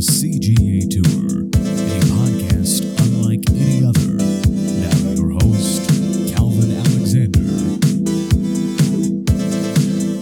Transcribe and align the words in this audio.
CGA 0.00 0.88
Tour, 0.88 1.42
a 1.42 2.00
podcast 2.08 2.80
unlike 3.02 3.44
any 3.50 3.84
other. 3.84 4.16
Now, 4.80 4.96
your 5.12 5.32
host, 5.32 5.86
Calvin 6.34 6.72
Alexander. 6.72 7.40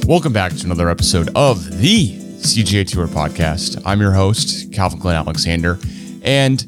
Welcome 0.09 0.33
back 0.33 0.53
to 0.55 0.67
another 0.67 0.91
episode 0.91 1.31
of 1.37 1.79
the 1.79 2.09
CGA 2.39 2.89
Tour 2.89 3.07
podcast. 3.07 3.81
I'm 3.87 4.01
your 4.01 4.11
host, 4.11 4.73
Calvin 4.73 4.99
Glen 4.99 5.15
Alexander, 5.15 5.79
and 6.23 6.67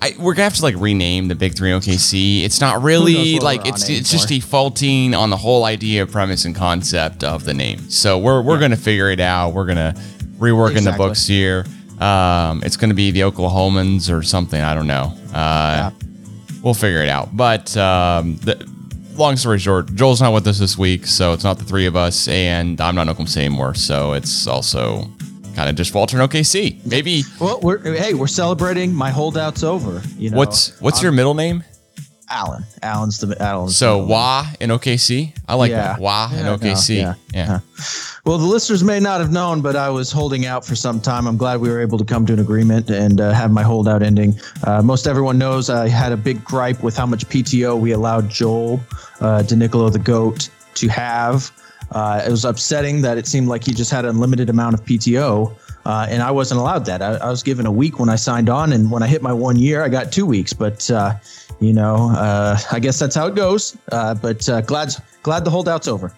I, 0.00 0.14
we're 0.20 0.34
gonna 0.34 0.44
have 0.44 0.54
to 0.54 0.62
like 0.62 0.76
rename 0.76 1.26
the 1.26 1.34
Big 1.34 1.56
Three 1.56 1.70
OKC. 1.70 2.44
It's 2.44 2.60
not 2.60 2.82
really 2.82 3.40
like 3.40 3.64
we're 3.64 3.70
it's 3.70 3.90
on 3.90 3.96
it's 3.96 4.12
just 4.12 4.28
defaulting 4.28 5.12
on 5.12 5.30
the 5.30 5.36
whole 5.36 5.64
idea, 5.64 6.06
premise, 6.06 6.44
and 6.44 6.54
concept 6.54 7.24
of 7.24 7.42
the 7.42 7.54
name. 7.54 7.80
So 7.90 8.16
we're 8.16 8.42
we're 8.42 8.60
gonna 8.60 8.76
figure 8.76 9.10
it 9.10 9.18
out. 9.18 9.54
We're 9.54 9.66
gonna 9.66 9.96
rework 10.38 10.76
in 10.76 10.84
the 10.84 10.92
books 10.92 11.26
here. 11.26 11.64
Um, 12.00 12.62
it's 12.64 12.76
gonna 12.76 12.94
be 12.94 13.10
the 13.10 13.20
Oklahomans 13.20 14.12
or 14.12 14.22
something. 14.22 14.60
I 14.60 14.74
don't 14.74 14.86
know. 14.86 15.16
Uh, 15.32 15.90
we'll 16.62 16.74
figure 16.74 17.02
it 17.02 17.08
out. 17.08 17.36
But 17.36 17.76
um, 17.76 18.36
the, 18.36 18.68
long 19.16 19.36
story 19.36 19.58
short, 19.58 19.94
Joel's 19.94 20.20
not 20.20 20.32
with 20.32 20.46
us 20.46 20.58
this 20.58 20.76
week, 20.76 21.06
so 21.06 21.32
it's 21.32 21.44
not 21.44 21.58
the 21.58 21.64
three 21.64 21.86
of 21.86 21.96
us, 21.96 22.28
and 22.28 22.80
I'm 22.80 22.94
not 22.94 23.02
in 23.02 23.08
Oklahoma 23.10 23.28
City 23.28 23.46
anymore, 23.46 23.74
so 23.74 24.12
it's 24.12 24.46
also 24.46 25.08
kind 25.54 25.68
of 25.68 25.76
just 25.76 25.94
Walter 25.94 26.20
and 26.20 26.30
OKC. 26.30 26.84
Maybe 26.84 27.22
Well, 27.40 27.60
we're 27.60 27.78
hey, 27.78 28.14
we're 28.14 28.26
celebrating. 28.26 28.92
My 28.92 29.10
holdout's 29.10 29.62
over. 29.62 30.02
You 30.18 30.30
know, 30.30 30.36
what's 30.36 30.80
what's 30.80 31.02
your 31.02 31.12
middle 31.12 31.34
name? 31.34 31.64
Alan? 32.30 32.64
Alan's 32.82 33.18
the 33.18 33.40
Alan's. 33.42 33.76
So 33.76 34.00
the 34.00 34.06
Wah 34.06 34.46
in 34.60 34.70
OKC. 34.70 35.32
I 35.48 35.54
like 35.54 35.70
Yeah. 35.70 35.82
that. 35.94 36.00
Wah 36.00 36.28
in 36.30 36.38
Yeah, 36.38 36.42
no, 36.44 36.54
OKC. 36.56 36.96
yeah, 36.96 37.14
yeah. 37.32 37.58
Well, 38.24 38.38
the 38.38 38.46
listeners 38.46 38.82
may 38.82 39.00
not 39.00 39.20
have 39.20 39.30
known, 39.30 39.60
but 39.60 39.76
I 39.76 39.90
was 39.90 40.10
holding 40.10 40.46
out 40.46 40.64
for 40.64 40.74
some 40.74 40.98
time. 41.00 41.26
I'm 41.26 41.36
glad 41.36 41.60
we 41.60 41.68
were 41.68 41.80
able 41.80 41.98
to 41.98 42.04
come 42.04 42.24
to 42.26 42.32
an 42.32 42.38
agreement 42.38 42.88
and 42.90 43.20
uh, 43.20 43.32
have 43.32 43.50
my 43.50 43.62
holdout 43.62 44.02
ending. 44.02 44.34
Uh, 44.64 44.80
most 44.80 45.06
everyone 45.06 45.36
knows 45.36 45.68
I 45.68 45.88
had 45.88 46.12
a 46.12 46.16
big 46.16 46.42
gripe 46.44 46.82
with 46.82 46.96
how 46.96 47.04
much 47.06 47.28
PTO 47.28 47.78
we 47.78 47.92
allowed 47.92 48.30
Joel 48.30 48.80
uh, 49.20 49.42
DeNicolo 49.44 49.92
the 49.92 49.98
goat 49.98 50.48
to 50.76 50.88
have. 50.88 51.50
Uh, 51.92 52.22
it 52.26 52.30
was 52.30 52.44
upsetting 52.46 53.02
that 53.02 53.18
it 53.18 53.26
seemed 53.26 53.46
like 53.46 53.62
he 53.62 53.72
just 53.72 53.90
had 53.90 54.04
an 54.06 54.12
unlimited 54.12 54.48
amount 54.48 54.74
of 54.74 54.82
PTO. 54.84 55.52
Uh, 55.84 56.06
and 56.08 56.22
I 56.22 56.30
wasn't 56.30 56.58
allowed 56.60 56.86
that. 56.86 57.02
I, 57.02 57.16
I 57.16 57.28
was 57.28 57.42
given 57.42 57.66
a 57.66 57.70
week 57.70 57.98
when 58.00 58.08
I 58.08 58.16
signed 58.16 58.48
on, 58.48 58.72
and 58.72 58.90
when 58.90 59.02
I 59.02 59.06
hit 59.06 59.20
my 59.20 59.34
one 59.34 59.56
year, 59.58 59.84
I 59.84 59.90
got 59.90 60.10
two 60.10 60.24
weeks. 60.24 60.54
But 60.54 60.90
uh, 60.90 61.12
you 61.60 61.72
know, 61.72 62.10
uh, 62.10 62.58
I 62.72 62.80
guess 62.80 62.98
that's 62.98 63.14
how 63.14 63.26
it 63.26 63.34
goes. 63.34 63.76
Uh, 63.92 64.14
but 64.14 64.48
uh, 64.48 64.60
glad 64.62 64.94
glad 65.22 65.44
the 65.44 65.50
holdout's 65.50 65.88
over. 65.88 66.12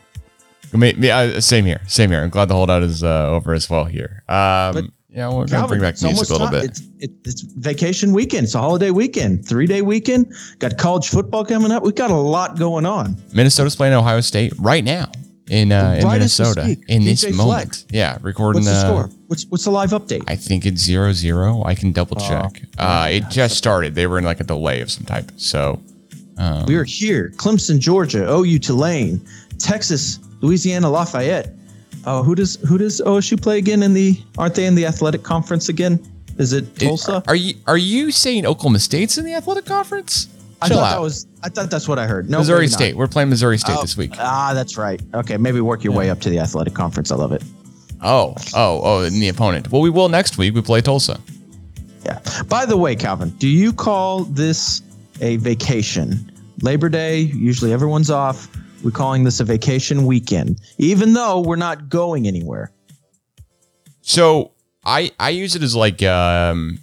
Me- 0.72 0.94
me- 0.94 1.10
uh, 1.10 1.40
same 1.40 1.64
here. 1.64 1.80
Same 1.86 2.10
here. 2.10 2.22
I'm 2.22 2.30
glad 2.30 2.48
the 2.48 2.54
holdout 2.54 2.82
is 2.82 3.02
uh, 3.04 3.28
over 3.30 3.54
as 3.54 3.70
well 3.70 3.84
here. 3.84 4.22
Um, 4.28 4.74
But 4.74 4.84
yeah, 5.08 5.32
we're 5.32 5.46
gonna 5.46 5.66
bring 5.68 5.80
back 5.80 5.94
it's 5.94 6.02
music 6.02 6.28
a 6.28 6.32
little 6.32 6.46
almost 6.48 6.62
bit. 6.62 6.70
It's, 6.70 6.80
it, 7.04 7.10
it's 7.24 7.42
vacation 7.42 8.12
weekend. 8.12 8.44
It's 8.44 8.54
a 8.54 8.58
holiday 8.60 8.90
weekend, 8.90 9.46
three 9.46 9.66
day 9.66 9.82
weekend. 9.82 10.32
Got 10.58 10.76
college 10.76 11.08
football 11.08 11.44
coming 11.44 11.70
up. 11.70 11.82
We've 11.82 11.94
got 11.94 12.10
a 12.10 12.14
lot 12.16 12.58
going 12.58 12.84
on. 12.84 13.16
Minnesota's 13.32 13.76
playing 13.76 13.94
Ohio 13.94 14.20
State 14.20 14.52
right 14.58 14.84
now 14.84 15.10
in 15.50 15.72
uh, 15.72 15.96
in 15.98 16.04
Right 16.04 16.12
Minnesota 16.14 16.62
speak. 16.64 16.80
in 16.88 17.04
this 17.04 17.28
moment. 17.34 17.84
Yeah, 17.90 18.18
recording 18.22 18.64
What's 18.64 18.80
the 18.82 18.86
uh, 18.86 18.90
score? 18.90 19.10
What's 19.28 19.44
what's 19.46 19.64
the 19.64 19.70
live 19.70 19.90
update? 19.90 20.24
I 20.28 20.36
think 20.36 20.66
it's 20.66 20.80
zero 20.82 21.12
zero. 21.12 21.62
I 21.64 21.74
can 21.74 21.92
double 21.92 22.16
Oh, 22.20 22.28
check. 22.28 22.62
uh, 22.78 23.08
it 23.10 23.28
just 23.30 23.56
started. 23.56 23.94
They 23.94 24.06
were 24.06 24.18
in 24.18 24.24
like 24.24 24.40
a 24.40 24.44
delay 24.44 24.80
of 24.80 24.90
some 24.90 25.04
type. 25.04 25.30
So 25.36 25.80
we 26.66 26.74
are 26.76 26.84
here. 26.84 27.32
Clemson, 27.36 27.78
Georgia. 27.78 28.26
OU, 28.30 28.58
Tulane, 28.58 29.20
Texas, 29.58 30.18
Louisiana, 30.40 30.90
Lafayette. 30.90 31.52
Oh, 32.04 32.22
who 32.22 32.34
does 32.34 32.56
who 32.68 32.78
does 32.78 33.00
OSU 33.00 33.40
play 33.40 33.58
again 33.58 33.82
in 33.82 33.94
the? 33.94 34.20
Aren't 34.38 34.54
they 34.54 34.66
in 34.66 34.74
the 34.74 34.86
athletic 34.86 35.22
conference 35.22 35.68
again? 35.68 35.98
Is 36.38 36.52
it 36.52 36.76
Tulsa? 36.78 37.22
are 37.26 37.34
you 37.34 37.54
are 37.66 37.78
you 37.78 38.10
saying 38.10 38.44
Oklahoma 38.46 38.78
State's 38.78 39.16
in 39.18 39.24
the 39.24 39.34
athletic 39.34 39.64
conference? 39.64 40.28
I 40.62 40.68
Chill 40.68 40.78
thought 40.78 40.92
out. 40.92 40.96
that 40.96 41.00
was. 41.02 41.26
I 41.42 41.48
thought 41.48 41.70
that's 41.70 41.86
what 41.86 41.98
I 41.98 42.06
heard. 42.06 42.30
No, 42.30 42.38
Missouri. 42.38 42.68
State. 42.68 42.96
We're 42.96 43.08
playing 43.08 43.28
Missouri 43.28 43.58
State 43.58 43.76
Oh, 43.78 43.82
this 43.82 43.96
week. 43.96 44.12
Ah, 44.18 44.52
that's 44.54 44.76
right. 44.78 45.00
Okay, 45.14 45.36
maybe 45.36 45.60
work 45.60 45.84
your 45.84 45.92
way 45.92 46.08
up 46.10 46.20
to 46.20 46.30
the 46.30 46.38
athletic 46.38 46.74
conference. 46.74 47.10
I 47.10 47.16
love 47.16 47.32
it. 47.32 47.42
Oh, 48.02 48.34
oh, 48.54 48.80
oh, 48.82 49.04
and 49.04 49.14
the 49.16 49.28
opponent. 49.28 49.70
Well, 49.70 49.82
we 49.82 49.90
will 49.90 50.08
next 50.08 50.38
week. 50.38 50.54
We 50.54 50.62
play 50.62 50.80
Tulsa. 50.80 51.20
Yeah. 52.04 52.20
By 52.48 52.64
the 52.66 52.76
way, 52.76 52.94
Calvin, 52.96 53.30
do 53.30 53.48
you 53.48 53.72
call 53.72 54.24
this 54.24 54.82
a 55.20 55.36
vacation? 55.38 56.30
Labor 56.62 56.88
Day, 56.88 57.20
usually 57.20 57.72
everyone's 57.72 58.10
off. 58.10 58.48
We're 58.82 58.90
calling 58.92 59.24
this 59.24 59.40
a 59.40 59.44
vacation 59.44 60.06
weekend, 60.06 60.60
even 60.78 61.12
though 61.14 61.40
we're 61.40 61.56
not 61.56 61.88
going 61.88 62.26
anywhere. 62.26 62.70
So 64.02 64.52
I 64.84 65.10
I 65.18 65.30
use 65.30 65.56
it 65.56 65.62
as 65.62 65.74
like 65.74 66.02
um, 66.02 66.78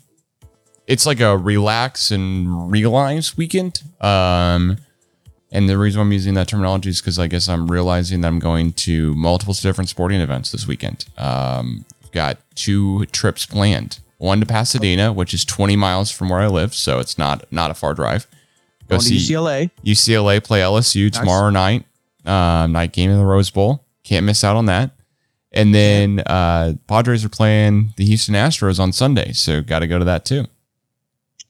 it's 0.88 1.06
like 1.06 1.20
a 1.20 1.38
relax 1.38 2.12
and 2.12 2.72
realize 2.72 3.38
weekend. 3.38 3.82
Um, 4.02 4.78
and 5.52 5.70
the 5.70 5.78
reason 5.78 6.02
I'm 6.02 6.12
using 6.12 6.34
that 6.34 6.48
terminology 6.48 6.90
is 6.90 7.00
because 7.00 7.20
I 7.20 7.28
guess 7.28 7.48
I'm 7.48 7.70
realizing 7.72 8.22
that 8.22 8.28
I'm 8.28 8.40
going 8.40 8.74
to 8.74 9.14
multiple 9.14 9.54
different 9.54 9.90
sporting 9.90 10.20
events 10.20 10.52
this 10.52 10.68
weekend. 10.68 11.06
Um, 11.18 11.86
I've 12.04 12.12
got 12.12 12.38
two 12.56 13.06
trips 13.08 13.46
planned. 13.46 14.00
One 14.18 14.40
to 14.40 14.46
Pasadena, 14.46 15.14
which 15.14 15.34
is 15.34 15.46
20 15.46 15.76
miles 15.76 16.10
from 16.10 16.30
where 16.30 16.40
I 16.40 16.48
live, 16.48 16.74
so 16.74 17.00
it's 17.00 17.18
not 17.18 17.46
not 17.52 17.72
a 17.72 17.74
far 17.74 17.94
drive. 17.94 18.26
Go 18.88 18.98
Going 18.98 19.02
to 19.02 19.06
see 19.06 19.34
UCLA. 19.34 19.70
UCLA 19.86 20.44
play 20.44 20.62
LSU 20.62 21.12
tomorrow 21.12 21.50
night, 21.50 21.86
uh, 22.26 22.68
night 22.68 22.94
game 22.94 23.10
in 23.10 23.18
the 23.18 23.26
Rose 23.26 23.50
Bowl. 23.50 23.86
Can't 24.04 24.26
miss 24.26 24.44
out 24.44 24.56
on 24.56 24.66
that. 24.68 24.92
And 25.52 25.76
then 25.76 26.20
uh, 26.22 26.74
Padres 26.88 27.24
are 27.24 27.30
playing 27.30 27.94
the 27.98 28.06
Houston 28.06 28.34
Astros 28.34 28.80
on 28.80 28.92
Sunday, 28.92 29.34
so 29.34 29.62
got 29.62 29.80
to 29.80 29.88
go 29.88 30.00
to 30.00 30.06
that 30.06 30.26
too. 30.26 30.46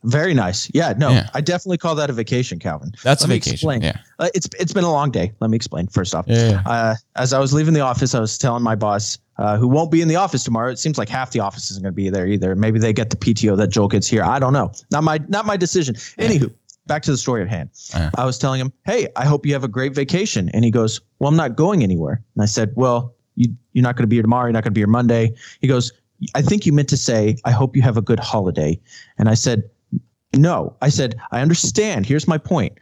Very 0.03 0.33
nice. 0.33 0.69
Yeah, 0.73 0.93
no, 0.97 1.11
Yeah. 1.11 1.29
I 1.33 1.41
definitely 1.41 1.77
call 1.77 1.95
that 1.95 2.09
a 2.09 2.13
vacation, 2.13 2.59
Calvin. 2.59 2.91
That's 3.03 3.21
Let 3.21 3.29
a 3.29 3.33
vacation. 3.33 3.53
explain. 3.53 3.81
Yeah. 3.81 3.97
Uh, 4.19 4.29
it's 4.35 4.47
it's 4.59 4.73
been 4.73 4.83
a 4.83 4.91
long 4.91 5.11
day. 5.11 5.31
Let 5.39 5.49
me 5.49 5.55
explain. 5.55 5.87
First 5.87 6.13
off, 6.13 6.25
Yeah, 6.27 6.49
yeah. 6.49 6.61
Uh, 6.65 6.95
as 7.15 7.31
I 7.33 7.39
was 7.39 7.53
leaving 7.53 7.73
the 7.73 7.79
office, 7.81 8.13
I 8.13 8.19
was 8.19 8.37
telling 8.37 8.63
my 8.63 8.75
boss, 8.75 9.17
uh, 9.37 9.57
who 9.57 9.67
won't 9.67 9.91
be 9.91 10.01
in 10.01 10.07
the 10.09 10.15
office 10.17 10.43
tomorrow. 10.43 10.69
It 10.71 10.79
seems 10.79 10.97
like 10.97 11.09
half 11.09 11.31
the 11.31 11.39
office 11.39 11.71
isn't 11.71 11.81
going 11.83 11.93
to 11.93 11.95
be 11.95 12.09
there 12.09 12.27
either. 12.27 12.53
Maybe 12.55 12.79
they 12.79 12.91
get 12.93 13.09
the 13.09 13.15
PTO 13.15 13.55
that 13.57 13.67
Joel 13.69 13.87
gets 13.87 14.07
here. 14.07 14.23
I 14.23 14.39
don't 14.39 14.53
know. 14.53 14.71
Not 14.91 15.03
my 15.03 15.19
not 15.29 15.45
my 15.45 15.55
decision. 15.57 15.95
Anywho, 15.95 16.53
back 16.85 17.01
to 17.03 17.11
the 17.11 17.17
story 17.17 17.41
at 17.41 17.47
hand. 17.47 17.69
Uh. 17.93 18.09
I 18.17 18.25
was 18.25 18.37
telling 18.37 18.59
him, 18.59 18.73
"Hey, 18.85 19.07
I 19.15 19.25
hope 19.25 19.45
you 19.45 19.53
have 19.53 19.63
a 19.63 19.69
great 19.69 19.95
vacation." 19.95 20.49
And 20.53 20.65
he 20.65 20.71
goes, 20.71 20.99
"Well, 21.19 21.29
I'm 21.29 21.37
not 21.37 21.55
going 21.55 21.81
anywhere." 21.81 22.21
And 22.35 22.43
I 22.43 22.45
said, 22.45 22.73
"Well, 22.75 23.13
you 23.35 23.55
you're 23.71 23.83
not 23.83 23.95
going 23.95 24.03
to 24.03 24.07
be 24.07 24.17
here 24.17 24.23
tomorrow. 24.23 24.45
You're 24.47 24.53
not 24.53 24.63
going 24.63 24.73
to 24.73 24.75
be 24.75 24.81
here 24.81 24.87
Monday." 24.87 25.33
He 25.61 25.67
goes, 25.67 25.91
"I 26.35 26.41
think 26.41 26.65
you 26.65 26.73
meant 26.73 26.89
to 26.89 26.97
say, 26.97 27.37
I 27.45 27.51
hope 27.51 27.75
you 27.75 27.81
have 27.81 27.97
a 27.97 28.01
good 28.01 28.19
holiday." 28.19 28.79
And 29.17 29.29
I 29.29 29.33
said, 29.35 29.63
"No." 30.35 30.75
I 30.81 30.89
said, 30.89 31.15
"I 31.31 31.41
understand. 31.41 32.05
Here's 32.05 32.27
my 32.27 32.37
point." 32.37 32.73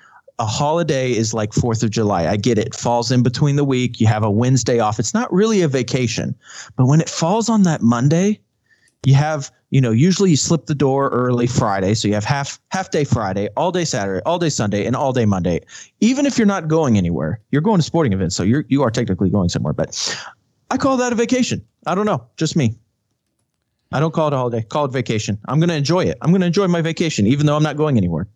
a 0.42 0.46
holiday 0.46 1.12
is 1.12 1.36
like 1.36 1.54
Fourth 1.54 1.84
of 1.84 1.92
July. 1.92 2.28
I 2.28 2.36
get 2.36 2.58
it. 2.58 2.66
It 2.68 2.76
falls 2.76 3.12
in 3.12 3.22
between 3.22 3.58
the 3.58 3.64
week. 3.64 4.02
You 4.02 4.08
have 4.08 4.24
a 4.24 4.32
Wednesday 4.32 4.80
off. 4.80 5.00
It's 5.00 5.14
not 5.14 5.32
really 5.32 5.62
a 5.62 5.68
vacation. 5.68 6.34
But 6.76 6.88
when 6.88 7.00
it 7.00 7.08
falls 7.08 7.48
on 7.48 7.62
that 7.64 7.84
Monday, 7.84 8.40
you 9.06 9.14
have, 9.14 9.52
you 9.70 9.80
know, 9.80 9.92
usually 9.92 10.32
you 10.32 10.36
slip 10.36 10.66
the 10.66 10.74
door 10.74 11.10
early 11.10 11.46
Friday. 11.46 11.94
So 11.94 12.08
you 12.08 12.16
have 12.16 12.24
half 12.24 12.60
half 12.70 12.90
day 12.90 13.04
Friday, 13.04 13.50
all 13.56 13.72
day 13.72 13.86
Saturday, 13.86 14.22
all 14.26 14.40
day 14.40 14.50
Sunday, 14.50 14.88
and 14.88 14.96
all 14.96 15.14
day 15.14 15.26
Monday. 15.26 15.62
Even 16.00 16.26
if 16.26 16.40
you're 16.40 16.48
not 16.48 16.68
going 16.68 16.98
anywhere, 16.98 17.40
you're 17.52 17.62
going 17.62 17.78
to 17.78 17.84
sporting 17.84 18.12
events. 18.12 18.36
So 18.36 18.42
you're 18.42 18.66
you 18.68 18.82
are 18.82 18.90
technically 18.90 19.30
going 19.30 19.50
somewhere. 19.50 19.74
But 19.74 20.18
I 20.72 20.78
call 20.78 20.98
that 20.98 21.14
a 21.14 21.16
vacation. 21.16 21.64
I 21.86 21.94
don't 21.94 22.08
know. 22.08 22.26
Just 22.38 22.56
me. 22.56 22.74
I 23.92 24.00
don't 24.00 24.14
call 24.14 24.28
it 24.28 24.34
a 24.34 24.38
holiday. 24.38 24.62
Call 24.64 24.86
it 24.86 24.92
vacation. 24.92 25.38
I'm 25.48 25.60
gonna 25.60 25.74
enjoy 25.74 26.02
it. 26.06 26.18
I'm 26.22 26.32
gonna 26.32 26.46
enjoy 26.46 26.68
my 26.68 26.82
vacation, 26.82 27.28
even 27.28 27.46
though 27.46 27.56
I'm 27.56 27.64
not 27.64 27.78
going 27.78 27.98
anywhere. 27.98 28.28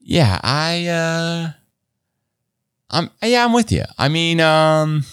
Yeah, 0.00 0.40
I 0.42 0.86
uh 0.86 1.50
I'm 2.90 3.10
yeah, 3.22 3.44
I'm 3.44 3.52
with 3.52 3.72
you. 3.72 3.84
I 3.98 4.08
mean, 4.08 4.40
um 4.40 5.04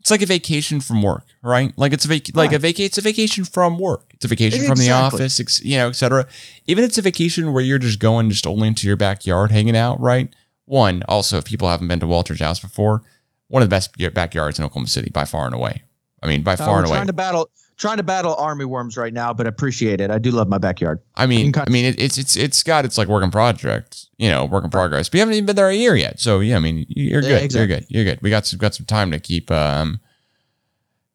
it's 0.00 0.10
like 0.10 0.22
a 0.22 0.26
vacation 0.26 0.80
from 0.80 1.02
work, 1.02 1.24
right? 1.42 1.72
Like 1.76 1.92
it's 1.92 2.04
a 2.04 2.08
vac- 2.08 2.34
like 2.34 2.52
a 2.52 2.58
vacation 2.58 2.86
it's 2.86 2.98
a 2.98 3.02
vacation 3.02 3.44
from 3.44 3.78
work. 3.78 4.10
It's 4.14 4.24
a 4.24 4.28
vacation 4.28 4.64
from 4.66 4.78
the 4.78 4.90
office, 4.90 5.38
ex- 5.40 5.64
you 5.64 5.76
know, 5.76 5.88
etc. 5.88 6.26
Even 6.66 6.84
it's 6.84 6.98
a 6.98 7.02
vacation 7.02 7.52
where 7.52 7.62
you're 7.62 7.78
just 7.78 7.98
going 7.98 8.30
just 8.30 8.46
only 8.46 8.68
into 8.68 8.86
your 8.86 8.96
backyard 8.96 9.50
hanging 9.50 9.76
out, 9.76 10.00
right? 10.00 10.32
One, 10.64 11.02
also 11.08 11.38
if 11.38 11.44
people 11.44 11.68
haven't 11.68 11.88
been 11.88 12.00
to 12.00 12.06
Walter's 12.06 12.40
house 12.40 12.60
before, 12.60 13.02
one 13.48 13.62
of 13.62 13.68
the 13.68 13.74
best 13.74 13.96
backyards 14.14 14.58
in 14.58 14.64
Oklahoma 14.64 14.86
City 14.88 15.10
by 15.10 15.24
far 15.24 15.46
and 15.46 15.54
away. 15.54 15.82
I 16.22 16.28
mean, 16.28 16.42
by 16.42 16.54
Uh, 16.54 16.56
far 16.58 16.78
and 16.78 16.86
away. 16.86 16.96
trying 16.96 17.08
to 17.08 17.12
battle 17.12 17.50
trying 17.82 17.96
to 17.98 18.02
battle 18.04 18.34
army 18.36 18.64
worms 18.64 18.96
right 18.96 19.12
now, 19.12 19.34
but 19.34 19.46
appreciate 19.46 20.00
it. 20.00 20.10
I 20.10 20.18
do 20.18 20.30
love 20.30 20.48
my 20.48 20.56
backyard. 20.58 21.00
I 21.16 21.26
mean. 21.26 21.52
I 21.56 21.68
mean, 21.68 21.84
it, 21.84 22.00
it's 22.00 22.16
it's 22.16 22.36
it's 22.36 22.62
got 22.62 22.84
its 22.84 22.96
like 22.96 23.08
work 23.08 23.24
in 23.24 23.30
project, 23.30 24.06
you 24.16 24.30
know, 24.30 24.44
work 24.46 24.64
in 24.64 24.70
progress. 24.70 25.08
But 25.08 25.14
you 25.14 25.20
haven't 25.20 25.34
even 25.34 25.46
been 25.46 25.56
there 25.56 25.68
a 25.68 25.74
year 25.74 25.96
yet, 25.96 26.20
so 26.20 26.40
yeah. 26.40 26.56
I 26.56 26.60
mean, 26.60 26.86
you're 26.88 27.20
Yeah, 27.20 27.28
good. 27.28 27.42
exactly. 27.42 27.58
You're 27.58 27.66
good. 27.80 27.86
You're 27.90 28.04
good. 28.04 28.22
We 28.22 28.30
got 28.30 28.46
some 28.46 28.58
got 28.58 28.74
some 28.74 28.86
time 28.86 29.10
to 29.10 29.18
keep. 29.18 29.50
Um, 29.50 30.00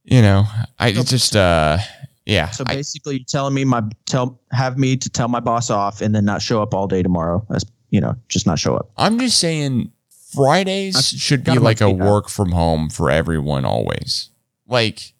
you 0.04 0.22
know, 0.22 0.44
I 0.78 0.90
it's 0.90 1.10
just 1.10 1.36
uh, 1.36 1.78
yeah. 2.25 2.50
So 2.50 2.64
I, 2.68 2.75
basically, 2.75 3.16
you're 3.16 3.25
telling 3.25 3.54
me 3.54 3.63
my 3.63 3.81
tell 4.06 4.40
have 4.52 4.78
me 4.78 4.98
to 4.98 5.10
tell 5.10 5.30
my 5.30 5.40
boss 5.40 5.70
off 5.70 6.02
and 6.02 6.13
then 6.13 6.25
not 6.25 6.42
show 6.42 6.62
up 6.62 6.74
all 6.74 6.88
day 6.88 7.02
tomorrow. 7.02 7.46
As 7.50 7.66
you 7.90 8.02
know, 8.02 8.16
just 8.28 8.46
not 8.46 8.60
show 8.60 8.75
up. 8.75 8.92
I'm 8.98 9.18
just 9.20 9.40
saying, 9.40 9.92
Fridays 10.34 11.10
should 11.10 11.44
be 11.44 11.58
like 11.58 11.80
a 11.81 11.90
work 11.90 12.28
from 12.30 12.52
home 12.52 12.90
for 12.90 13.10
everyone 13.10 13.63
always. 13.66 14.30
Like, 14.68 15.13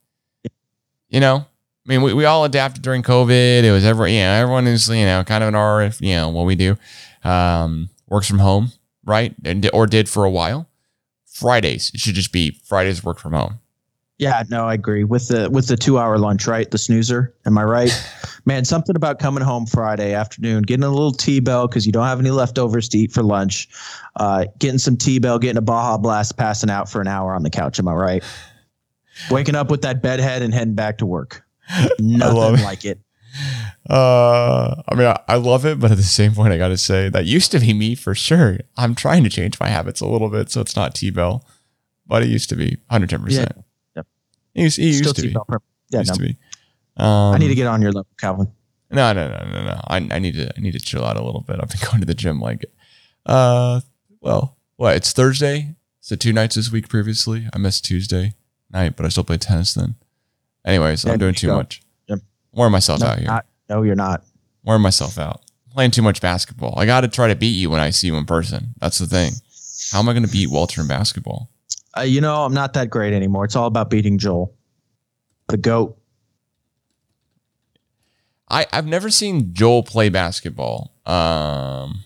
you 1.10 1.20
know, 1.20 1.38
I 1.38 1.90
mean, 1.90 2.02
we, 2.02 2.14
we 2.14 2.26
all 2.26 2.44
adapted 2.44 2.84
during 2.84 3.02
COVID. 3.02 3.64
It 3.64 3.72
was 3.72 3.86
everyone, 3.86 4.12
you 4.12 4.20
know, 4.20 4.32
everyone 4.32 4.68
is, 4.68 4.90
you 4.90 5.06
know, 5.06 5.24
kind 5.24 5.44
of 5.44 5.48
an 5.48 5.56
R, 5.56 5.90
you 6.00 6.16
know, 6.16 6.30
what 6.30 6.46
we 6.46 6.56
do. 6.56 6.78
Um, 7.24 7.90
works 8.08 8.28
from 8.28 8.40
home, 8.40 8.72
right? 9.06 9.34
And, 9.46 9.70
or 9.74 9.88
did 9.88 10.10
for 10.10 10.26
a 10.26 10.30
while. 10.30 10.68
Fridays, 11.26 11.92
it 11.94 12.00
should 12.00 12.16
just 12.16 12.34
be 12.34 12.60
Fridays 12.66 13.04
work 13.04 13.20
from 13.20 13.34
home. 13.34 13.60
Yeah, 14.18 14.42
no, 14.50 14.66
I 14.66 14.74
agree 14.74 15.04
with 15.04 15.28
the 15.28 15.48
with 15.52 15.68
the 15.68 15.78
two 15.78 16.00
hour 16.00 16.18
lunch, 16.18 16.48
right? 16.48 16.70
The 16.70 16.80
snoozer. 16.80 17.36
Am 17.46 17.56
I 17.56 17.64
right? 17.64 18.10
Man, 18.46 18.66
something 18.66 18.96
about 18.96 19.20
coming 19.20 19.44
home 19.44 19.68
Friday 19.68 20.14
afternoon, 20.14 20.64
getting 20.64 20.84
a 20.84 20.90
little 20.90 21.12
T 21.12 21.40
bell 21.40 21.68
because 21.68 21.86
you 21.86 21.92
don't 21.92 22.06
have 22.06 22.20
any 22.20 22.32
leftovers 22.32 22.90
to 22.90 22.98
eat 22.98 23.12
for 23.12 23.22
lunch, 23.22 23.70
uh, 24.16 24.46
getting 24.58 24.80
some 24.80 24.98
T 24.98 25.20
bell, 25.20 25.38
getting 25.38 25.58
a 25.58 25.62
Baja 25.62 26.00
Blast, 26.00 26.36
passing 26.36 26.72
out 26.72 26.90
for 26.90 27.00
an 27.00 27.08
hour 27.08 27.36
on 27.36 27.44
the 27.44 27.52
couch. 27.52 27.78
Am 27.78 27.88
I 27.88 27.94
right? 27.94 28.24
Waking 29.32 29.56
up 29.56 29.70
with 29.72 29.82
that 29.82 30.02
bedhead 30.02 30.42
and 30.42 30.54
heading 30.54 30.76
back 30.76 30.98
to 31.00 31.06
work. 31.06 31.44
Nothing 32.00 32.64
like 32.64 32.86
it. 32.86 33.00
Uh, 33.90 34.82
I 34.88 34.96
mean, 34.96 35.08
I, 35.08 35.20
I 35.28 35.36
love 35.36 35.66
it, 35.66 35.80
but 35.80 35.92
at 35.92 35.98
the 35.98 36.04
same 36.04 36.34
point, 36.34 36.54
I 36.54 36.58
got 36.58 36.70
to 36.70 36.78
say 36.78 37.10
that 37.10 37.26
used 37.26 37.52
to 37.52 37.60
be 37.60 37.74
me 37.74 37.96
for 37.96 38.14
sure. 38.16 38.60
I'm 38.76 38.96
trying 38.96 39.24
to 39.24 39.30
change 39.30 39.60
my 39.60 39.68
habits 39.70 40.02
a 40.02 40.08
little 40.08 40.30
bit 40.30 40.50
so 40.52 40.62
it's 40.62 40.76
not 40.76 40.96
T 40.96 41.10
bell, 41.10 41.46
but 42.06 42.24
it 42.24 42.30
used 42.30 42.50
to 42.50 42.56
be 42.56 42.78
110. 42.88 43.22
percent 43.24 43.52
Yep. 43.96 44.08
It 44.56 44.62
used, 44.64 44.80
it 44.80 44.84
used 44.84 45.00
Still 45.00 45.14
to 45.14 45.22
be. 45.22 45.28
T-bell. 45.30 45.46
per- 45.48 45.60
Yeah, 45.90 46.00
used 46.00 46.12
no, 46.12 46.16
to 46.16 46.22
be. 46.22 46.38
Um, 46.98 47.08
I 47.36 47.38
need 47.38 47.50
to 47.50 47.56
get 47.56 47.68
on 47.68 47.82
your 47.82 47.92
level, 47.92 48.08
Calvin. 48.18 48.48
No, 48.90 49.14
no, 49.14 49.28
no, 49.30 49.46
no, 49.52 49.66
no. 49.66 49.82
I, 49.88 49.98
I 50.12 50.20
need 50.20 50.36
to 50.36 50.52
I 50.58 50.62
need 50.62 50.72
to 50.72 50.80
chill 50.80 51.04
out 51.06 51.18
a 51.18 51.24
little 51.24 51.42
bit. 51.42 51.60
I've 51.62 51.70
been 51.70 51.80
going 51.90 52.00
to 52.00 52.06
the 52.06 52.14
gym 52.16 52.40
like 52.40 52.66
uh 53.26 53.82
well, 54.22 54.58
what, 54.78 54.96
it's 54.96 55.12
Thursday? 55.14 55.76
So 56.00 56.16
two 56.16 56.34
nights 56.34 56.56
this 56.56 56.72
week 56.72 56.88
previously. 56.90 57.48
I 57.54 57.58
missed 57.58 57.86
Tuesday 57.86 58.34
night, 58.72 58.96
but 58.96 59.06
I 59.06 59.10
still 59.10 59.24
play 59.24 59.38
tennis 59.38 59.74
then. 59.74 59.96
Anyways, 60.66 61.06
Yeah, 61.06 61.14
I'm 61.14 61.20
doing 61.20 61.34
too 61.34 61.48
go. 61.48 61.56
much. 61.58 61.82
Yep. 62.08 62.20
Wearing 62.52 62.72
myself 62.72 63.00
No, 63.02 63.08
out 63.08 63.18
here. 63.20 63.28
not- 63.28 63.46
no, 63.70 63.82
you're 63.84 63.96
not. 63.96 64.24
Wearing 64.64 64.82
myself 64.82 65.18
out. 65.18 65.42
Playing 65.72 65.92
too 65.92 66.02
much 66.02 66.22
basketball. 66.22 66.74
I 66.78 66.86
gotta 66.86 67.08
try 67.08 67.28
to 67.28 67.36
beat 67.36 67.56
you 67.56 67.70
when 67.70 67.80
I 67.80 67.90
see 67.92 68.08
you 68.08 68.16
in 68.16 68.26
person. 68.26 68.74
That's 68.80 68.98
the 68.98 69.06
thing. 69.06 69.34
How 69.92 70.00
am 70.00 70.10
I 70.10 70.14
gonna 70.14 70.28
beat 70.28 70.50
Walter 70.50 70.82
in 70.82 70.88
basketball? 70.88 71.50
Uh, 71.98 72.02
you 72.02 72.20
know, 72.22 72.44
I'm 72.44 72.54
not 72.54 72.74
that 72.74 72.90
great 72.90 73.14
anymore. 73.14 73.46
It's 73.46 73.56
all 73.56 73.68
about 73.68 73.90
beating 73.90 74.18
Joel, 74.18 74.54
the 75.48 75.58
goat. 75.58 75.98
I, 78.50 78.66
I've 78.72 78.86
never 78.88 79.10
seen 79.10 79.54
Joel 79.54 79.84
play 79.84 80.10
basketball. 80.10 80.94
Um 81.06 82.04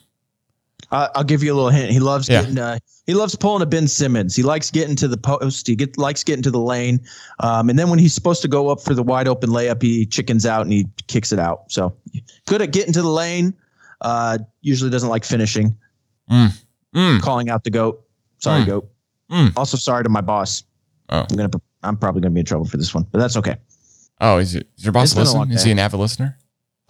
Uh, 0.91 1.07
I'll 1.15 1.23
give 1.23 1.41
you 1.41 1.53
a 1.53 1.55
little 1.55 1.69
hint. 1.69 1.89
He 1.91 1.99
loves 1.99 2.27
Yeah. 2.27 2.41
getting. 2.41 2.57
Uh, 2.57 2.77
he 3.07 3.13
loves 3.13 3.35
pulling 3.35 3.61
a 3.61 3.65
Ben 3.65 3.87
Simmons. 3.87 4.35
He 4.35 4.43
likes 4.43 4.69
getting 4.69 4.95
to 4.97 5.07
the 5.07 5.15
post. 5.17 5.65
He 5.67 5.75
get, 5.75 5.97
likes 5.97 6.23
getting 6.23 6.43
to 6.43 6.51
the 6.51 6.59
lane. 6.59 6.99
Um, 7.39 7.69
and 7.69 7.79
then 7.79 7.89
when 7.89 7.97
he's 7.97 8.13
supposed 8.13 8.41
to 8.41 8.47
go 8.49 8.67
up 8.69 8.81
for 8.81 8.93
the 8.93 9.01
wide 9.03 9.27
open 9.27 9.49
layup, 9.51 9.81
he 9.81 10.05
chickens 10.05 10.45
out 10.45 10.61
and 10.63 10.71
he 10.73 10.85
kicks 11.07 11.31
it 11.31 11.39
out. 11.39 11.71
So 11.71 11.95
good 12.45 12.61
at 12.61 12.71
getting 12.71 12.91
to 12.93 13.01
the 13.01 13.09
lane. 13.09 13.53
Uh, 14.01 14.39
usually 14.61 14.89
doesn't 14.91 15.09
like 15.09 15.23
finishing. 15.23 15.77
mm, 16.29 17.21
Calling 17.21 17.49
out 17.49 17.63
the 17.63 17.69
goat. 17.69 18.03
Sorry, 18.39 18.63
Mm. 18.63 18.65
goat. 18.67 18.89
Mm. 19.31 19.53
Also 19.55 19.77
sorry 19.77 20.03
to 20.03 20.09
my 20.09 20.21
boss. 20.21 20.63
Oh. 21.09 21.25
I'm 21.29 21.35
gonna. 21.37 21.49
I'm 21.83 21.95
probably 21.97 22.21
gonna 22.21 22.33
be 22.33 22.41
in 22.41 22.45
trouble 22.45 22.65
for 22.65 22.77
this 22.77 22.93
one, 22.93 23.05
but 23.11 23.19
that's 23.19 23.37
okay. 23.37 23.55
Oh, 24.19 24.37
is, 24.37 24.55
it, 24.55 24.67
is 24.77 24.83
your 24.83 24.91
boss 24.91 25.11
It's 25.11 25.31
a 25.31 25.33
long 25.37 25.49
listening? 25.49 25.55
Is 25.57 25.63
he 25.63 25.71
an 25.71 25.79
avid 25.79 25.99
listener? 25.99 26.37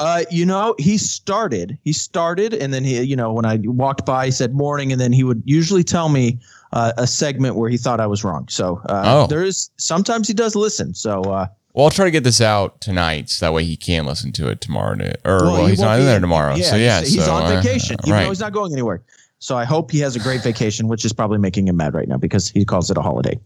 Uh, 0.02 0.24
you 0.32 0.46
know, 0.46 0.74
he 0.80 0.98
started. 0.98 1.78
He 1.84 1.94
started, 1.94 2.56
and 2.56 2.74
then 2.74 2.84
he, 2.84 3.00
you 3.04 3.16
know, 3.16 3.32
when 3.32 3.46
I 3.46 3.60
walked 3.64 4.04
by, 4.04 4.26
he 4.26 4.32
said 4.32 4.52
morning, 4.54 4.92
and 4.92 5.00
then 5.00 5.14
he 5.14 5.24
would 5.24 5.44
usually 5.46 5.84
tell 5.84 6.10
me 6.10 6.40
uh, 6.74 6.94
a 6.98 7.06
segment 7.06 7.56
where 7.56 7.70
he 7.70 7.78
thought 7.78 8.00
I 8.00 8.08
was 8.08 8.24
wrong. 8.24 8.48
So 8.50 8.82
uh, 8.90 9.04
Oh. 9.06 9.28
there 9.28 9.44
is 9.44 9.70
sometimes 9.78 10.28
he 10.28 10.34
does 10.34 10.56
listen. 10.56 10.96
So 10.96 11.22
uh, 11.22 11.46
Well, 11.74 11.86
I'll 11.86 11.92
try 11.92 12.06
to 12.06 12.12
get 12.12 12.24
this 12.24 12.42
out 12.42 12.82
tonight, 12.82 13.30
so 13.30 13.46
that 13.46 13.54
way 13.54 13.64
he 13.64 13.76
can 13.78 14.06
listen 14.08 14.32
to 14.34 14.50
it 14.50 14.60
tomorrow. 14.60 14.96
To, 14.96 15.14
or 15.24 15.44
well, 15.44 15.64
he 15.66 15.70
he's 15.72 15.80
won't 15.80 16.00
in 16.00 16.06
there 16.08 16.20
tomorrow. 16.20 16.58
so 16.62 16.76
yeah, 16.78 17.02
he's, 17.02 17.14
he's 17.14 17.26
so, 17.26 17.34
on 17.34 17.44
uh, 17.44 17.62
vacation, 17.62 17.98
even 18.04 18.14
right. 18.14 18.24
though 18.24 18.30
he's 18.30 18.40
not 18.40 18.54
going 18.54 18.74
anywhere. 18.74 19.04
So 19.38 19.56
I 19.56 19.66
hope 19.66 19.92
he 19.92 20.00
has 20.00 20.16
a 20.16 20.20
great 20.20 20.42
vacation, 20.42 20.88
which 20.88 21.06
is 21.06 21.14
probably 21.14 21.38
making 21.38 21.68
him 21.68 21.78
mad 21.78 21.94
right 21.94 22.08
now 22.08 22.18
because 22.18 22.48
he 22.50 22.66
calls 22.66 22.90
it 22.90 22.98
a 22.98 23.02
holiday. 23.02 23.40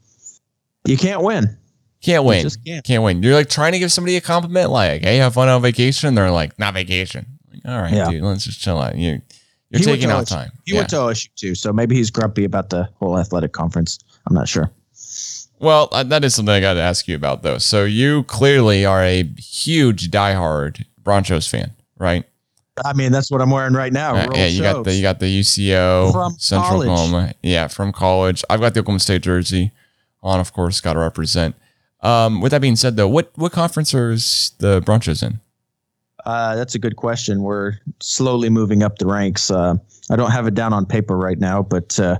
You 0.86 0.98
can't 0.98 1.22
win. 1.22 1.58
Can't 2.06 2.24
You 2.24 2.28
win. 2.30 2.44
just 2.44 2.64
can't. 2.64 2.86
Can't 2.86 3.04
win. 3.04 3.24
You're 3.24 3.34
like 3.34 3.50
trying 3.50 3.72
to 3.72 3.80
give 3.80 3.92
somebody 3.92 4.16
a 4.16 4.22
compliment, 4.22 4.70
like, 4.70 5.02
"Hey, 5.04 5.18
have 5.18 5.34
fun 5.34 5.50
on 5.50 5.62
vacation." 5.62 6.14
They're 6.14 6.30
like, 6.32 6.58
"Not 6.60 6.76
vacation." 6.76 7.26
Like, 7.52 7.62
All 7.66 7.82
right, 7.82 7.92
Yeah. 7.94 8.10
dude, 8.12 8.22
let's 8.24 8.46
just 8.46 8.60
chill 8.62 8.80
out. 8.80 8.96
You, 8.96 9.22
you're 9.72 9.80
He 9.80 9.84
taking 9.86 10.10
to 10.10 10.16
out 10.18 10.28
time. 10.28 10.52
He 10.66 10.74
Yeah. 10.74 10.82
went 10.82 10.90
to 10.92 10.98
OSU 10.98 11.30
too, 11.36 11.56
so 11.56 11.74
maybe 11.74 11.96
he's 11.96 12.12
grumpy 12.12 12.44
about 12.46 12.70
the 12.70 12.88
whole 13.00 13.18
athletic 13.18 13.54
conference. 13.54 13.98
I'm 14.28 14.36
not 14.36 14.48
sure. 14.48 14.70
Well, 15.60 15.88
uh, 15.92 16.04
that 16.04 16.24
is 16.24 16.36
something 16.36 16.54
I 16.54 16.60
got 16.60 16.74
to 16.76 16.82
ask 16.82 17.08
you 17.08 17.16
about, 17.16 17.42
though. 17.42 17.58
So 17.58 17.86
you 17.86 18.24
clearly 18.24 18.86
are 18.86 19.02
a 19.04 19.24
huge 19.38 20.12
diehard 20.12 20.84
Bronchos 21.02 21.50
fan, 21.50 21.72
right? 21.98 22.24
I 22.84 22.92
mean, 22.94 23.12
that's 23.14 23.32
what 23.32 23.42
I'm 23.42 23.50
wearing 23.52 23.74
right 23.74 23.94
now. 23.94 24.16
Uh, 24.16 24.28
yeah, 24.36 24.48
you 24.48 24.62
got 24.62 24.84
the 24.84 24.94
you 24.94 25.02
got 25.02 25.20
the 25.20 25.40
UCO 25.40 26.12
From 26.12 26.36
Central 26.38 26.70
college. 26.72 26.90
Oklahoma. 26.90 27.34
Yeah, 27.42 27.68
from 27.70 27.94
college. 27.94 28.44
I've 28.50 28.60
got 28.60 28.74
the 28.74 28.82
Oklahoma 28.82 29.00
State 29.00 29.22
jersey 29.24 29.72
on, 30.22 30.40
of 30.42 30.52
course. 30.52 30.82
Got 30.82 30.94
to 30.94 31.00
represent. 31.00 31.56
Um, 32.02 32.42
with 32.42 32.52
that 32.52 32.62
being 32.62 32.76
said, 32.76 32.98
though, 32.98 33.08
what 33.08 33.32
what 33.36 33.52
conference 33.52 33.94
are 33.94 34.12
the 34.12 34.82
Bronchos 34.86 35.24
in? 35.24 35.40
Uh, 36.26 36.56
that's 36.56 36.76
a 36.76 36.80
good 36.80 36.96
question. 36.96 37.42
We're 37.42 37.74
slowly 38.02 38.50
moving 38.50 38.84
up 38.84 38.98
the 38.98 39.06
ranks. 39.06 39.52
Uh, 39.52 39.76
I 40.10 40.16
don't 40.16 40.32
have 40.32 40.48
it 40.48 40.56
down 40.56 40.74
on 40.74 40.86
paper 40.86 41.18
right 41.18 41.38
now, 41.38 41.62
but 41.62 42.00
uh, 42.00 42.18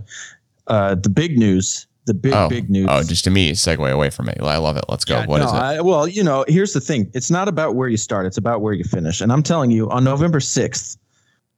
uh, 0.68 0.96
the 0.96 1.10
big 1.10 1.38
news, 1.38 1.88
the 2.06 2.14
big 2.14 2.34
oh, 2.34 2.48
big 2.48 2.70
news. 2.70 2.88
oh, 2.90 3.04
just 3.04 3.24
to 3.24 3.32
me, 3.32 3.52
segue 3.54 3.92
away 3.92 4.10
from 4.12 4.30
it. 4.30 4.40
I 4.42 4.58
love 4.58 4.78
it. 4.78 4.86
Let's 4.90 5.06
go. 5.06 5.20
Yeah, 5.20 5.26
What 5.26 5.40
no, 5.40 5.46
is 5.46 5.52
it? 5.52 5.56
I, 5.56 5.82
well, 5.82 6.08
you 6.08 6.24
know, 6.24 6.46
here's 6.48 6.74
the 6.74 6.82
thing. 6.82 7.10
It's 7.14 7.32
not 7.32 7.48
about 7.48 7.76
where 7.76 7.90
you 7.90 7.98
start. 7.98 8.28
It's 8.28 8.38
about 8.38 8.62
where 8.62 8.74
you 8.74 8.84
finish. 8.84 9.22
And 9.22 9.32
I'm 9.32 9.44
telling 9.44 9.72
you, 9.72 9.90
on 9.90 10.04
November 10.04 10.40
6th, 10.40 10.98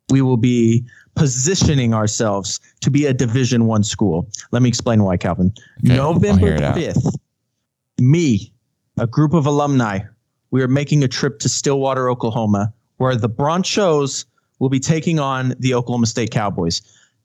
we 0.10 0.22
will 0.22 0.38
be 0.38 0.86
positioning 1.16 1.94
ourselves 1.94 2.62
to 2.82 2.90
be 2.90 3.06
a 3.06 3.14
Division 3.14 3.66
One 3.66 3.84
school. 3.84 4.30
Let 4.52 4.62
me 4.62 4.70
explain 4.70 5.04
why, 5.04 5.18
Calvin. 5.18 5.54
Okay, 5.86 5.98
November 5.98 6.58
5th, 6.58 7.14
me, 8.00 8.54
a 8.98 9.08
group 9.08 9.34
of 9.34 9.46
alumni, 9.46 10.00
we 10.52 10.62
are 10.62 10.68
making 10.68 11.04
a 11.04 11.08
trip 11.08 11.40
to 11.40 11.50
Stillwater, 11.50 12.10
Oklahoma, 12.10 12.74
where 12.98 13.16
the 13.16 13.30
Bronchos 13.30 14.26
will 14.60 14.70
be 14.70 14.80
taking 14.80 15.20
on 15.20 15.54
the 15.60 15.74
Oklahoma 15.74 16.08
State 16.08 16.32
Cowboys. 16.32 16.82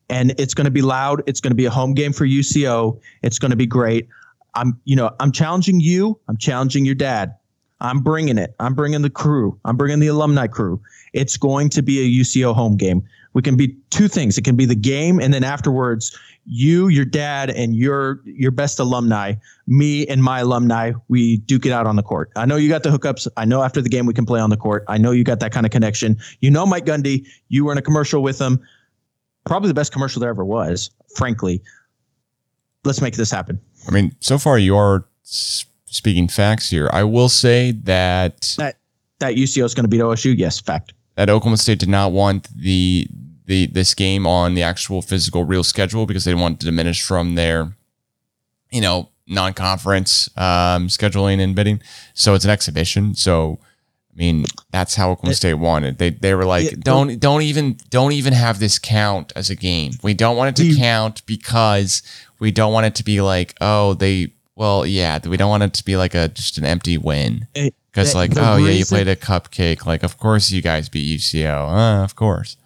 And 0.08 0.34
it's 0.38 0.54
going 0.54 0.66
to 0.66 0.70
be 0.70 0.82
loud. 0.82 1.22
It's 1.26 1.40
going 1.40 1.52
to 1.52 1.56
be 1.56 1.64
a 1.64 1.70
home 1.70 1.94
game 1.94 2.12
for 2.12 2.26
UCO. 2.26 3.00
It's 3.22 3.38
going 3.38 3.50
to 3.50 3.56
be 3.56 3.66
great. 3.66 4.08
I'm, 4.54 4.78
you 4.84 4.96
know, 4.96 5.14
I'm 5.20 5.32
challenging 5.32 5.80
you. 5.80 6.18
I'm 6.28 6.36
challenging 6.36 6.84
your 6.84 6.94
dad. 6.94 7.34
I'm 7.80 8.00
bringing 8.00 8.38
it. 8.38 8.54
I'm 8.60 8.74
bringing 8.74 9.02
the 9.02 9.10
crew. 9.10 9.58
I'm 9.64 9.76
bringing 9.76 9.98
the 9.98 10.08
alumni 10.08 10.46
crew. 10.46 10.80
It's 11.12 11.36
going 11.36 11.68
to 11.70 11.82
be 11.82 12.00
a 12.00 12.22
UCO 12.22 12.54
home 12.54 12.76
game. 12.76 13.02
We 13.34 13.42
can 13.42 13.56
be 13.56 13.76
two 13.90 14.08
things. 14.08 14.36
It 14.36 14.44
can 14.44 14.56
be 14.56 14.66
the 14.66 14.74
game, 14.74 15.18
and 15.18 15.32
then 15.32 15.42
afterwards, 15.42 16.16
you, 16.44 16.88
your 16.88 17.04
dad, 17.04 17.50
and 17.50 17.74
your 17.76 18.20
your 18.24 18.50
best 18.50 18.78
alumni, 18.78 19.34
me 19.66 20.06
and 20.08 20.22
my 20.22 20.40
alumni, 20.40 20.92
we 21.08 21.36
duke 21.38 21.66
it 21.66 21.72
out 21.72 21.86
on 21.86 21.96
the 21.96 22.02
court. 22.02 22.30
I 22.36 22.46
know 22.46 22.56
you 22.56 22.68
got 22.68 22.82
the 22.82 22.90
hookups. 22.90 23.28
I 23.36 23.44
know 23.44 23.62
after 23.62 23.80
the 23.80 23.88
game 23.88 24.06
we 24.06 24.14
can 24.14 24.26
play 24.26 24.40
on 24.40 24.50
the 24.50 24.56
court. 24.56 24.84
I 24.88 24.98
know 24.98 25.12
you 25.12 25.24
got 25.24 25.40
that 25.40 25.52
kind 25.52 25.64
of 25.66 25.72
connection. 25.72 26.16
You 26.40 26.50
know 26.50 26.66
Mike 26.66 26.84
Gundy. 26.84 27.26
You 27.48 27.64
were 27.64 27.72
in 27.72 27.78
a 27.78 27.82
commercial 27.82 28.22
with 28.22 28.40
him. 28.40 28.60
Probably 29.44 29.68
the 29.68 29.74
best 29.74 29.92
commercial 29.92 30.20
there 30.20 30.30
ever 30.30 30.44
was. 30.44 30.90
Frankly, 31.16 31.62
let's 32.84 33.00
make 33.00 33.16
this 33.16 33.30
happen. 33.30 33.60
I 33.88 33.90
mean, 33.90 34.14
so 34.20 34.38
far 34.38 34.58
you 34.58 34.76
are 34.76 35.04
speaking 35.22 36.28
facts 36.28 36.70
here. 36.70 36.88
I 36.92 37.04
will 37.04 37.28
say 37.28 37.72
that 37.84 38.54
That 38.58 38.78
that 39.20 39.34
UCO 39.34 39.64
is 39.64 39.74
going 39.74 39.84
to 39.84 39.88
beat 39.88 40.00
OSU. 40.00 40.36
Yes, 40.36 40.60
fact. 40.60 40.92
that 41.16 41.30
Oklahoma 41.30 41.56
State 41.56 41.78
did 41.78 41.88
not 41.88 42.12
want 42.12 42.48
the 42.56 43.06
the 43.46 43.66
this 43.66 43.94
game 43.94 44.26
on 44.26 44.54
the 44.54 44.62
actual 44.62 45.02
physical 45.02 45.44
real 45.44 45.64
schedule 45.64 46.06
because 46.06 46.24
they 46.24 46.34
want 46.34 46.60
to 46.60 46.66
diminish 46.66 47.02
from 47.02 47.34
their 47.34 47.74
you 48.70 48.80
know 48.80 49.08
non-conference 49.26 50.28
um, 50.36 50.88
scheduling 50.88 51.40
and 51.40 51.54
bidding. 51.54 51.80
So 52.14 52.34
it's 52.34 52.44
an 52.44 52.50
exhibition. 52.50 53.14
So 53.14 53.58
I 54.14 54.18
mean 54.18 54.44
that's 54.70 54.94
how 54.94 55.10
Oklahoma 55.10 55.32
It- 55.32 55.36
State 55.36 55.54
wanted. 55.54 55.98
They 55.98 56.10
they 56.10 56.34
were 56.34 56.44
like 56.44 56.66
It- 56.72 56.80
don't 56.84 57.18
don't 57.18 57.42
even 57.42 57.78
don't 57.90 58.12
even 58.12 58.32
have 58.32 58.58
this 58.58 58.78
count 58.78 59.32
as 59.34 59.50
a 59.50 59.56
game. 59.56 59.92
We 60.02 60.14
don't 60.14 60.36
want 60.36 60.50
it 60.50 60.62
to 60.62 60.66
you- 60.68 60.76
count 60.76 61.24
because 61.26 62.02
we 62.38 62.50
don't 62.50 62.72
want 62.72 62.86
it 62.86 62.94
to 62.96 63.04
be 63.04 63.20
like 63.20 63.54
oh 63.60 63.94
they 63.94 64.32
well 64.54 64.84
yeah 64.86 65.18
we 65.26 65.36
don't 65.36 65.50
want 65.50 65.62
it 65.62 65.72
to 65.74 65.84
be 65.84 65.96
like 65.96 66.14
a 66.14 66.28
just 66.28 66.58
an 66.58 66.64
empty 66.64 66.98
win. 66.98 67.46
Because 67.54 68.14
like, 68.14 68.32
oh 68.38 68.56
yeah, 68.56 68.70
you 68.70 68.86
played 68.86 69.06
a 69.06 69.16
cupcake. 69.16 69.84
Like, 69.84 70.02
of 70.02 70.16
course 70.16 70.50
you 70.50 70.62
guys 70.62 70.88
beat 70.88 71.20
UCO. 71.20 71.68
Uh, 71.68 72.02
of 72.02 72.14
course. 72.16 72.56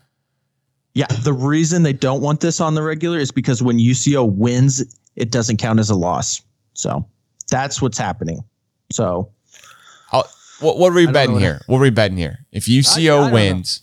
Yeah, 0.96 1.04
the 1.08 1.32
reason 1.34 1.82
they 1.82 1.92
don't 1.92 2.22
want 2.22 2.40
this 2.40 2.58
on 2.58 2.74
the 2.74 2.82
regular 2.82 3.18
is 3.18 3.30
because 3.30 3.62
when 3.62 3.76
UCO 3.78 4.24
wins, 4.32 4.82
it 5.14 5.30
doesn't 5.30 5.58
count 5.58 5.78
as 5.78 5.90
a 5.90 5.94
loss. 5.94 6.40
So 6.72 7.06
that's 7.50 7.82
what's 7.82 7.98
happening. 7.98 8.42
So 8.90 9.30
What 10.10 10.78
what 10.78 10.90
are 10.92 10.94
we 10.94 11.02
I 11.02 11.04
don't 11.04 11.12
know 11.12 11.12
betting 11.12 11.38
here? 11.38 11.60
What 11.66 11.78
are 11.80 11.82
we 11.82 11.90
betting 11.90 12.16
here? 12.16 12.46
If 12.50 12.66
I- 12.66 12.72
I 12.72 12.76
UCO 12.76 13.26
know. 13.28 13.34
wins, 13.34 13.82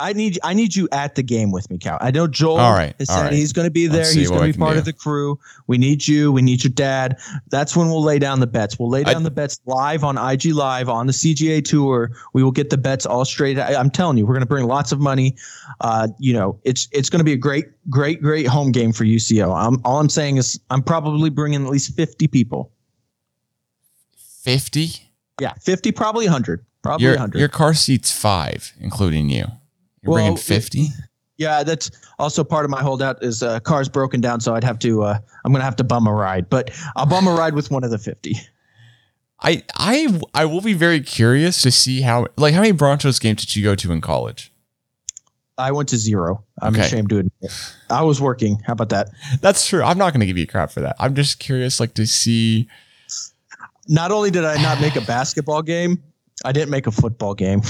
I 0.00 0.12
need 0.12 0.40
I 0.42 0.54
need 0.54 0.74
you 0.74 0.88
at 0.90 1.14
the 1.14 1.22
game 1.22 1.52
with 1.52 1.70
me, 1.70 1.78
Cal. 1.78 1.98
I 2.00 2.10
know 2.10 2.26
Joel 2.26 2.58
All 2.58 2.72
right, 2.72 2.94
has 2.98 3.08
all 3.08 3.16
said 3.16 3.22
right. 3.26 3.32
he's 3.32 3.52
going 3.52 3.66
to 3.66 3.70
be 3.70 3.86
there. 3.86 4.12
He's 4.12 4.28
going 4.28 4.52
to 4.52 4.58
be 4.58 4.58
part 4.58 4.72
do. 4.72 4.80
of 4.80 4.84
the 4.84 4.92
crew. 4.92 5.38
We 5.68 5.78
need 5.78 6.08
you. 6.08 6.32
We 6.32 6.42
need 6.42 6.64
your 6.64 6.72
dad. 6.72 7.16
That's 7.50 7.76
when 7.76 7.86
we'll 7.88 8.02
lay 8.02 8.18
down 8.18 8.40
the 8.40 8.48
bets. 8.48 8.76
We'll 8.76 8.88
lay 8.90 9.04
I- 9.04 9.12
down 9.12 9.22
the 9.22 9.30
bets 9.30 9.60
live 9.66 10.02
on 10.02 10.18
IG 10.18 10.46
Live 10.46 10.88
on 10.88 11.06
the 11.06 11.12
CGA 11.12 11.64
tour. 11.64 12.10
We 12.32 12.42
will 12.42 12.50
get 12.50 12.70
the 12.70 12.76
bets 12.76 13.06
all 13.06 13.24
straight. 13.24 13.56
I, 13.56 13.76
I'm 13.76 13.88
telling 13.88 14.18
you, 14.18 14.26
we're 14.26 14.34
going 14.34 14.42
to 14.42 14.46
bring 14.48 14.66
lots 14.66 14.90
of 14.90 14.98
money. 15.00 15.36
Uh, 15.80 16.08
you 16.18 16.32
know, 16.32 16.58
it's 16.64 16.88
it's 16.90 17.08
going 17.08 17.20
to 17.20 17.24
be 17.24 17.32
a 17.32 17.36
great, 17.36 17.66
great, 17.88 18.20
great 18.20 18.48
home 18.48 18.72
game 18.72 18.92
for 18.92 19.04
UCO. 19.04 19.54
I'm, 19.56 19.80
all 19.84 20.00
I'm 20.00 20.08
saying 20.08 20.38
is 20.38 20.58
I'm 20.70 20.82
probably 20.82 21.30
bringing 21.30 21.64
at 21.64 21.70
least 21.70 21.94
50 21.94 22.26
people. 22.26 22.72
50? 24.42 24.88
Yeah, 25.40 25.52
50, 25.54 25.92
probably 25.92 26.26
100, 26.26 26.64
probably 26.82 27.04
Your, 27.04 27.14
100. 27.14 27.38
your 27.38 27.48
car 27.48 27.74
seat's 27.74 28.12
five, 28.12 28.72
including 28.80 29.28
you. 29.28 29.46
You're 30.04 30.12
Well, 30.12 30.22
bringing 30.22 30.36
50? 30.36 30.86
Yeah, 31.36 31.64
that's 31.64 31.90
also 32.20 32.44
part 32.44 32.64
of 32.64 32.70
my 32.70 32.80
holdout 32.80 33.20
is 33.24 33.42
uh, 33.42 33.58
car's 33.60 33.88
broken 33.88 34.20
down, 34.20 34.40
so 34.40 34.54
I'd 34.54 34.62
have 34.62 34.78
to. 34.80 35.02
Uh, 35.02 35.18
I'm 35.44 35.52
gonna 35.52 35.64
have 35.64 35.74
to 35.76 35.84
bum 35.84 36.06
a 36.06 36.12
ride, 36.12 36.48
but 36.48 36.70
I'll 36.94 37.06
bum 37.06 37.26
a 37.26 37.32
ride 37.34 37.54
with 37.54 37.70
one 37.72 37.82
of 37.82 37.90
the 37.90 37.98
fifty. 37.98 38.36
I, 39.40 39.62
I, 39.76 40.20
I 40.32 40.44
will 40.44 40.60
be 40.60 40.74
very 40.74 41.00
curious 41.00 41.60
to 41.62 41.70
see 41.72 42.00
how, 42.02 42.28
like, 42.36 42.54
how 42.54 42.60
many 42.62 42.72
Bronchos 42.72 43.20
games 43.20 43.44
did 43.44 43.56
you 43.56 43.64
go 43.64 43.74
to 43.74 43.92
in 43.92 44.00
college? 44.00 44.52
I 45.58 45.70
went 45.72 45.88
to 45.90 45.96
zero. 45.98 46.44
I'm 46.62 46.72
Okay. 46.74 46.86
ashamed 46.86 47.10
to 47.10 47.18
admit. 47.18 47.32
it. 47.42 47.52
I 47.90 48.02
was 48.04 48.20
working. 48.22 48.62
How 48.66 48.72
about 48.72 48.88
that? 48.90 49.10
That's 49.42 49.66
true. 49.66 49.82
I'm 49.82 49.98
not 49.98 50.12
going 50.14 50.20
to 50.20 50.26
give 50.26 50.38
you 50.38 50.46
crap 50.46 50.70
for 50.70 50.80
that. 50.80 50.96
I'm 50.98 51.14
just 51.14 51.40
curious, 51.40 51.78
like, 51.78 51.92
to 51.94 52.06
see. 52.06 52.68
Not 53.86 54.12
only 54.12 54.30
did 54.30 54.44
I 54.46 54.60
not 54.62 54.80
make 54.80 54.96
a 54.96 55.02
basketball 55.02 55.60
game, 55.62 56.02
I 56.44 56.52
didn't 56.52 56.70
make 56.70 56.86
a 56.86 56.90
football 56.92 57.34
game. 57.34 57.60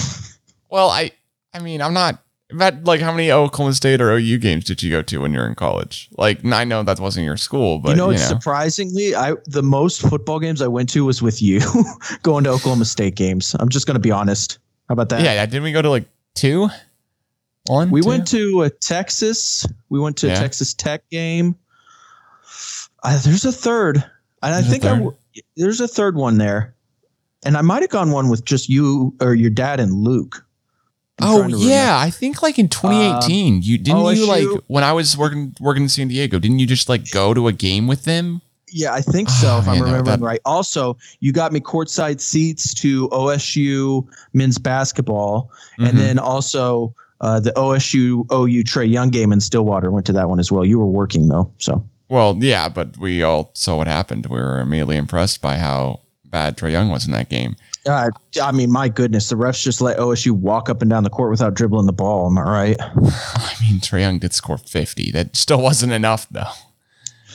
Well, 0.71 0.91
I, 0.91 1.11
I 1.55 1.61
mean, 1.61 1.81
I'm 1.81 1.95
not. 1.95 2.21
But 2.53 2.85
like, 2.85 3.01
how 3.01 3.11
many 3.11 3.33
Oklahoma 3.33 3.75
State 3.75 4.01
or 4.01 4.13
OU 4.13 4.39
games 4.39 4.65
did 4.65 4.83
you 4.83 4.91
go 4.91 5.01
to 5.03 5.19
when 5.19 5.33
you 5.33 5.39
were 5.39 5.47
in 5.47 5.55
college? 5.55 6.09
Like, 6.19 6.45
I 6.45 6.65
know 6.65 6.83
that 6.83 7.01
wasn't 7.01 7.25
your 7.25 7.37
school, 7.39 7.79
but 7.79 7.91
you 7.91 7.97
know, 7.97 8.11
it's 8.11 8.23
surprisingly, 8.27 9.15
I 9.15 9.33
the 9.47 9.63
most 9.63 10.03
football 10.03 10.39
games 10.39 10.61
I 10.61 10.69
went 10.69 10.91
to 10.91 11.05
was 11.05 11.23
with 11.23 11.41
you, 11.41 11.61
going 12.23 12.45
to 12.45 12.51
Oklahoma 12.51 12.85
State 12.85 13.15
games. 13.15 13.57
I'm 13.59 13.71
just 13.71 13.87
gonna 13.87 13.99
be 13.99 14.11
honest. 14.11 14.59
How 14.89 14.93
about 14.93 15.09
that? 15.09 15.23
yeah, 15.23 15.33
yeah. 15.35 15.47
Didn't 15.47 15.63
we 15.65 15.73
go 15.73 15.81
to 15.83 15.89
like 15.91 16.05
two? 16.35 16.69
One. 17.67 17.91
We 17.91 18.03
two? 18.03 18.09
went 18.09 18.29
to 18.29 18.69
Texas. 18.81 19.67
We 19.89 19.99
went 19.99 20.19
to 20.19 20.27
Yeah. 20.27 20.35
a 20.35 20.37
Texas 20.37 20.75
Tech 20.75 21.09
game. 21.11 21.57
Uh, 23.03 23.19
there's 23.23 23.45
a 23.47 23.53
third, 23.53 23.97
and 23.97 24.55
I 24.55 24.61
There's 24.61 24.67
a 24.67 24.71
think 24.71 24.85
I 24.85 24.89
w- 24.91 25.17
there's 25.57 25.81
a 25.81 25.89
third 25.89 26.15
one 26.17 26.37
there, 26.39 26.75
and 27.45 27.57
I 27.57 27.63
might 27.63 27.83
have 27.83 27.91
gone 27.91 28.11
one 28.13 28.29
with 28.29 28.45
just 28.45 28.69
you 28.69 29.15
or 29.21 29.35
your 29.35 29.51
dad 29.51 29.81
and 29.81 29.93
Luke. 29.95 30.44
I'm 31.21 31.29
Oh 31.29 31.39
trying 31.39 31.51
to 31.51 31.57
remember. 31.57 31.73
yeah, 31.75 31.97
I 31.99 32.11
think 32.11 32.43
like 32.43 32.59
in 32.59 32.69
2018, 32.69 33.63
you 33.63 33.79
didn't 33.79 34.17
you 34.17 34.27
like 34.27 34.47
when 34.67 34.83
I 34.85 34.93
was 34.93 35.17
working 35.17 35.55
working 35.61 35.85
in 35.85 35.89
San 35.89 36.09
Diego, 36.09 36.39
didn't 36.39 36.59
you 36.59 36.67
just 36.67 36.89
like 36.89 37.11
go 37.13 37.33
to 37.35 37.49
a 37.49 37.53
game 37.53 37.87
with 37.87 38.05
them? 38.05 38.41
yeah, 38.77 38.93
I 38.93 39.01
think 39.03 39.29
so. 39.31 39.59
if 39.59 39.69
Oh, 39.69 39.71
I'm 39.71 39.81
remembering 39.81 40.05
that- 40.21 40.21
right. 40.21 40.41
Also, 40.45 40.97
you 41.21 41.33
got 41.33 41.53
me 41.53 41.61
courtside 41.61 42.21
seats 42.21 42.75
to 42.75 43.09
OSU 43.11 44.05
men's 44.33 44.59
basketball, 44.59 45.49
Mhm. 45.79 45.89
and 45.91 45.99
then 45.99 46.19
also 46.19 46.93
uh, 47.21 47.39
the 47.41 47.53
OSU 47.57 48.27
OU 48.33 48.65
Trae 48.65 48.91
Young 48.91 49.09
game 49.11 49.33
in 49.33 49.41
Stillwater. 49.41 49.91
Went 49.93 50.05
to 50.07 50.13
that 50.13 50.29
one 50.29 50.41
as 50.41 50.51
well. 50.51 50.65
You 50.65 50.79
were 50.81 50.87
working 50.87 51.29
though, 51.29 51.49
so. 51.59 51.83
Well, 52.09 52.37
yeah, 52.41 52.69
but 52.69 52.99
we 52.99 53.23
all 53.23 53.51
saw 53.55 53.77
what 53.77 53.87
happened. 53.87 54.27
We 54.27 54.37
were 54.39 54.61
immediately 54.61 54.97
impressed 54.97 55.41
by 55.41 55.57
how 55.57 56.01
bad 56.27 56.57
Trae 56.59 56.73
Young 56.73 56.91
was 56.91 57.07
in 57.07 57.13
that 57.13 57.29
game. 57.31 57.55
Uh, 57.87 58.11
I 58.43 58.51
mean, 58.53 58.71
my 58.73 58.89
goodness, 58.89 59.29
the 59.29 59.37
refs 59.37 59.63
just 59.63 59.81
let 59.81 59.99
OSU 59.99 60.31
walk 60.33 60.71
up 60.71 60.81
and 60.81 60.91
down 60.91 61.03
the 61.05 61.11
court 61.11 61.31
without 61.31 61.53
dribbling 61.55 61.87
the 61.87 61.93
ball. 61.93 62.27
Am 62.27 62.39
I 62.39 62.43
right? 62.43 62.77
I 62.81 63.55
mean, 63.61 63.79
Trae 63.81 64.01
Young 64.01 64.19
did 64.19 64.33
score 64.33 64.57
50. 64.59 65.11
That 65.11 65.37
still 65.37 65.61
wasn't 65.61 65.93
enough 65.93 66.27
though. 66.31 66.45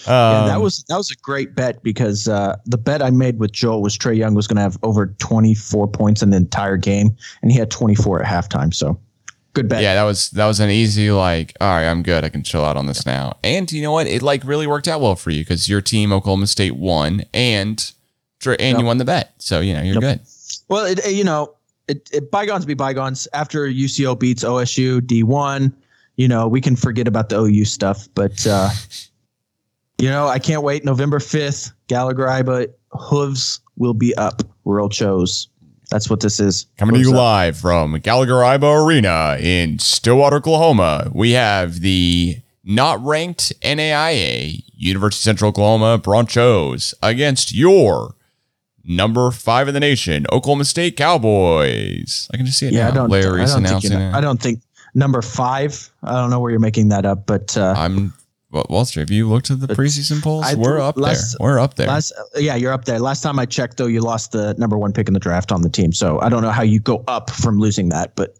Yeah, 0.07 0.39
Um, 0.41 0.47
that 0.47 0.61
was 0.61 0.83
that 0.87 0.95
was 0.97 1.11
a 1.11 1.15
great 1.17 1.55
bet 1.55 1.83
because 1.83 2.27
uh, 2.27 2.55
the 2.65 2.77
bet 2.77 3.01
I 3.03 3.09
made 3.11 3.37
with 3.37 3.51
Joel 3.51 3.81
was 3.81 3.97
Trae 3.97 4.15
Young 4.17 4.33
was 4.33 4.47
going 4.47 4.55
to 4.55 4.61
have 4.63 4.77
over 4.81 5.07
24 5.19 5.87
points 5.89 6.23
in 6.23 6.29
the 6.29 6.37
entire 6.37 6.77
game, 6.77 7.15
and 7.41 7.51
he 7.51 7.57
had 7.59 7.69
24 7.69 8.23
at 8.23 8.25
halftime. 8.27 8.73
So, 8.73 8.97
good 9.53 9.67
bet. 9.67 9.83
yeah, 9.83 9.95
that 9.95 10.03
was 10.03 10.29
that 10.31 10.47
was 10.47 10.61
an 10.61 10.69
easy 10.69 11.11
like. 11.11 11.53
All 11.61 11.67
right, 11.67 11.85
I'm 11.85 12.01
good. 12.01 12.23
I 12.23 12.29
can 12.29 12.43
chill 12.43 12.63
out 12.63 12.77
on 12.77 12.85
this 12.87 13.05
now. 13.05 13.37
And 13.43 13.69
you 13.71 13.81
know 13.83 13.91
what? 13.91 14.07
It 14.07 14.21
like 14.23 14.43
really 14.45 14.65
worked 14.67 14.87
out 14.87 15.01
well 15.01 15.17
for 15.17 15.31
you 15.31 15.41
because 15.41 15.67
your 15.69 15.81
team 15.81 16.11
Oklahoma 16.13 16.47
State 16.47 16.75
won 16.77 17.23
and 17.33 17.91
Trey- 18.39 18.55
and 18.57 18.75
Yep. 18.77 18.79
you 18.79 18.85
won 18.85 18.97
the 18.99 19.05
bet. 19.05 19.33
So 19.39 19.59
you 19.59 19.73
know 19.73 19.81
you're 19.81 19.95
Yep. 19.95 20.01
good. 20.01 20.19
Well, 20.69 20.85
it, 20.85 21.05
you 21.11 21.23
know, 21.23 21.55
it, 21.87 22.09
it 22.13 22.31
bygones 22.31 22.65
be 22.65 22.75
bygones. 22.75 23.27
After 23.33 23.67
UCO 23.67 24.17
beats 24.17 24.43
OSU 24.43 25.01
D1, 25.01 25.73
you 26.15 26.27
know, 26.27 26.47
we 26.47 26.61
can 26.61 26.75
forget 26.75 27.07
about 27.07 27.29
the 27.29 27.39
OU 27.39 27.65
stuff. 27.65 28.07
But 28.13 28.45
uh, 28.47 28.69
you 29.97 30.09
know, 30.09 30.27
I 30.27 30.39
can't 30.39 30.63
wait. 30.63 30.85
November 30.85 31.19
5th, 31.19 31.73
Gallagher 31.87 32.25
Iba 32.25 32.71
hooves 32.91 33.59
will 33.77 33.93
be 33.93 34.15
up. 34.15 34.43
World 34.63 34.93
shows. 34.93 35.47
That's 35.89 36.09
what 36.09 36.19
this 36.19 36.39
is. 36.39 36.67
Coming 36.77 36.95
to 36.95 37.01
you 37.01 37.09
up. 37.09 37.15
live 37.15 37.57
from 37.57 37.93
Gallagher 37.99 38.33
Iba 38.33 38.85
Arena 38.85 39.37
in 39.39 39.79
Stillwater, 39.79 40.35
Oklahoma. 40.35 41.09
We 41.13 41.31
have 41.31 41.79
the 41.79 42.37
not 42.63 43.03
ranked 43.03 43.51
NAIA 43.61 44.63
University 44.75 45.23
Central 45.23 45.49
Oklahoma 45.49 45.97
Bronchos 45.97 46.93
against 47.01 47.53
your 47.53 48.15
number 48.83 49.31
five 49.31 49.67
in 49.67 49.73
the 49.73 49.79
nation, 49.79 50.25
Oklahoma 50.31 50.65
State 50.65 50.95
Cowboys. 50.97 52.27
I 52.33 52.37
can 52.37 52.45
just 52.45 52.59
see 52.59 52.67
it 52.67 52.73
Yeah, 52.73 52.85
now. 52.85 52.89
I 52.89 52.93
don't. 52.95 53.09
Larry 53.09 53.41
I 53.41 53.45
don't 53.45 53.55
think 53.55 53.67
announcing 53.67 53.91
you 53.93 53.99
know, 53.99 54.09
it. 54.09 54.13
I 54.13 54.21
don't 54.21 54.41
think 54.41 54.61
number 54.93 55.21
five. 55.21 55.89
I 56.03 56.13
don't 56.13 56.29
know 56.29 56.39
where 56.39 56.51
you're 56.51 56.59
making 56.59 56.89
that 56.89 57.05
up, 57.05 57.25
but 57.25 57.55
uh, 57.57 57.73
I'm 57.77 58.13
well, 58.51 58.65
Wall 58.69 58.85
Street. 58.85 59.01
Have 59.03 59.11
you 59.11 59.27
looked 59.29 59.51
at 59.51 59.59
the 59.59 59.67
preseason 59.67 60.21
polls? 60.23 60.45
I- 60.45 60.55
We're 60.55 60.79
up 60.79 60.97
last- 60.97 61.37
there. 61.37 61.45
We're 61.45 61.59
up 61.59 61.75
there. 61.75 61.87
last 61.87 62.11
yeah, 62.35 62.55
you're 62.55 62.73
up 62.73 62.85
there. 62.85 62.99
Last 62.99 63.21
time 63.21 63.37
I 63.39 63.45
checked, 63.45 63.77
though, 63.77 63.85
you 63.87 64.01
lost 64.01 64.31
the 64.31 64.53
number 64.55 64.77
one 64.77 64.91
pick 64.93 65.07
in 65.07 65.13
the 65.13 65.19
draft 65.19 65.51
on 65.51 65.61
the 65.61 65.69
team. 65.69 65.93
So 65.93 66.19
I 66.21 66.29
don't 66.29 66.41
know 66.41 66.49
how 66.51 66.63
you 66.63 66.79
go 66.79 67.03
up 67.07 67.29
from 67.29 67.59
losing 67.59 67.89
that, 67.89 68.15
but 68.15 68.35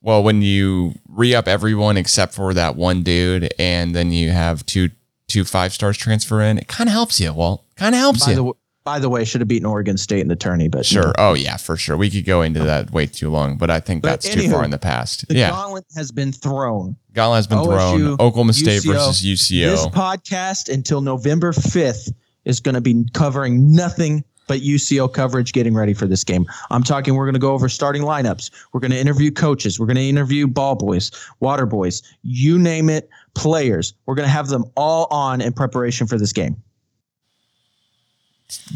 Well, 0.00 0.22
when 0.22 0.40
you 0.42 0.94
re 1.08 1.34
up 1.34 1.46
everyone 1.48 1.96
except 1.96 2.34
for 2.34 2.54
that 2.54 2.76
one 2.76 3.02
dude, 3.02 3.52
and 3.58 3.94
then 3.94 4.12
you 4.12 4.30
have 4.30 4.64
two 4.66 4.90
two 5.28 5.44
five 5.44 5.72
stars 5.72 5.96
transfer 5.98 6.40
in, 6.42 6.58
it 6.58 6.68
kind 6.68 6.88
of 6.88 6.92
helps 6.92 7.18
you. 7.20 7.32
Well, 7.32 7.64
kind 7.76 7.94
of 7.94 7.98
helps 8.00 8.24
by 8.24 8.32
you. 8.32 8.36
the 8.36 8.52
by 8.84 8.98
the 8.98 9.08
way, 9.08 9.24
should 9.24 9.40
have 9.40 9.48
beaten 9.48 9.66
Oregon 9.66 9.96
State 9.96 10.20
in 10.20 10.28
the 10.28 10.36
tourney, 10.36 10.68
but 10.68 10.90
you 10.90 11.00
sure. 11.00 11.06
know. 11.06 11.12
Oh 11.18 11.34
yeah, 11.34 11.56
for 11.56 11.76
sure. 11.76 11.96
We 11.96 12.10
could 12.10 12.26
go 12.26 12.42
into 12.42 12.62
that 12.64 12.90
way 12.90 13.06
too 13.06 13.30
long, 13.30 13.56
but 13.56 13.70
I 13.70 13.80
think 13.80 14.02
But 14.02 14.10
that's 14.10 14.28
too 14.28 14.48
far 14.50 14.64
in 14.64 14.70
the 14.70 14.78
past. 14.78 15.26
The 15.26 15.34
yeah, 15.34 15.50
gauntlet 15.50 15.86
has 15.96 16.12
been 16.12 16.32
thrown. 16.32 16.96
Gauntlet 17.14 17.38
has 17.38 17.46
been 17.46 17.58
OSU, 17.58 17.66
thrown. 17.66 18.12
Oklahoma 18.12 18.52
State 18.52 18.82
UCO. 18.82 18.92
versus 18.92 19.48
This 19.48 19.86
podcast 19.86 20.72
until 20.72 21.00
November 21.00 21.52
5th 21.52 22.12
is 22.44 22.60
going 22.60 22.74
to 22.74 22.80
be 22.80 23.04
covering 23.14 23.72
nothing 23.72 24.22
but 24.46 24.60
UCO 24.60 25.10
coverage 25.10 25.54
getting 25.54 25.74
ready 25.74 25.94
for 25.94 26.06
this 26.06 26.22
game. 26.22 26.46
I'm 26.70 26.82
talking, 26.82 27.14
we're 27.14 27.24
going 27.24 27.34
to 27.34 27.40
go 27.40 27.52
over 27.52 27.68
starting 27.68 28.02
lineups. 28.02 28.50
We're 28.72 28.80
going 28.80 28.90
to 28.90 28.98
interview 28.98 29.30
coaches. 29.30 29.80
We're 29.80 29.86
going 29.86 29.96
to 29.96 30.06
interview 30.06 30.46
ball 30.46 30.74
boys, 30.74 31.10
water 31.40 31.64
boys, 31.64 32.02
you 32.22 32.58
name 32.58 32.90
it, 32.90 33.08
players. 33.34 33.94
We're 34.04 34.14
going 34.14 34.26
to 34.26 34.32
have 34.32 34.48
them 34.48 34.64
all 34.76 35.06
on 35.10 35.40
in 35.40 35.54
preparation 35.54 36.06
for 36.06 36.18
this 36.18 36.32
game. 36.32 36.62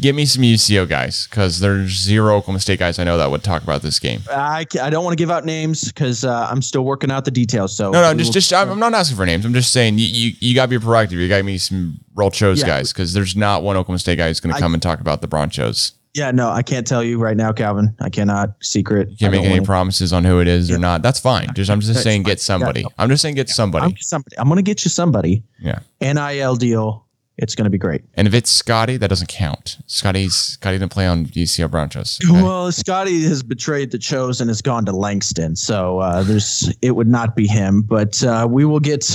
Give 0.01 0.15
me 0.15 0.25
some 0.25 0.41
UCO 0.43 0.89
guys 0.89 1.27
because 1.27 1.59
there's 1.59 1.91
zero 1.91 2.35
Oklahoma 2.35 2.59
State 2.59 2.79
guys 2.79 2.97
I 2.99 3.03
know 3.03 3.17
that 3.17 3.29
would 3.29 3.43
talk 3.43 3.63
about 3.63 3.81
this 3.81 3.99
game. 3.99 4.21
I, 4.29 4.65
I 4.81 4.89
don't 4.89 5.03
want 5.03 5.17
to 5.17 5.21
give 5.21 5.29
out 5.29 5.45
names 5.45 5.85
because 5.85 6.25
uh, 6.25 6.47
I'm 6.49 6.61
still 6.61 6.83
working 6.83 7.11
out 7.11 7.23
the 7.23 7.31
details. 7.31 7.75
So 7.77 7.91
No, 7.91 8.01
no, 8.01 8.13
just 8.15 8.29
will- 8.29 8.33
just 8.33 8.51
I'm, 8.51 8.69
I'm 8.71 8.79
not 8.79 8.93
asking 8.93 9.17
for 9.17 9.25
names. 9.25 9.45
I'm 9.45 9.53
just 9.53 9.71
saying 9.71 9.97
you 9.99 10.07
you, 10.07 10.31
you 10.39 10.55
got 10.55 10.69
to 10.69 10.79
be 10.79 10.83
proactive. 10.83 11.11
You 11.13 11.29
got 11.29 11.37
to 11.37 11.43
be 11.43 11.57
some 11.59 11.99
shows 12.33 12.59
Yeah. 12.61 12.67
guys 12.67 12.91
because 12.91 13.13
there's 13.13 13.35
not 13.35 13.63
one 13.63 13.77
Oklahoma 13.77 13.99
State 13.99 14.17
guy 14.17 14.27
who's 14.27 14.39
going 14.39 14.53
to 14.53 14.59
come 14.59 14.73
and 14.73 14.81
talk 14.83 14.99
about 15.01 15.21
the 15.21 15.27
Bronchos. 15.27 15.93
yeah, 16.15 16.31
no, 16.31 16.49
I 16.49 16.63
can't 16.63 16.85
tell 16.85 17.03
you 17.03 17.19
right 17.19 17.37
now, 17.37 17.53
Calvin. 17.53 17.95
I 18.01 18.09
cannot 18.09 18.55
secret. 18.61 19.09
You 19.11 19.17
can't 19.17 19.31
make 19.31 19.41
any 19.41 19.51
wanna- 19.51 19.61
promises 19.65 20.11
on 20.11 20.25
who 20.25 20.39
it 20.41 20.47
is 20.47 20.71
or 20.71 20.79
not. 20.79 21.03
That's 21.03 21.19
fine. 21.19 21.53
Just 21.53 21.69
I'm 21.69 21.79
just 21.79 22.01
saying 22.03 22.23
get 22.23 22.41
somebody. 22.41 22.81
Yeah. 22.81 22.87
I'm 22.97 23.07
just 23.09 23.21
saying 23.21 23.35
get 23.35 23.49
somebody. 23.49 23.85
I'm 23.85 23.97
somebody. 23.97 24.37
I'm 24.39 24.47
going 24.47 24.57
to 24.57 24.63
get 24.63 24.83
you 24.83 24.89
somebody. 24.89 25.43
yeah. 25.59 25.79
NIL 26.01 26.55
deal. 26.55 27.05
It's 27.41 27.55
going 27.55 27.63
to 27.63 27.69
be 27.69 27.77
great. 27.77 28.03
And 28.15 28.27
if 28.27 28.33
it's 28.33 28.51
Scotty, 28.51 28.97
that 28.97 29.07
doesn't 29.07 29.27
count. 29.27 29.77
Scotty's 29.87 30.35
Scotty 30.35 30.77
didn't 30.77 30.91
play 30.91 31.07
on 31.07 31.25
UCO 31.27 31.69
Bronchos. 31.69 32.19
okay? 32.23 32.43
Well, 32.43 32.71
Scotty 32.71 33.23
has 33.23 33.43
betrayed 33.43 33.91
the 33.91 33.97
Chos 33.97 34.41
and 34.41 34.49
has 34.49 34.61
gone 34.61 34.85
to 34.85 34.91
Langston, 34.91 35.55
so 35.55 35.99
uh, 35.99 36.23
there's 36.23 36.73
it 36.81 36.91
would 36.91 37.07
not 37.07 37.35
be 37.35 37.47
him. 37.47 37.81
But 37.81 38.21
uh, 38.23 38.47
we 38.49 38.65
will 38.65 38.81
get 38.81 39.09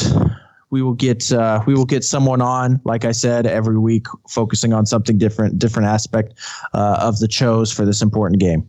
we 0.70 0.82
will 0.82 0.94
get 0.94 1.30
uh, 1.32 1.62
we 1.66 1.74
will 1.74 1.84
get 1.84 2.02
someone 2.02 2.40
on, 2.40 2.80
like 2.84 3.04
I 3.04 3.12
said, 3.12 3.46
every 3.46 3.78
week, 3.78 4.06
focusing 4.28 4.72
on 4.72 4.86
something 4.86 5.18
different, 5.18 5.58
different 5.58 5.88
aspect 5.88 6.34
uh, 6.72 6.98
of 7.00 7.18
the 7.18 7.28
Chos 7.28 7.70
for 7.70 7.84
this 7.84 8.02
important 8.02 8.40
game. 8.40 8.68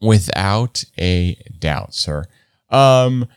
Without 0.00 0.82
a 0.98 1.36
doubt, 1.58 1.94
sir. 1.94 2.24
Um, 2.70 3.28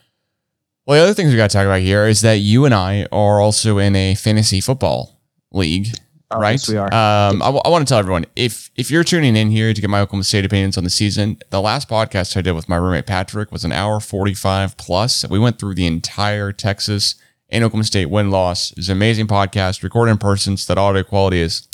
well, 0.90 0.98
the 0.98 1.04
other 1.04 1.14
things 1.14 1.30
we 1.30 1.38
got 1.38 1.52
to 1.52 1.56
talk 1.56 1.68
about 1.68 1.82
here 1.82 2.08
is 2.08 2.22
that 2.22 2.40
you 2.40 2.66
and 2.66 2.74
I 2.74 3.06
are 3.12 3.40
also 3.40 3.78
in 3.78 3.96
a 3.96 4.16
fantasy 4.16 4.60
football 4.60 5.22
league. 5.52 5.90
Oh, 6.32 6.40
right? 6.40 6.54
yes, 6.54 6.68
we 6.68 6.78
are. 6.78 6.88
Um, 6.88 7.44
I, 7.44 7.50
want 7.52 7.88
to 7.88 7.92
tell 7.92 8.00
everyone 8.00 8.26
if 8.36 8.72
if 8.76 8.90
you're 8.90 9.04
tuning 9.04 9.36
in 9.36 9.52
here 9.52 9.72
to 9.72 9.80
get 9.80 9.88
my 9.88 10.02
Oklahoma 10.02 10.24
State 10.24 10.46
opinions 10.46 10.80
on 10.80 10.84
the 10.84 10.90
season, 10.90 11.38
the 11.52 11.62
last 11.62 11.88
podcast 11.88 12.36
I 12.36 12.42
did 12.42 12.54
with 12.54 12.68
my 12.68 12.76
roommate 12.76 13.06
Patrick 13.06 13.52
was 13.52 13.64
an 13.64 13.72
hour 13.72 14.00
45 14.00 14.78
plus. 14.78 15.30
We 15.30 15.38
went 15.38 15.60
through 15.60 15.76
the 15.76 15.86
entire 15.86 16.52
Texas 16.52 17.14
and 17.50 17.64
Oklahoma 17.64 17.84
State 17.84 18.08
win 18.08 18.32
loss. 18.32 18.72
It 18.72 18.78
was 18.78 18.90
an 18.90 18.98
amazing 18.98 19.28
podcast, 19.28 19.84
recorded 19.84 20.14
in 20.14 20.18
person, 20.18 20.58
so 20.58 20.74
that 20.74 20.82
audio 20.82 21.04
quality 21.04 21.40
is 21.40 21.68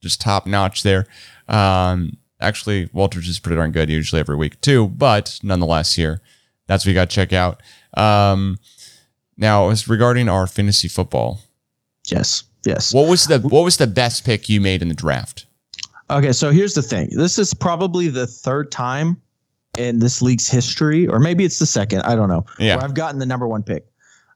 just 0.00 0.18
top 0.18 0.46
notch 0.46 0.82
there. 0.82 1.06
Um, 1.46 2.16
actually, 2.40 2.88
Walters 2.94 3.28
is 3.28 3.38
pretty 3.38 3.56
darn 3.56 3.70
good 3.70 3.90
usually 3.90 4.20
every 4.20 4.36
week 4.36 4.62
too, 4.62 4.88
but 4.88 5.38
nonetheless, 5.42 5.94
here 5.96 6.22
that's 6.66 6.86
what 6.86 6.90
you 6.90 6.94
got 6.94 7.10
to 7.10 7.14
check 7.14 7.34
out. 7.34 7.60
Um, 7.96 8.58
now, 9.36 9.70
as 9.70 9.88
regarding 9.88 10.28
our 10.28 10.46
fantasy 10.46 10.88
football, 10.88 11.40
Yes. 12.06 12.44
Yes. 12.64 12.94
what 12.94 13.08
was 13.08 13.26
the 13.26 13.40
what 13.40 13.64
was 13.64 13.76
the 13.76 13.86
best 13.86 14.24
pick 14.24 14.48
you 14.48 14.60
made 14.60 14.82
in 14.82 14.88
the 14.88 14.94
draft? 14.94 15.46
Okay, 16.10 16.32
so 16.32 16.50
here's 16.50 16.74
the 16.74 16.82
thing. 16.82 17.08
This 17.10 17.38
is 17.38 17.54
probably 17.54 18.08
the 18.08 18.26
third 18.26 18.70
time 18.70 19.20
in 19.78 19.98
this 19.98 20.20
league's 20.22 20.48
history, 20.48 21.08
or 21.08 21.18
maybe 21.18 21.44
it's 21.44 21.58
the 21.58 21.66
second. 21.66 22.02
I 22.02 22.14
don't 22.14 22.28
know. 22.28 22.44
Yeah. 22.58 22.76
Where 22.76 22.84
I've 22.84 22.94
gotten 22.94 23.18
the 23.18 23.26
number 23.26 23.48
one 23.48 23.62
pick. 23.62 23.86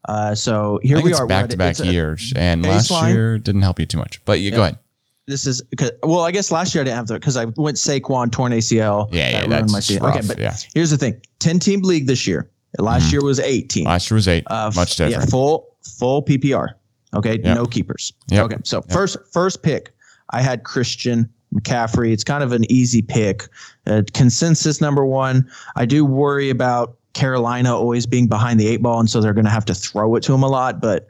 Uh, 0.09 0.35
so 0.35 0.81
here 0.83 1.01
we 1.01 1.13
are. 1.13 1.27
Back 1.27 1.51
to 1.51 1.57
back 1.57 1.79
years, 1.81 2.33
and 2.37 2.63
last 2.65 2.91
year 3.09 3.39
didn't 3.39 3.63
help 3.63 3.79
you 3.79 3.87
too 3.87 3.99
much. 3.99 4.25
But 4.25 4.41
you 4.41 4.51
go 4.51 4.63
ahead. 4.63 4.79
This 5.27 5.47
is 5.47 5.61
because 5.63 5.91
well, 6.05 6.21
I 6.21 6.31
guess 6.31 6.53
last 6.53 6.75
year 6.75 6.83
I 6.83 6.85
didn't 6.85 6.97
have 6.97 7.07
to 7.07 7.15
because 7.15 7.37
I 7.37 7.47
went 7.57 7.77
Saquon 7.77 8.31
torn 8.31 8.53
ACL. 8.53 9.09
Yeah, 9.13 9.29
yeah, 9.31 9.41
that 9.41 9.51
that's 9.51 9.73
my 9.73 9.81
season. 9.81 10.05
rough. 10.05 10.17
Okay, 10.17 10.27
but 10.27 10.39
yeah, 10.39 10.55
here's 10.75 10.91
the 10.91 10.97
thing: 10.99 11.21
ten 11.41 11.59
team 11.59 11.83
league 11.83 12.07
this 12.07 12.27
year. 12.27 12.49
Last 12.79 13.05
Mhm. 13.09 13.13
year 13.13 13.23
was 13.23 13.41
eight 13.41 13.69
team. 13.71 13.85
last 13.87 14.11
year 14.11 14.17
was 14.17 14.29
eight, 14.29 14.45
Uh, 14.49 14.71
much 14.75 14.99
Yeah, 15.01 15.25
full 15.25 15.69
full 15.83 16.23
PPR. 16.23 16.71
Okay, 17.15 17.39
Yep. 17.43 17.57
no 17.57 17.65
keepers. 17.67 18.13
Yep. 18.31 18.45
Okay, 18.47 18.57
so 18.65 18.79
Yep. 18.79 18.91
first 18.93 19.17
first 19.33 19.63
pick, 19.63 19.93
I 20.31 20.43
had 20.43 20.65
Christian 20.65 21.29
McCaffrey. 21.55 22.13
It's 22.13 22.25
kind 22.25 22.43
of 22.43 22.53
an 22.53 22.71
easy 22.71 23.01
pick. 23.03 23.49
Uh, 23.87 24.03
consensus 24.13 24.81
number 24.81 25.05
one. 25.07 25.47
I 25.77 25.87
do 25.87 26.05
worry 26.05 26.51
about 26.51 26.97
Carolina 27.15 27.75
always 27.75 28.05
being 28.05 28.27
behind 28.27 28.61
the 28.61 28.67
eight 28.67 28.83
ball, 28.83 29.01
and 29.01 29.09
so 29.09 29.21
they're 29.21 29.33
going 29.33 29.45
to 29.47 29.51
have 29.51 29.65
to 29.67 29.75
throw 29.75 30.15
it 30.17 30.23
to 30.25 30.35
him 30.35 30.43
a 30.43 30.49
lot, 30.49 30.81
but. 30.81 31.07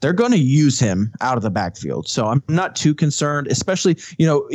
They're 0.00 0.12
going 0.12 0.32
to 0.32 0.38
use 0.38 0.78
him 0.78 1.10
out 1.22 1.38
of 1.38 1.42
the 1.42 1.50
backfield. 1.50 2.08
So 2.08 2.26
I'm 2.26 2.42
not 2.48 2.76
too 2.76 2.94
concerned, 2.94 3.46
especially, 3.46 3.96
you 4.18 4.26
know, 4.26 4.46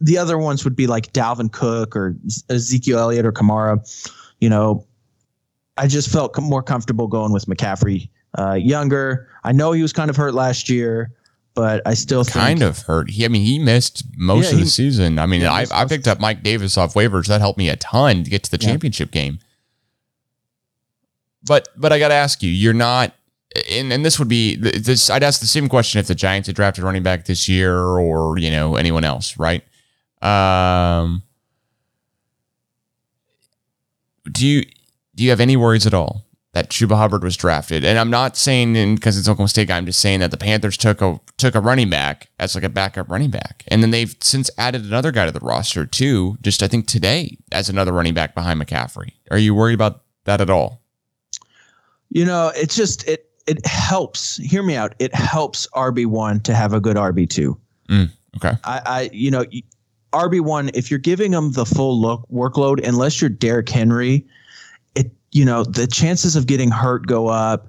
the 0.00 0.18
other 0.18 0.36
ones 0.36 0.64
would 0.64 0.74
be 0.74 0.88
like 0.88 1.12
Dalvin 1.12 1.52
Cook 1.52 1.94
or 1.94 2.16
Ezekiel 2.50 2.98
Elliott 2.98 3.24
or 3.24 3.30
Kamara. 3.30 3.78
You 4.40 4.48
know, 4.50 4.84
I 5.76 5.86
just 5.86 6.08
felt 6.10 6.38
more 6.40 6.62
comfortable 6.62 7.06
going 7.06 7.32
with 7.32 7.46
McCaffrey. 7.46 8.08
Uh, 8.38 8.54
younger. 8.54 9.28
I 9.44 9.52
know 9.52 9.72
he 9.72 9.82
was 9.82 9.92
kind 9.92 10.10
of 10.10 10.16
hurt 10.16 10.34
last 10.34 10.68
year, 10.68 11.10
but 11.54 11.80
I 11.86 11.94
still 11.94 12.22
think, 12.24 12.34
kind 12.34 12.62
of 12.62 12.78
hurt. 12.82 13.10
He, 13.10 13.24
I 13.24 13.28
mean, 13.28 13.42
he 13.42 13.58
missed 13.58 14.04
most 14.16 14.46
Yeah, 14.52 14.58
of 14.58 14.64
the 14.64 14.70
season. 14.70 15.18
I 15.18 15.24
mean, 15.26 15.44
I, 15.44 15.64
I 15.72 15.86
picked 15.86 16.06
up 16.06 16.20
Mike 16.20 16.42
Davis 16.42 16.76
off 16.76 16.94
waivers. 16.94 17.28
That 17.28 17.40
helped 17.40 17.58
me 17.58 17.68
a 17.70 17.76
ton 17.76 18.24
to 18.24 18.30
get 18.30 18.42
to 18.44 18.50
the 18.50 18.58
Yeah. 18.60 18.68
championship 18.70 19.10
game. 19.10 19.38
But 21.42 21.68
but 21.76 21.92
I 21.92 21.98
got 21.98 22.08
to 22.08 22.14
ask 22.14 22.42
you, 22.42 22.50
you're 22.50 22.74
not. 22.74 23.14
And, 23.70 23.90
and 23.90 24.04
this 24.04 24.18
would 24.18 24.28
be 24.28 24.56
this. 24.56 25.08
I'd 25.08 25.22
ask 25.22 25.40
the 25.40 25.46
same 25.46 25.68
question 25.68 25.98
if 25.98 26.06
the 26.08 26.14
Giants 26.14 26.46
had 26.48 26.56
drafted 26.56 26.84
running 26.84 27.02
back 27.02 27.24
this 27.24 27.48
year, 27.48 27.74
or 27.78 28.36
you 28.38 28.50
know 28.50 28.76
anyone 28.76 29.04
else, 29.04 29.38
right? 29.38 29.62
Um, 30.20 31.22
do 34.30 34.46
you 34.46 34.64
do 35.16 35.24
you 35.24 35.30
have 35.30 35.40
any 35.40 35.56
worries 35.56 35.86
at 35.86 35.94
all 35.94 36.24
that 36.52 36.70
Chuba 36.70 36.96
Hubbard 36.96 37.24
was 37.24 37.36
drafted? 37.36 37.84
And 37.84 37.98
I'm 37.98 38.10
not 38.10 38.36
saying 38.36 38.94
because 38.94 39.18
it's 39.18 39.28
Oklahoma 39.28 39.48
State 39.48 39.68
guy. 39.68 39.76
I'm 39.76 39.86
just 39.86 40.00
saying 40.00 40.20
that 40.20 40.30
the 40.30 40.36
Panthers 40.36 40.76
took 40.76 41.02
a 41.02 41.20
took 41.36 41.54
a 41.54 41.60
running 41.60 41.90
back 41.90 42.28
as 42.38 42.54
like 42.54 42.64
a 42.64 42.68
backup 42.68 43.10
running 43.10 43.30
back, 43.30 43.64
and 43.68 43.82
then 43.82 43.90
they've 43.90 44.14
since 44.20 44.50
added 44.56 44.84
another 44.84 45.10
guy 45.10 45.26
to 45.26 45.32
the 45.32 45.40
roster 45.40 45.84
too. 45.84 46.38
Just 46.42 46.62
I 46.62 46.68
think 46.68 46.86
today 46.86 47.36
as 47.50 47.68
another 47.68 47.92
running 47.92 48.14
back 48.14 48.34
behind 48.34 48.60
McCaffrey. 48.60 49.12
Are 49.30 49.38
you 49.38 49.54
worried 49.54 49.74
about 49.74 50.02
that 50.24 50.40
at 50.40 50.50
all? 50.50 50.82
you 52.10 52.24
know, 52.24 52.52
it's 52.54 52.76
just 52.76 53.06
it 53.08 53.30
it 53.46 53.64
helps. 53.66 54.36
Hear 54.38 54.62
me 54.62 54.76
out. 54.76 54.94
It 54.98 55.14
helps 55.14 55.66
RB 55.74 56.06
one 56.06 56.40
to 56.40 56.54
have 56.54 56.72
a 56.72 56.80
good 56.80 56.96
RB 56.96 57.28
two. 57.28 57.58
Mm, 57.88 58.10
okay. 58.36 58.56
I, 58.64 58.82
I 58.86 59.10
you 59.12 59.30
know, 59.30 59.44
RB 60.12 60.40
one. 60.40 60.70
If 60.74 60.90
you're 60.90 60.98
giving 60.98 61.32
them 61.32 61.52
the 61.52 61.66
full 61.66 62.00
look 62.00 62.26
workload, 62.30 62.86
unless 62.86 63.20
you're 63.20 63.30
Derrick 63.30 63.68
Henry, 63.68 64.26
you 65.36 65.44
know 65.44 65.64
the 65.64 65.86
chances 65.86 66.34
of 66.34 66.46
getting 66.46 66.70
hurt 66.70 67.06
go 67.06 67.28
up. 67.28 67.68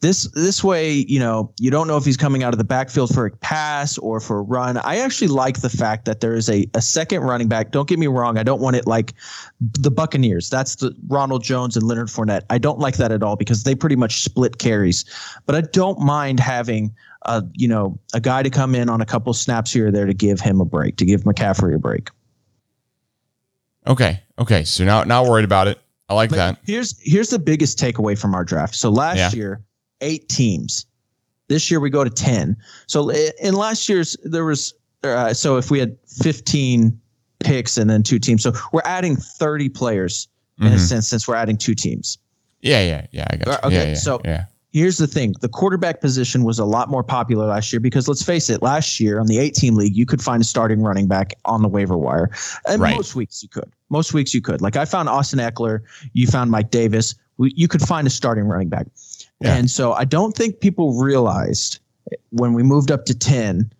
This 0.00 0.30
this 0.34 0.62
way, 0.62 0.92
you 0.92 1.18
know, 1.18 1.52
you 1.58 1.72
don't 1.72 1.88
know 1.88 1.96
if 1.96 2.04
he's 2.04 2.16
coming 2.16 2.44
out 2.44 2.54
of 2.54 2.58
the 2.58 2.64
backfield 2.64 3.12
for 3.12 3.26
a 3.26 3.32
pass 3.38 3.98
or 3.98 4.20
for 4.20 4.38
a 4.38 4.42
run. 4.42 4.76
I 4.76 4.98
actually 4.98 5.26
like 5.26 5.60
the 5.60 5.68
fact 5.68 6.04
that 6.04 6.20
there 6.20 6.34
is 6.34 6.48
a, 6.48 6.70
a 6.74 6.80
second 6.80 7.22
running 7.22 7.48
back. 7.48 7.72
Don't 7.72 7.88
get 7.88 7.98
me 7.98 8.06
wrong. 8.06 8.38
I 8.38 8.44
don't 8.44 8.60
want 8.60 8.76
it 8.76 8.86
like 8.86 9.14
the 9.58 9.90
Buccaneers. 9.90 10.48
That's 10.48 10.76
the 10.76 10.94
Ronald 11.08 11.42
Jones 11.42 11.76
and 11.76 11.84
Leonard 11.84 12.06
Fournette. 12.06 12.42
I 12.50 12.58
don't 12.58 12.78
like 12.78 12.98
that 12.98 13.10
at 13.10 13.24
all 13.24 13.34
because 13.34 13.64
they 13.64 13.74
pretty 13.74 13.96
much 13.96 14.22
split 14.22 14.58
carries. 14.58 15.04
But 15.44 15.56
I 15.56 15.62
don't 15.62 15.98
mind 15.98 16.38
having 16.38 16.94
a 17.22 17.42
you 17.54 17.66
know 17.66 17.98
a 18.14 18.20
guy 18.20 18.44
to 18.44 18.50
come 18.50 18.76
in 18.76 18.88
on 18.88 19.00
a 19.00 19.06
couple 19.06 19.34
snaps 19.34 19.72
here 19.72 19.88
or 19.88 19.90
there 19.90 20.06
to 20.06 20.14
give 20.14 20.38
him 20.38 20.60
a 20.60 20.64
break, 20.64 20.96
to 20.98 21.04
give 21.04 21.24
McCaffrey 21.24 21.74
a 21.74 21.80
break. 21.80 22.10
Okay. 23.88 24.22
Okay. 24.38 24.62
So 24.62 24.84
now 24.84 25.02
not 25.02 25.26
worried 25.26 25.44
about 25.44 25.66
it. 25.66 25.80
I 26.08 26.14
like 26.14 26.30
But 26.30 26.36
that. 26.36 26.58
here's 26.64 26.98
here's 27.00 27.28
the 27.30 27.38
biggest 27.38 27.78
takeaway 27.78 28.18
from 28.18 28.34
our 28.34 28.44
draft. 28.44 28.74
So 28.74 28.90
last 28.90 29.18
Yeah. 29.18 29.30
year, 29.32 29.60
eight 30.00 30.28
teams. 30.28 30.86
This 31.48 31.70
year 31.70 31.80
we 31.80 31.90
go 31.90 32.04
to 32.04 32.10
ten. 32.10 32.56
So 32.86 33.10
in 33.10 33.54
last 33.54 33.88
year's 33.88 34.16
there 34.24 34.44
was 34.44 34.74
uh, 35.04 35.32
so 35.34 35.56
if 35.56 35.70
we 35.70 35.78
had 35.78 35.96
fifteen 36.06 36.98
picks 37.40 37.76
and 37.78 37.88
then 37.88 38.02
two 38.02 38.18
teams, 38.18 38.42
so 38.42 38.52
we're 38.72 38.80
adding 38.84 39.16
thirty 39.16 39.68
players 39.68 40.28
in 40.60 40.66
a 40.68 40.70
Mhm. 40.76 40.78
sense 40.80 41.08
since 41.08 41.28
we're 41.28 41.36
adding 41.36 41.56
two 41.56 41.74
teams. 41.74 42.18
Yeah. 42.62 42.82
Yeah. 42.82 43.06
Yeah. 43.12 43.26
I 43.30 43.36
got 43.36 43.46
you. 43.46 43.52
Uh, 43.52 43.58
okay, 43.66 43.74
yeah, 43.76 43.88
yeah, 43.90 43.94
so- 43.94 44.20
yeah. 44.24 44.44
Here's 44.70 44.98
the 44.98 45.06
thing: 45.06 45.34
the 45.40 45.48
quarterback 45.48 46.00
position 46.00 46.44
was 46.44 46.58
a 46.58 46.64
lot 46.64 46.90
more 46.90 47.02
popular 47.02 47.46
last 47.46 47.72
year 47.72 47.80
because 47.80 48.06
let's 48.06 48.22
face 48.22 48.50
it, 48.50 48.62
last 48.62 49.00
year 49.00 49.18
on 49.18 49.26
the 49.26 49.38
18 49.38 49.74
league, 49.76 49.96
you 49.96 50.04
could 50.04 50.20
find 50.20 50.42
a 50.42 50.44
starting 50.44 50.82
running 50.82 51.08
back 51.08 51.32
on 51.46 51.62
the 51.62 51.68
waiver 51.68 51.96
wire. 51.96 52.30
And 52.66 52.82
Right. 52.82 52.94
most 52.96 53.14
weeks 53.14 53.42
you 53.42 53.48
could. 53.48 53.72
Most 53.88 54.12
weeks 54.12 54.34
you 54.34 54.42
could. 54.42 54.60
Like 54.60 54.76
I 54.76 54.84
found 54.84 55.08
Austin 55.08 55.38
Ekeler, 55.38 55.80
you 56.12 56.26
found 56.26 56.50
Mike 56.50 56.70
Davis. 56.70 57.14
We, 57.38 57.52
you 57.56 57.68
could 57.68 57.80
find 57.82 58.06
a 58.06 58.10
starting 58.10 58.44
running 58.44 58.68
back. 58.68 58.86
Yeah. 59.40 59.54
And 59.54 59.70
so 59.70 59.92
I 59.92 60.04
don't 60.04 60.34
think 60.36 60.60
people 60.60 61.00
realized 61.00 61.78
when 62.30 62.52
we 62.52 62.62
moved 62.62 62.90
up 62.90 63.04
to 63.06 63.14
10 63.14 63.72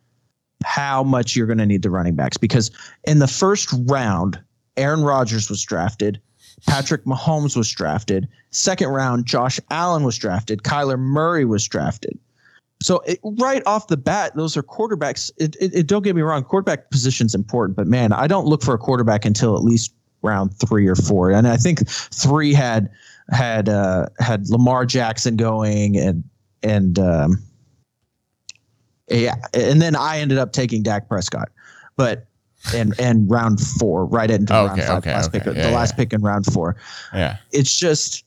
how 0.64 1.02
much 1.02 1.36
you're 1.36 1.46
going 1.46 1.58
to 1.58 1.66
need 1.66 1.82
the 1.82 1.90
running 1.90 2.14
backs 2.14 2.36
because 2.36 2.70
in 3.04 3.18
the 3.18 3.28
first 3.28 3.72
round, 3.86 4.40
Aaron 4.76 5.02
Rodgers 5.02 5.50
was 5.50 5.62
drafted, 5.62 6.20
Patrick 6.66 7.04
Mahomes 7.04 7.56
was 7.56 7.70
drafted, 7.70 8.28
second 8.50 8.88
round, 8.88 9.26
Josh 9.26 9.60
Allen 9.70 10.02
was 10.04 10.16
drafted, 10.18 10.62
Kyler 10.62 10.98
Murray 10.98 11.44
was 11.44 11.66
drafted. 11.66 12.18
So 12.80 13.00
it, 13.00 13.18
right 13.24 13.62
off 13.66 13.88
the 13.88 13.96
bat, 13.96 14.36
those 14.36 14.56
are 14.56 14.62
quarterbacks. 14.62 15.30
It, 15.38 15.56
it, 15.60 15.74
it- 15.74 15.86
don't 15.86 16.02
get 16.02 16.14
me 16.14 16.22
wrong, 16.22 16.44
quarterback 16.44 16.90
position's 16.90 17.34
important, 17.34 17.76
but 17.76 17.86
man, 17.86 18.12
I 18.12 18.26
don't 18.26 18.46
look 18.46 18.62
for 18.62 18.74
a 18.74 18.78
quarterback 18.78 19.24
until 19.24 19.56
at 19.56 19.64
least 19.64 19.92
round 20.22 20.54
three 20.54 20.86
or 20.86 20.94
four. 20.94 21.30
And 21.30 21.48
I 21.48 21.56
think 21.56 21.88
three 21.88 22.52
had 22.52 22.88
had 23.30 23.68
uh, 23.68 24.06
had 24.20 24.48
Lamar 24.48 24.86
Jackson 24.86 25.36
going 25.36 25.96
and 25.96 26.22
and 26.62 26.98
um, 26.98 27.42
yeah, 29.10 29.34
and 29.54 29.82
then 29.82 29.96
I 29.96 30.18
ended 30.18 30.38
up 30.38 30.52
taking 30.52 30.82
Dak 30.82 31.08
Prescott, 31.08 31.48
but 31.96 32.27
and 32.74 32.98
and 32.98 33.30
round 33.30 33.60
four, 33.60 34.06
right 34.06 34.30
into 34.30 34.54
Okay, 34.54 34.66
round 34.66 34.82
five, 34.82 34.98
okay, 34.98 35.12
last 35.14 35.28
okay. 35.28 35.38
pick, 35.40 35.56
Yeah, 35.56 35.66
the 35.68 35.70
last 35.74 35.96
pick 35.96 36.12
in 36.12 36.20
round 36.22 36.46
four 36.46 36.76
Yeah. 37.12 37.36
it's 37.52 37.78
just 37.78 38.24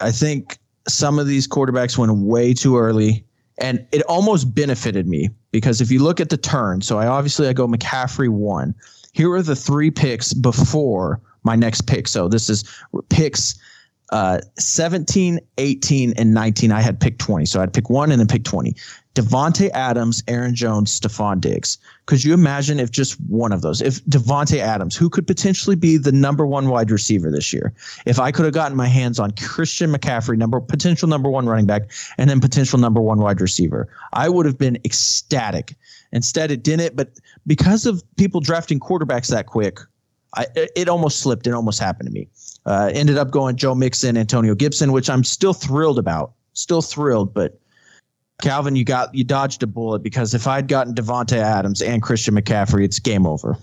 I 0.00 0.10
think 0.10 0.58
some 0.88 1.18
of 1.18 1.26
these 1.26 1.48
quarterbacks 1.48 1.98
went 1.98 2.12
way 2.16 2.52
too 2.54 2.78
early 2.78 3.24
and 3.58 3.84
it 3.92 4.02
almost 4.02 4.54
benefited 4.54 5.06
me 5.06 5.30
because 5.50 5.80
if 5.80 5.90
you 5.90 6.02
look 6.02 6.20
at 6.20 6.28
the 6.28 6.36
turn, 6.36 6.82
so 6.82 6.98
I 6.98 7.06
obviously 7.06 7.48
I 7.48 7.52
go 7.54 7.66
McCaffrey 7.66 8.28
one. 8.28 8.74
Here 9.12 9.32
are 9.32 9.42
the 9.42 9.56
three 9.56 9.90
picks 9.90 10.34
before 10.34 11.20
my 11.42 11.56
next 11.56 11.86
pick. 11.86 12.06
So 12.06 12.28
this 12.28 12.50
is 12.50 12.64
picks 13.08 13.54
uh 14.10 14.40
17, 14.58 15.40
18, 15.58 16.14
and 16.16 16.34
19. 16.34 16.72
I 16.72 16.80
had 16.80 17.00
picked 17.00 17.20
20. 17.20 17.44
So 17.46 17.60
I'd 17.60 17.72
pick 17.72 17.90
one 17.90 18.10
and 18.10 18.20
then 18.20 18.28
pick 18.28 18.44
20. 18.44 18.74
Davante 19.16 19.70
Adams, 19.70 20.22
Aaron 20.28 20.54
Jones, 20.54 21.00
Stefon 21.00 21.40
Diggs. 21.40 21.78
Could 22.04 22.22
you 22.22 22.34
imagine 22.34 22.78
if 22.78 22.90
just 22.90 23.18
one 23.22 23.50
of 23.50 23.62
those, 23.62 23.80
if 23.80 24.04
Davante 24.04 24.58
Adams, 24.58 24.94
who 24.94 25.08
could 25.08 25.26
potentially 25.26 25.74
be 25.74 25.96
the 25.96 26.12
number 26.12 26.46
one 26.46 26.68
wide 26.68 26.90
receiver 26.90 27.30
this 27.30 27.50
year, 27.50 27.72
if 28.04 28.20
I 28.20 28.30
could 28.30 28.44
have 28.44 28.52
gotten 28.52 28.76
my 28.76 28.88
hands 28.88 29.18
on 29.18 29.30
Christian 29.30 29.90
McCaffrey, 29.90 30.36
number 30.36 30.60
potential 30.60 31.08
number 31.08 31.30
one 31.30 31.46
running 31.46 31.64
back, 31.64 31.90
and 32.18 32.28
then 32.28 32.40
potential 32.40 32.78
number 32.78 33.00
one 33.00 33.18
wide 33.18 33.40
receiver, 33.40 33.88
I 34.12 34.28
would 34.28 34.44
have 34.44 34.58
been 34.58 34.76
ecstatic. 34.84 35.74
Instead, 36.12 36.50
it 36.50 36.62
didn't. 36.62 36.94
But 36.94 37.18
because 37.46 37.86
of 37.86 38.04
people 38.16 38.42
drafting 38.42 38.78
quarterbacks 38.78 39.28
that 39.28 39.46
quick, 39.46 39.78
I, 40.34 40.46
it 40.54 40.90
almost 40.90 41.20
slipped. 41.20 41.46
It 41.46 41.54
almost 41.54 41.80
happened 41.80 42.08
to 42.08 42.12
me. 42.12 42.28
Uh, 42.66 42.90
ended 42.92 43.16
up 43.16 43.30
going 43.30 43.56
Joe 43.56 43.74
Mixon, 43.74 44.16
Antonio 44.16 44.54
Gibson, 44.54 44.92
which 44.92 45.08
I'm 45.08 45.24
still 45.24 45.54
thrilled 45.54 45.98
about. 45.98 46.32
Still 46.52 46.82
thrilled, 46.82 47.32
but 47.32 47.58
Calvin, 48.42 48.76
you 48.76 48.84
got 48.84 49.14
you 49.14 49.24
dodged 49.24 49.62
a 49.62 49.66
bullet 49.66 50.02
because 50.02 50.34
if 50.34 50.46
I'd 50.46 50.68
gotten 50.68 50.94
Davante 50.94 51.36
Adams 51.36 51.80
and 51.80 52.02
Christian 52.02 52.34
McCaffrey, 52.34 52.84
it's 52.84 52.98
game 52.98 53.26
over. 53.26 53.56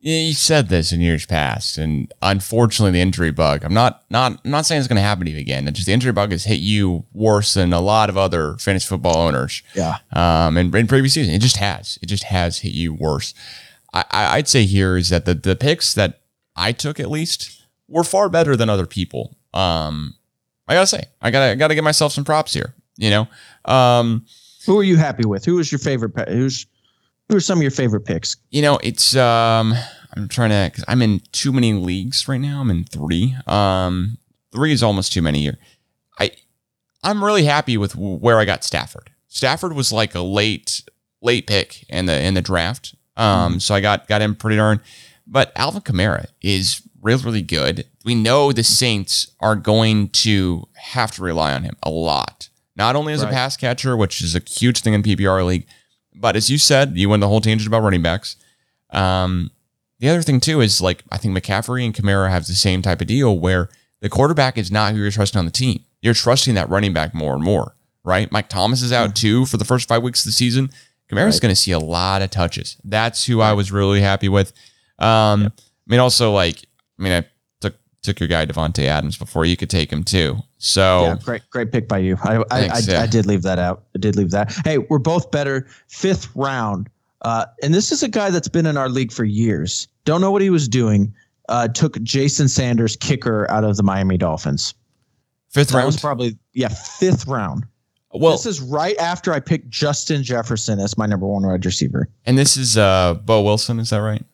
Yeah, 0.00 0.20
you 0.20 0.32
said 0.32 0.68
this 0.68 0.92
in 0.92 1.00
years 1.00 1.26
past, 1.26 1.76
and 1.76 2.12
unfortunately, 2.22 2.92
the 2.92 3.00
injury 3.00 3.32
bug. 3.32 3.64
I'm 3.64 3.74
not 3.74 4.04
not 4.10 4.40
I'm 4.44 4.50
not 4.50 4.64
saying 4.64 4.78
it's 4.78 4.88
going 4.88 4.96
to 4.96 5.02
happen 5.02 5.24
to 5.26 5.30
you 5.30 5.38
again. 5.38 5.66
It's 5.66 5.76
just 5.76 5.86
the 5.86 5.92
injury 5.92 6.12
bug 6.12 6.30
has 6.30 6.44
hit 6.44 6.60
you 6.60 7.04
worse 7.12 7.54
than 7.54 7.72
a 7.72 7.80
lot 7.80 8.08
of 8.08 8.16
other 8.16 8.54
fantasy 8.58 8.86
football 8.86 9.18
owners. 9.18 9.62
Yeah. 9.74 9.98
Um, 10.12 10.56
in, 10.56 10.74
in 10.74 10.86
previous 10.86 11.14
season, 11.14 11.34
it 11.34 11.40
just 11.40 11.56
has. 11.56 11.98
It 12.00 12.06
just 12.06 12.24
has 12.24 12.60
hit 12.60 12.72
you 12.72 12.94
worse. 12.94 13.34
I, 13.92 14.04
I 14.10 14.36
I'd 14.36 14.48
say 14.48 14.66
here 14.66 14.96
is 14.96 15.08
that 15.08 15.24
the 15.24 15.34
the 15.34 15.56
picks 15.56 15.94
that 15.94 16.20
I 16.54 16.72
took 16.72 17.00
at 17.00 17.10
least 17.10 17.57
were 17.88 18.04
far 18.04 18.28
better 18.28 18.56
than 18.56 18.68
other 18.70 18.86
people. 18.86 19.36
Um, 19.54 20.14
I 20.66 20.74
gotta 20.74 20.86
say, 20.86 21.04
I 21.22 21.30
gotta 21.30 21.52
I 21.52 21.54
gotta 21.54 21.74
give 21.74 21.84
myself 21.84 22.12
some 22.12 22.24
props 22.24 22.52
here. 22.52 22.74
You 22.96 23.10
know, 23.10 23.28
um, 23.64 24.26
Who 24.66 24.78
are 24.78 24.82
you 24.82 24.96
happy 24.96 25.24
with? 25.24 25.44
Who 25.44 25.54
was 25.56 25.70
your 25.72 25.78
favorite? 25.78 26.28
Who's 26.28 26.66
who 27.28 27.36
are 27.36 27.40
some 27.40 27.58
of 27.58 27.62
your 27.62 27.70
favorite 27.70 28.04
picks? 28.04 28.36
you 28.50 28.62
know, 28.62 28.78
it's 28.82 29.14
um, 29.16 29.74
I'm 30.16 30.28
trying 30.28 30.50
to 30.50 30.70
because 30.70 30.84
I'm 30.88 31.02
in 31.02 31.20
too 31.32 31.52
many 31.52 31.72
leagues 31.74 32.26
right 32.28 32.40
now. 32.40 32.60
I'm 32.60 32.70
in 32.70 32.84
three. 32.84 33.36
Um, 33.46 34.18
three 34.52 34.72
is 34.72 34.82
almost 34.82 35.12
too 35.12 35.22
many 35.22 35.40
here. 35.42 35.58
I 36.18 36.32
I'm 37.02 37.22
really 37.24 37.44
happy 37.44 37.76
with 37.76 37.94
where 37.96 38.38
I 38.38 38.44
got 38.44 38.64
Stafford. 38.64 39.10
Stafford 39.28 39.72
was 39.74 39.92
like 39.92 40.14
a 40.14 40.20
late 40.20 40.82
late 41.22 41.46
pick 41.46 41.84
in 41.88 42.06
the 42.06 42.20
in 42.20 42.34
the 42.34 42.42
draft. 42.42 42.94
Um, 43.16 43.58
so 43.60 43.74
I 43.74 43.80
got 43.80 44.06
got 44.08 44.22
him 44.22 44.34
pretty 44.34 44.56
darn. 44.56 44.80
But 45.26 45.52
Alvin 45.56 45.82
Kamara 45.82 46.26
is 46.40 46.82
really 47.02 47.22
really 47.24 47.42
good. 47.42 47.86
We 48.04 48.14
know 48.14 48.52
the 48.52 48.62
Saints 48.64 49.30
are 49.40 49.56
going 49.56 50.08
to 50.10 50.66
have 50.74 51.10
to 51.12 51.22
rely 51.22 51.52
on 51.54 51.62
him 51.62 51.76
a 51.82 51.90
lot. 51.90 52.48
Not 52.76 52.94
only 52.96 53.12
as 53.12 53.22
a 53.22 53.26
pass 53.26 53.56
catcher, 53.56 53.96
which 53.96 54.20
is 54.22 54.34
a 54.36 54.40
huge 54.40 54.80
thing 54.82 54.94
in 54.94 55.02
PPR 55.02 55.44
league, 55.44 55.66
but 56.14 56.36
as 56.36 56.48
you 56.48 56.58
said, 56.58 56.96
you 56.96 57.08
went 57.08 57.20
the 57.20 57.28
whole 57.28 57.40
tangent 57.40 57.66
about 57.66 57.82
running 57.82 58.02
backs. 58.02 58.36
Um, 58.90 59.50
the 59.98 60.08
other 60.08 60.22
thing 60.22 60.40
too 60.40 60.60
is 60.60 60.80
like 60.80 61.02
I 61.10 61.18
think 61.18 61.36
McCaffrey 61.36 61.84
and 61.84 61.94
Kamara 61.94 62.30
have 62.30 62.46
the 62.46 62.52
same 62.54 62.82
type 62.82 63.00
of 63.00 63.06
deal 63.08 63.38
where 63.38 63.68
the 64.00 64.08
quarterback 64.08 64.56
is 64.56 64.70
not 64.70 64.92
who 64.94 65.00
you're 65.00 65.10
trusting 65.10 65.38
on 65.38 65.44
the 65.44 65.50
team. 65.50 65.84
You're 66.00 66.14
trusting 66.14 66.54
that 66.54 66.68
running 66.68 66.92
back 66.92 67.14
more 67.14 67.34
and 67.34 67.42
more, 67.42 67.74
right? 68.04 68.30
Mike 68.30 68.48
Thomas 68.48 68.80
is 68.82 68.92
out 68.92 69.16
too 69.16 69.44
for 69.44 69.56
the 69.56 69.64
first 69.64 69.88
five 69.88 70.02
weeks 70.04 70.20
of 70.20 70.26
the 70.26 70.32
season. 70.32 70.70
Kamara's 71.10 71.34
Right. 71.36 71.40
going 71.42 71.52
to 71.54 71.60
see 71.60 71.72
a 71.72 71.78
lot 71.80 72.22
of 72.22 72.30
touches. 72.30 72.76
That's 72.84 73.24
who 73.26 73.40
I 73.40 73.54
was 73.54 73.72
really 73.72 74.00
happy 74.00 74.28
with. 74.28 74.52
Um, 75.00 75.44
I 75.46 75.50
mean, 75.88 75.98
also 76.00 76.30
like, 76.32 76.64
I 76.98 77.02
mean, 77.02 77.12
I 77.12 77.24
took 77.60 77.74
took 78.02 78.20
your 78.20 78.28
guy 78.28 78.46
Davante 78.46 78.84
Adams 78.84 79.16
before 79.16 79.44
you 79.44 79.56
could 79.56 79.70
take 79.70 79.92
him 79.92 80.04
too. 80.04 80.38
So 80.58 81.02
Yeah, 81.04 81.16
great, 81.22 81.42
great 81.50 81.72
pick 81.72 81.88
by 81.88 81.98
you. 81.98 82.16
I, 82.22 82.38
I. 82.50 82.68
Thanks, 82.68 82.88
I, 82.88 82.92
yeah. 82.92 83.02
I 83.02 83.06
did 83.06 83.26
leave 83.26 83.42
that 83.42 83.58
out. 83.58 83.84
I 83.94 83.98
did 83.98 84.16
leave 84.16 84.30
that. 84.30 84.52
Hey, 84.64 84.78
we're 84.78 84.98
both 84.98 85.30
better. 85.30 85.66
Fifth 85.86 86.28
round, 86.34 86.88
uh, 87.22 87.46
and 87.62 87.72
this 87.72 87.92
is 87.92 88.02
a 88.02 88.08
guy 88.08 88.30
that's 88.30 88.48
been 88.48 88.66
in 88.66 88.76
our 88.76 88.88
league 88.88 89.12
for 89.12 89.24
years. 89.24 89.88
Don't 90.04 90.20
know 90.20 90.30
what 90.30 90.42
he 90.42 90.50
was 90.50 90.68
doing. 90.68 91.14
Uh, 91.48 91.66
took 91.66 92.00
Jason 92.02 92.46
Sanders, 92.46 92.94
kicker, 92.96 93.50
out 93.50 93.64
of 93.64 93.76
the 93.76 93.82
Miami 93.82 94.18
Dolphins. 94.18 94.74
fifth 95.48 95.70
That 95.70 95.86
was 95.86 95.98
probably 95.98 96.36
yeah, 96.52 96.68
fifth 96.68 97.26
round. 97.26 97.64
Well, 98.12 98.32
this 98.32 98.46
is 98.46 98.60
right 98.60 98.96
after 98.98 99.32
I 99.32 99.40
picked 99.40 99.68
Justin 99.68 100.22
Jefferson 100.22 100.78
as 100.78 100.96
my 100.96 101.06
number 101.06 101.26
one 101.26 101.46
wide 101.46 101.64
receiver. 101.64 102.08
and 102.24 102.38
this 102.38 102.56
is 102.56 102.78
uh, 102.78 103.14
Beau 103.14 103.42
Wilson. 103.42 103.78
Is 103.78 103.90
that 103.90 103.98
right? 103.98 104.24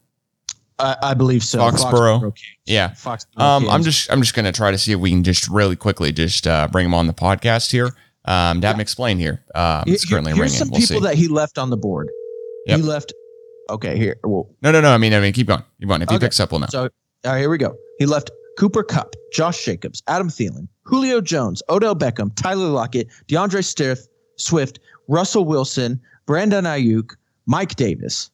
I, 0.79 0.97
I 1.03 1.15
believe 1.15 1.45
so. 1.45 1.59
Foxborough. 1.59 2.21
Kings. 2.21 2.41
Yeah. 2.67 2.91
Foxborough 2.91 3.41
Um, 3.41 3.69
I'm 3.71 3.83
just 3.83 4.11
I'm 4.11 4.21
just 4.21 4.35
gonna 4.35 4.53
try 4.53 4.71
to 4.71 4.79
see 4.79 4.93
if 4.93 4.99
we 4.99 5.11
can 5.11 5.23
just 5.23 5.49
really 5.49 5.77
quickly 5.77 6.11
just 6.13 6.47
uh, 6.47 6.69
bring 6.71 6.87
him 6.87 6.95
on 6.95 7.07
the 7.07 7.13
podcast 7.15 7.71
here. 7.71 7.95
Um, 8.27 8.61
to 8.63 8.67
have 8.67 8.77
him 8.77 8.81
explain 8.81 9.19
here. 9.19 9.45
Um, 9.55 9.85
it's 9.87 10.05
currently 10.09 10.33
here's 10.33 10.41
ringing. 10.53 10.57
some 10.59 10.71
We'll 10.71 10.81
people 10.81 10.97
see. 11.03 11.07
that 11.07 11.15
he 11.15 11.29
left 11.29 11.59
on 11.59 11.69
the 11.71 11.77
board. 11.77 12.09
Yep. 12.67 12.79
He 12.79 12.83
left. 12.83 13.13
Okay, 13.71 13.97
here. 13.99 14.17
Well, 14.25 14.49
no, 14.63 14.73
no, 14.73 14.81
no. 14.81 14.93
I 14.93 14.99
mean, 14.99 15.13
I 15.15 15.21
mean, 15.21 15.33
keep 15.35 15.47
going. 15.47 15.63
Keep 15.79 15.89
going. 15.89 16.03
If 16.03 16.09
he 16.09 16.17
Okay. 16.17 16.27
picks 16.27 16.41
up, 16.41 16.51
we'll 16.51 16.61
know. 16.61 16.67
So, 16.71 16.89
right, 17.25 17.39
here 17.39 17.51
we 17.51 17.59
go. 17.59 17.77
He 17.99 18.07
left 18.07 18.31
Cooper 18.59 18.83
Kupp, 18.83 19.15
Josh 19.33 19.63
Jacobs, 19.65 20.03
Adam 20.09 20.29
Thielen, 20.29 20.69
Julio 20.85 21.21
Jones, 21.21 21.63
Odell 21.69 21.95
Beckham, 21.95 22.35
Tyler 22.35 22.69
Lockett, 22.69 23.09
D'Andre 23.29 23.61
Swift, 23.63 24.09
Swift, 24.37 24.79
Russell 25.09 25.45
Wilson, 25.45 26.01
Brandon 26.27 26.65
Aiyuk, 26.65 27.11
Mike 27.47 27.75
Davis, 27.77 28.31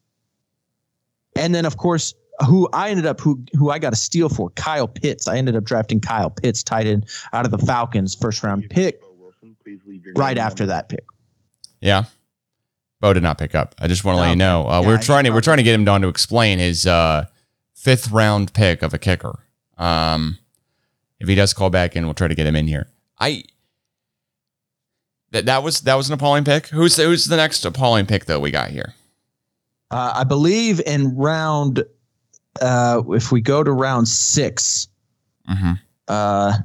and 1.36 1.54
then 1.54 1.64
of 1.64 1.76
course 1.76 2.14
who 2.46 2.68
I 2.72 2.90
ended 2.90 3.06
up 3.06 3.20
who 3.20 3.42
who 3.56 3.70
I 3.70 3.78
got 3.78 3.92
a 3.92 3.96
steal 3.96 4.28
for 4.28 4.50
Kyle 4.50 4.88
Pitts. 4.88 5.28
I 5.28 5.36
ended 5.36 5.56
up 5.56 5.64
drafting 5.64 6.00
Kyle 6.00 6.30
Pitts, 6.30 6.62
tight 6.62 6.86
end 6.86 7.06
out 7.32 7.44
of 7.44 7.50
the 7.50 7.58
Falcons, 7.58 8.14
first 8.14 8.42
round 8.42 8.68
pick. 8.70 9.00
Right 10.16 10.38
after 10.38 10.66
that 10.66 10.88
pick. 10.88 11.04
Yeah. 11.80 12.04
Beau 13.00 13.12
did 13.12 13.22
not 13.22 13.38
pick 13.38 13.54
up. 13.54 13.74
I 13.78 13.88
just 13.88 14.04
want 14.04 14.16
to 14.16 14.20
let 14.20 14.30
you 14.30 14.36
know. 14.36 14.66
Uh, 14.68 14.80
Yeah, 14.82 14.88
we're 14.88 14.98
he 14.98 15.04
trying 15.04 15.24
to 15.24 15.30
we're 15.30 15.40
trying 15.40 15.56
to 15.58 15.62
get 15.62 15.74
him 15.74 15.84
down 15.84 16.02
to 16.02 16.08
explain 16.08 16.58
his 16.58 16.86
uh, 16.86 17.26
fifth 17.74 18.10
round 18.10 18.52
pick 18.52 18.82
of 18.82 18.92
a 18.92 18.98
kicker. 18.98 19.38
Um, 19.78 20.38
if 21.18 21.28
he 21.28 21.34
does 21.34 21.54
call 21.54 21.70
back 21.70 21.96
in, 21.96 22.04
we'll 22.04 22.14
try 22.14 22.28
to 22.28 22.34
get 22.34 22.46
him 22.46 22.56
in 22.56 22.66
here. 22.66 22.88
I 23.18 23.44
that 25.30 25.46
that 25.46 25.62
was 25.62 25.82
that 25.82 25.94
was 25.94 26.08
an 26.08 26.14
appalling 26.14 26.44
pick. 26.44 26.66
Who's 26.68 26.96
who's 26.96 27.26
the 27.26 27.36
next 27.36 27.64
appalling 27.64 28.06
pick 28.06 28.26
though 28.26 28.40
we 28.40 28.50
got 28.50 28.70
here? 28.70 28.94
Uh, 29.90 30.12
I 30.16 30.24
believe 30.24 30.80
in 30.86 31.16
round, 31.16 31.84
uh, 32.60 33.02
if 33.10 33.32
we 33.32 33.40
go 33.40 33.62
to 33.64 33.72
round 33.72 34.08
six, 34.08 34.88
Mm-hmm. 35.48 35.72
uh, 36.08 36.58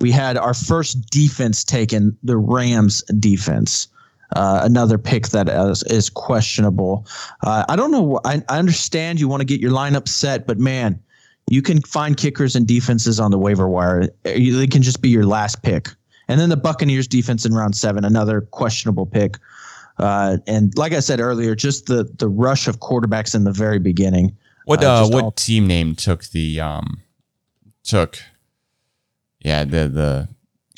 we 0.00 0.10
had 0.10 0.36
our 0.38 0.54
first 0.54 1.10
defense 1.10 1.62
taken, 1.64 2.16
the 2.22 2.36
Rams 2.38 3.02
defense. 3.20 3.88
Uh, 4.34 4.60
another 4.62 4.96
pick 4.96 5.28
that 5.28 5.48
is, 5.50 5.82
is 5.84 6.08
questionable. 6.08 7.06
Uh, 7.44 7.64
I 7.68 7.76
don't 7.76 7.90
know. 7.90 8.18
I, 8.24 8.42
I 8.48 8.58
understand 8.58 9.20
you 9.20 9.28
want 9.28 9.42
to 9.42 9.44
get 9.44 9.60
your 9.60 9.70
lineup 9.70 10.08
set, 10.08 10.46
but 10.46 10.58
man, 10.58 10.98
you 11.50 11.60
can 11.60 11.82
find 11.82 12.16
kickers 12.16 12.56
and 12.56 12.66
defenses 12.66 13.20
on 13.20 13.30
the 13.30 13.38
waiver 13.38 13.68
wire. 13.68 14.08
You- 14.24 14.56
They 14.56 14.66
can 14.66 14.80
just 14.82 15.02
be 15.02 15.10
your 15.10 15.26
last 15.26 15.62
pick. 15.62 15.90
And 16.28 16.40
then 16.40 16.48
the 16.48 16.56
Buccaneers 16.56 17.06
defense 17.06 17.44
in 17.44 17.52
round 17.52 17.76
seven, 17.76 18.04
another 18.04 18.40
questionable 18.40 19.04
pick. 19.04 19.36
Uh, 19.98 20.38
and 20.46 20.72
like 20.78 20.92
I 20.94 21.00
said 21.00 21.20
earlier, 21.20 21.54
just 21.54 21.86
the 21.86 22.04
the 22.18 22.28
rush 22.28 22.66
of 22.66 22.80
quarterbacks 22.80 23.34
in 23.34 23.44
the 23.44 23.52
very 23.52 23.78
beginning. 23.78 24.34
What 24.64 24.82
Uh, 24.84 25.04
uh, 25.04 25.08
what 25.08 25.24
all- 25.24 25.32
team 25.32 25.66
name 25.66 25.94
took 25.94 26.24
the 26.26 26.60
um 26.60 27.02
took 27.84 28.18
yeah 29.40 29.64
the 29.64 29.88
the 29.88 30.28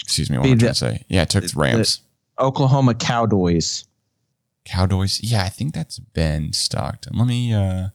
excuse 0.02 0.30
me 0.30 0.38
what 0.38 0.46
am 0.46 0.52
I 0.52 0.56
trying 0.56 0.58
the- 0.60 0.68
to 0.68 0.74
say? 0.74 1.04
Yeah 1.08 1.22
it 1.22 1.30
took 1.30 1.44
the 1.44 1.58
Rams. 1.58 2.00
Oklahoma 2.38 2.94
Cowboys. 2.94 3.84
Cowboys? 4.64 5.20
Yeah 5.22 5.44
I 5.44 5.48
think 5.50 5.74
that's 5.74 5.98
Ben 5.98 6.52
Stockton. 6.52 7.16
Let 7.18 7.26
me 7.28 7.52
uh 7.52 7.88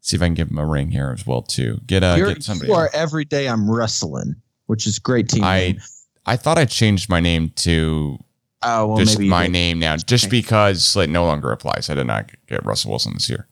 see 0.00 0.16
if 0.16 0.22
I 0.22 0.26
can 0.26 0.34
give 0.34 0.50
him 0.50 0.58
a 0.58 0.66
ring 0.66 0.90
here 0.90 1.14
as 1.16 1.26
well 1.26 1.42
too. 1.42 1.80
Get 1.86 2.02
uh 2.02 2.14
You're, 2.18 2.34
get 2.34 2.42
somebody 2.42 2.68
you 2.70 2.74
are 2.74 2.90
every 2.92 3.24
day 3.24 3.48
I'm 3.48 3.70
wrestling, 3.70 4.34
which 4.66 4.86
is 4.86 4.98
great 4.98 5.28
team. 5.28 5.44
I 5.44 5.58
name. 5.58 5.80
I 6.26 6.36
thought 6.36 6.58
I 6.58 6.64
changed 6.64 7.08
my 7.08 7.20
name 7.20 7.50
to 7.56 8.18
oh 8.62 8.86
well, 8.88 8.98
just 8.98 9.18
maybe 9.18 9.28
my 9.30 9.46
name 9.46 9.78
now 9.78 9.96
just 9.96 10.28
because 10.30 10.96
it 10.96 11.08
no 11.10 11.24
longer 11.24 11.52
applies. 11.52 11.88
I 11.88 11.94
did 11.94 12.06
not 12.08 12.30
get 12.48 12.64
Russell 12.66 12.90
Wilson 12.90 13.14
this 13.14 13.30
year. 13.30 13.46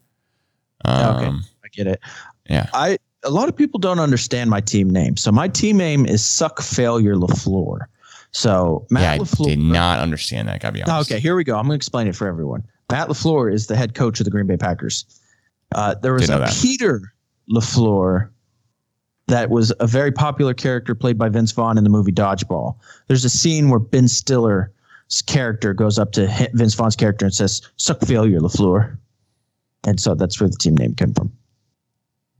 Um 0.85 1.17
Okay. 1.17 1.37
Get 1.77 1.87
it. 1.87 2.01
Yeah. 2.49 2.69
I 2.73 2.99
a 3.25 3.31
lot 3.31 3.49
of 3.49 3.57
people 3.57 3.79
don't 3.79 3.99
understand 3.99 4.51
my 4.51 4.61
team 4.61 4.89
name. 4.89 5.17
So 5.17 5.33
my 5.33 5.49
team 5.49 5.77
name 5.77 6.07
is 6.07 6.25
Suck 6.25 6.63
Failure 6.63 7.17
Lafleur. 7.17 7.87
So 8.33 8.87
Matt 8.91 9.19
yeah 9.19 9.25
I 9.25 9.45
did 9.45 9.59
not 9.59 9.99
understand 9.99 10.49
that 10.49 10.61
gotta 10.61 10.73
be 10.73 10.83
honest 10.83 11.11
okay, 11.11 11.21
here 11.21 11.37
we 11.37 11.45
go. 11.45 11.57
I'm 11.57 11.65
going 11.65 11.71
to 11.71 11.77
explain 11.77 12.07
it 12.07 12.15
for 12.15 12.27
everyone. 12.27 12.63
Matt 12.91 13.09
Lafleur 13.09 13.53
is 13.53 13.67
the 13.67 13.77
head 13.77 13.95
coach 13.95 14.21
of 14.21 14.25
the 14.25 14.31
Green 14.31 14.47
Bay 14.47 14.57
Packers. 14.57 15.05
Uh, 15.75 15.95
there 15.95 16.13
was 16.13 16.29
a 16.29 16.39
that. 16.39 16.59
Peter 16.61 17.13
Lafleur 17.51 18.31
that 19.29 19.51
was 19.51 19.73
a 19.81 19.87
very 19.87 20.13
popular 20.13 20.55
character 20.55 20.95
played 20.95 21.19
by 21.19 21.29
Vince 21.29 21.51
Vaughn 21.53 21.77
in 21.79 21.85
the 21.85 21.91
movie 21.91 22.13
Dodgeball. 22.13 22.77
There's 23.09 23.25
a 23.25 23.29
scene 23.29 23.71
where 23.71 23.81
Ben 23.81 24.07
Stiller's 24.07 24.71
character 25.27 25.75
goes 25.75 25.99
up 25.99 26.13
to 26.13 26.49
Vince 26.55 26.75
Vaughn's 26.75 26.95
character 26.95 27.25
and 27.25 27.35
says, 27.35 27.63
"Suck 27.77 28.01
failure, 28.03 28.39
Lafleur," 28.39 28.97
and 29.85 29.99
so 29.99 30.15
that's 30.15 30.41
where 30.41 30.49
the 30.49 30.57
team 30.57 30.77
name 30.77 30.95
came 30.95 31.13
from. 31.13 31.33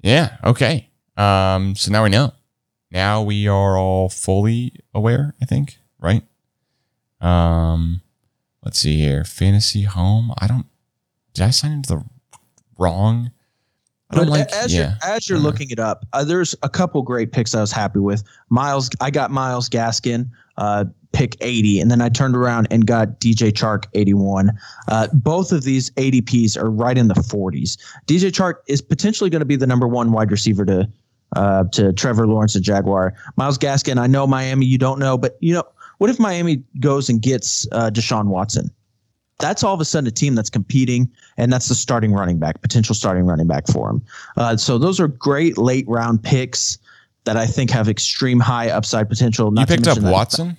Yeah. 0.03 0.37
Okay. 0.45 0.91
Um. 1.17 1.75
So 1.75 1.91
now 1.91 2.05
we 2.05 2.11
know. 2.11 2.33
Now 2.91 3.23
we 3.23 3.49
are 3.49 3.79
all 3.79 4.09
fully 4.09 4.75
aware. 4.95 5.35
I 5.41 5.45
think. 5.45 5.79
Right. 5.99 6.23
Um. 7.21 8.03
Let's 8.63 8.79
see 8.79 8.97
here. 8.99 9.25
Fantasy 9.25 9.83
home. 9.83 10.33
I 10.39 10.47
don't. 10.47 10.67
Did 11.35 11.45
I 11.45 11.51
sign 11.51 11.73
into 11.73 11.89
the 11.89 12.05
wrong? 12.79 13.31
I 14.11 14.17
don't 14.17 14.27
But 14.27 14.31
like. 14.31 14.53
as 14.53 14.73
yeah. 14.75 14.95
you're 15.03 15.13
as 15.15 15.29
you're 15.29 15.39
Uh, 15.39 15.43
looking 15.43 15.71
it 15.71 15.79
up, 15.81 16.05
uh, 16.13 16.25
there's 16.25 16.55
a 16.63 16.69
couple 16.69 17.03
great 17.03 17.33
picks 17.33 17.55
I 17.55 17.61
was 17.61 17.73
happy 17.73 17.99
with. 17.99 18.23
Myles, 18.51 18.89
I 19.01 19.11
got 19.11 19.31
Myles 19.31 19.69
Gaskin, 19.69 20.29
uh, 20.59 20.85
pick 21.13 21.37
80, 21.41 21.81
and 21.81 21.91
then 21.91 22.01
I 22.01 22.09
turned 22.09 22.37
around 22.37 22.69
and 22.71 22.87
got 22.87 23.19
DJ 23.21 23.51
Chark 23.53 23.85
81. 23.95 24.53
Uh, 24.89 25.09
both 25.13 25.51
of 25.51 25.65
these 25.65 25.91
ADPs 25.93 26.57
are 26.57 26.71
right 26.71 26.97
in 26.97 27.09
the 27.09 27.15
40s. 27.15 27.77
DJ 28.07 28.31
Chark 28.31 28.57
is 28.69 28.81
potentially 28.81 29.29
going 29.31 29.41
to 29.41 29.47
be 29.47 29.57
the 29.57 29.67
number 29.67 29.89
one 29.89 30.13
wide 30.13 30.31
receiver 30.31 30.65
to 30.67 30.89
uh, 31.35 31.65
to 31.73 31.93
Trevor 31.93 32.27
Lawrence 32.29 32.55
and 32.55 32.65
Jaguar. 32.65 33.13
Myles 33.37 33.59
Gaskin, 33.59 33.99
I 33.99 34.07
know 34.07 34.27
Miami, 34.27 34.67
you 34.67 34.79
don't 34.79 35.01
know, 35.01 35.19
but 35.19 35.37
you 35.41 35.53
know 35.53 35.65
what 35.99 36.11
if 36.11 36.21
Miami 36.21 36.63
goes 36.79 37.09
and 37.09 37.21
gets 37.21 37.67
uh, 37.73 37.91
Deshaun 37.91 38.27
Watson? 38.27 38.71
That's 39.39 39.63
all 39.63 39.75
of 39.75 39.81
a 39.81 39.85
sudden 39.85 40.07
a 40.09 40.11
team 40.11 40.35
that's 40.35 40.51
competing, 40.51 41.11
and 41.37 41.53
that's 41.53 41.69
the 41.69 41.75
starting 41.75 42.13
running 42.13 42.39
back, 42.39 42.61
potential 42.63 42.95
starting 42.95 43.25
running 43.25 43.47
back 43.47 43.67
for 43.69 43.91
him. 43.91 44.03
Uh, 44.37 44.57
so 44.57 44.79
those 44.79 44.99
are 44.99 45.09
great 45.09 45.59
late 45.59 45.87
round 45.89 46.23
picks 46.23 46.79
that 47.25 47.37
I 47.37 47.47
think 47.47 47.71
have 47.71 47.89
extreme 47.89 48.41
high 48.41 48.71
upside 48.71 49.09
potential. 49.09 49.49
You 49.49 49.55
Not 49.55 49.69
to 49.69 49.75
picked 49.75 49.89
up 49.89 50.01
Watson? 50.01 50.57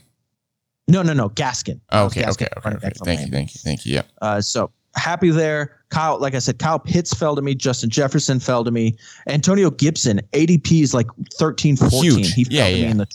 No, 0.87 1.01
no, 1.01 1.13
no, 1.13 1.29
Gaskin. 1.29 1.79
Oh, 1.91 2.05
okay, 2.05 2.21
Gaskin, 2.21 2.47
okay, 2.57 2.69
okay, 2.69 2.87
okay. 2.87 2.91
Thank 3.03 3.21
you, 3.21 3.27
thank 3.27 3.55
you, 3.55 3.61
thank 3.63 3.85
you. 3.85 3.95
Yeah. 3.95 4.01
Uh, 4.21 4.41
so 4.41 4.71
happy 4.95 5.31
there. 5.31 5.81
Kyle, 5.89 6.19
like 6.19 6.35
I 6.35 6.39
said, 6.39 6.59
Kyle 6.59 6.79
Pitts 6.79 7.13
fell 7.13 7.35
to 7.35 7.41
me. 7.41 7.55
Justin 7.55 7.89
Jefferson 7.89 8.39
fell 8.39 8.63
to 8.63 8.71
me. 8.71 8.97
Antonio 9.27 9.69
Gibson, 9.69 10.21
ADP 10.33 10.81
is 10.83 10.93
like 10.93 11.07
13, 11.35 11.77
14. 11.77 12.01
Huge. 12.01 12.33
He 12.33 12.43
fell 12.43 12.53
Yeah, 12.53 12.65
to 12.69 12.75
yeah. 12.75 12.85
me 12.85 12.91
in 12.91 12.97
the 12.97 13.07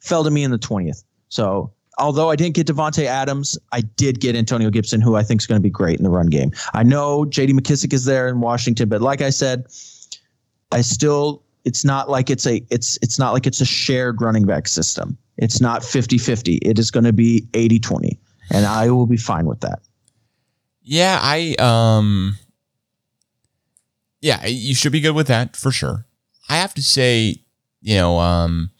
fell 0.00 0.24
to 0.24 0.30
me 0.30 0.44
in 0.44 0.50
the 0.50 0.58
20th. 0.58 1.04
So 1.28 1.72
although 2.00 2.30
I 2.30 2.36
didn't 2.36 2.54
get 2.54 2.66
Davante 2.66 3.04
Adams, 3.04 3.58
I 3.72 3.82
did 3.82 4.20
get 4.20 4.34
Antonio 4.34 4.70
Gibson, 4.70 5.00
who 5.00 5.14
I 5.14 5.22
think 5.22 5.40
is 5.40 5.46
going 5.46 5.60
to 5.60 5.62
be 5.62 5.70
great 5.70 5.98
in 5.98 6.04
the 6.04 6.10
run 6.10 6.26
game. 6.26 6.50
I 6.74 6.82
know 6.82 7.24
JD 7.26 7.50
McKissic 7.50 7.92
is 7.92 8.06
there 8.06 8.28
in 8.28 8.40
Washington, 8.40 8.88
but 8.88 9.00
like 9.00 9.20
I 9.20 9.30
said, 9.30 9.66
I 10.72 10.80
still 10.80 11.42
it's 11.64 11.84
not 11.84 12.08
like 12.08 12.30
it's 12.30 12.46
a 12.46 12.62
it's 12.70 12.98
it's 13.02 13.18
not 13.18 13.32
like 13.32 13.46
it's 13.46 13.60
a 13.60 13.66
shared 13.66 14.20
running 14.20 14.46
back 14.46 14.66
system. 14.66 15.16
It's 15.36 15.60
not 15.60 15.82
50-50. 15.82 16.58
It 16.62 16.78
is 16.78 16.90
going 16.90 17.04
to 17.04 17.12
be 17.12 17.46
80-20. 17.52 18.18
And 18.50 18.66
I 18.66 18.90
will 18.90 19.06
be 19.06 19.16
fine 19.16 19.46
with 19.46 19.60
that. 19.60 19.80
Yeah, 20.82 21.18
I 21.22 21.54
um 21.58 22.38
Yeah, 24.20 24.44
you 24.46 24.74
should 24.74 24.92
be 24.92 25.00
good 25.00 25.14
with 25.14 25.28
that 25.28 25.56
for 25.56 25.70
sure. 25.70 26.06
I 26.48 26.56
have 26.56 26.74
to 26.74 26.82
say, 26.82 27.36
you 27.80 27.94
know, 27.94 28.18
um 28.18 28.70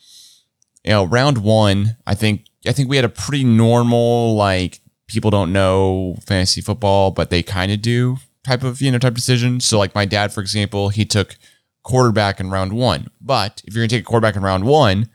you 0.84 0.92
know, 0.92 1.04
round 1.04 1.38
1, 1.38 1.96
I 2.06 2.14
think 2.14 2.46
I 2.66 2.72
think 2.72 2.88
we 2.88 2.96
had 2.96 3.04
a 3.04 3.08
pretty 3.10 3.44
normal 3.44 4.34
like 4.34 4.80
people 5.06 5.30
don't 5.30 5.52
know 5.52 6.16
fantasy 6.26 6.60
football, 6.60 7.10
but 7.10 7.30
they 7.30 7.42
kind 7.42 7.72
of 7.72 7.80
do 7.82 8.16
type 8.44 8.62
of, 8.62 8.80
you 8.80 8.90
know, 8.92 8.98
type 8.98 9.14
decision. 9.14 9.60
So 9.60 9.78
like 9.78 9.94
my 9.94 10.04
dad 10.04 10.32
for 10.32 10.40
example, 10.40 10.88
he 10.90 11.04
took 11.04 11.36
quarterback 11.82 12.40
in 12.40 12.50
round 12.50 12.72
1. 12.72 13.08
But 13.20 13.62
if 13.66 13.74
you're 13.74 13.82
going 13.82 13.88
to 13.88 13.96
take 13.96 14.04
a 14.04 14.06
quarterback 14.06 14.36
in 14.36 14.42
round 14.42 14.64
1, 14.64 15.08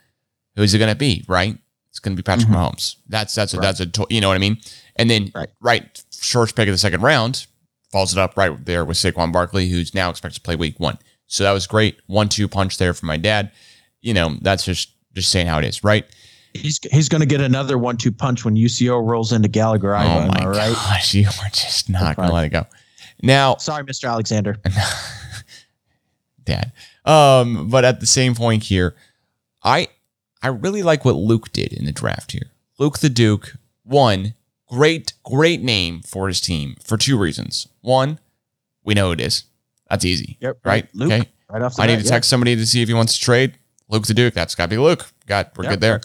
who's 0.56 0.74
it 0.74 0.78
going 0.78 0.92
to 0.92 0.98
be, 0.98 1.24
right? 1.28 1.56
It's 1.90 1.98
going 2.00 2.16
to 2.16 2.22
be 2.22 2.26
Patrick 2.26 2.48
Mhm. 2.48 2.54
Mahomes. 2.56 2.96
That's 3.08 3.34
that's 3.34 3.54
a, 3.54 3.56
that's 3.58 3.80
a 3.80 3.86
to- 3.86 4.06
you 4.10 4.20
know 4.20 4.28
what 4.28 4.34
I 4.34 4.38
mean? 4.38 4.58
And 4.96 5.08
then 5.08 5.30
Right. 5.34 5.48
right 5.60 6.02
first 6.20 6.56
pick 6.56 6.68
of 6.68 6.74
the 6.74 6.78
second 6.78 7.00
round 7.02 7.46
follows 7.92 8.12
it 8.12 8.18
up 8.18 8.36
right 8.36 8.52
there 8.66 8.84
with 8.84 8.96
Saquon 8.96 9.32
Barkley, 9.32 9.68
who's 9.70 9.94
now 9.94 10.10
expected 10.10 10.36
to 10.36 10.40
play 10.42 10.56
week 10.56 10.78
one. 10.80 10.98
So 11.26 11.44
that 11.44 11.52
was 11.52 11.66
great. 11.66 11.98
One 12.06 12.28
two 12.28 12.48
punch 12.48 12.78
there 12.78 12.92
for 12.92 13.06
my 13.06 13.16
dad. 13.16 13.50
You 14.02 14.12
know, 14.14 14.36
that's 14.42 14.64
just 14.64 14.90
just 15.14 15.30
saying 15.30 15.46
how 15.46 15.58
it 15.58 15.64
is, 15.64 15.82
right? 15.82 16.04
He's 16.56 16.80
he's 16.90 17.08
going 17.08 17.20
to 17.20 17.26
get 17.26 17.40
another 17.40 17.78
one-two 17.78 18.12
punch 18.12 18.44
when 18.44 18.54
UCO 18.56 19.04
rolls 19.06 19.32
into 19.32 19.48
Gallagher. 19.48 19.94
oh 19.94 19.98
Am 20.00 20.28
my 20.28 20.42
I 20.42 20.46
right? 20.46 20.72
gosh, 20.74 21.14
you 21.14 21.26
are 21.26 21.48
just 21.50 21.88
not 21.88 22.16
gonna 22.16 22.32
let 22.32 22.44
it 22.46 22.50
go. 22.50 22.66
Now, 23.22 23.56
Sorry, 23.56 23.82
Mr. 23.84 24.08
Alexander. 24.10 24.56
dad. 26.44 26.72
Um, 27.04 27.68
but 27.68 27.84
at 27.84 28.00
the 28.00 28.06
same 28.06 28.34
point 28.34 28.64
here, 28.64 28.94
I 29.62 29.88
I 30.42 30.48
really 30.48 30.82
like 30.82 31.04
what 31.04 31.16
Luke 31.16 31.52
did 31.52 31.72
in 31.72 31.84
the 31.84 31.92
draft 31.92 32.32
here. 32.32 32.50
Luke 32.78 32.98
the 32.98 33.08
Duke, 33.08 33.56
one, 33.84 34.34
great, 34.68 35.12
great 35.24 35.62
name 35.62 36.02
for 36.02 36.28
his 36.28 36.40
team 36.40 36.76
for 36.82 36.96
two 36.96 37.18
reasons. 37.18 37.68
One, 37.80 38.18
we 38.84 38.94
know 38.94 39.12
it 39.12 39.20
is. 39.20 39.44
That's 39.88 40.04
easy. 40.04 40.36
Yep. 40.40 40.58
Right? 40.64 40.88
Luke. 40.94 41.12
Okay. 41.12 41.28
Right 41.48 41.62
off 41.62 41.76
the 41.76 41.82
I 41.82 41.86
bat, 41.86 41.96
need 41.96 42.02
to 42.02 42.04
yeah. 42.06 42.10
text 42.10 42.28
somebody 42.28 42.56
to 42.56 42.66
see 42.66 42.82
if 42.82 42.88
he 42.88 42.94
wants 42.94 43.16
to 43.16 43.24
trade. 43.24 43.56
Luke 43.88 44.06
the 44.06 44.14
Duke. 44.14 44.34
That's 44.34 44.54
got 44.56 44.64
to 44.64 44.70
be 44.70 44.78
Luke. 44.78 45.06
Got 45.26 45.56
we're 45.56 45.64
Yep. 45.64 45.72
good 45.74 45.80
there. 45.80 46.00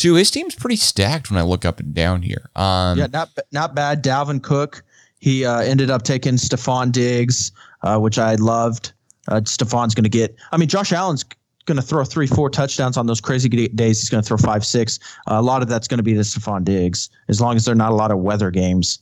Two, 0.00 0.14
his 0.14 0.30
team's 0.30 0.54
pretty 0.54 0.76
stacked 0.76 1.30
when 1.30 1.38
I 1.38 1.42
look 1.42 1.66
up 1.66 1.78
and 1.78 1.92
down 1.92 2.22
here. 2.22 2.48
Um, 2.56 2.98
yeah, 2.98 3.06
not 3.12 3.28
not 3.52 3.74
bad. 3.74 4.02
Dalvin 4.02 4.42
Cook. 4.42 4.82
He 5.18 5.44
uh, 5.44 5.58
ended 5.60 5.90
up 5.90 6.04
taking 6.04 6.36
Stefon 6.36 6.90
Diggs, 6.90 7.52
uh, 7.82 7.98
which 7.98 8.18
I 8.18 8.36
loved. 8.36 8.92
Uh, 9.28 9.42
Stefon's 9.42 9.94
going 9.94 10.04
to 10.04 10.08
get. 10.08 10.34
I 10.52 10.56
mean, 10.56 10.70
Josh 10.70 10.90
Allen's 10.90 11.22
going 11.66 11.76
to 11.76 11.82
throw 11.82 12.02
three, 12.04 12.26
four 12.26 12.48
touchdowns 12.48 12.96
on 12.96 13.08
those 13.08 13.20
crazy 13.20 13.50
days. 13.50 14.00
He's 14.00 14.08
going 14.08 14.22
to 14.22 14.26
throw 14.26 14.38
five, 14.38 14.64
six. 14.64 14.98
Uh, 15.30 15.34
a 15.34 15.42
lot 15.42 15.60
of 15.60 15.68
that's 15.68 15.86
going 15.86 15.98
to 15.98 16.02
be 16.02 16.14
to 16.14 16.20
Stefon 16.20 16.64
Diggs, 16.64 17.10
as 17.28 17.38
long 17.38 17.56
as 17.56 17.66
they're 17.66 17.74
not 17.74 17.92
a 17.92 17.94
lot 17.94 18.10
of 18.10 18.20
weather 18.20 18.50
games. 18.50 19.00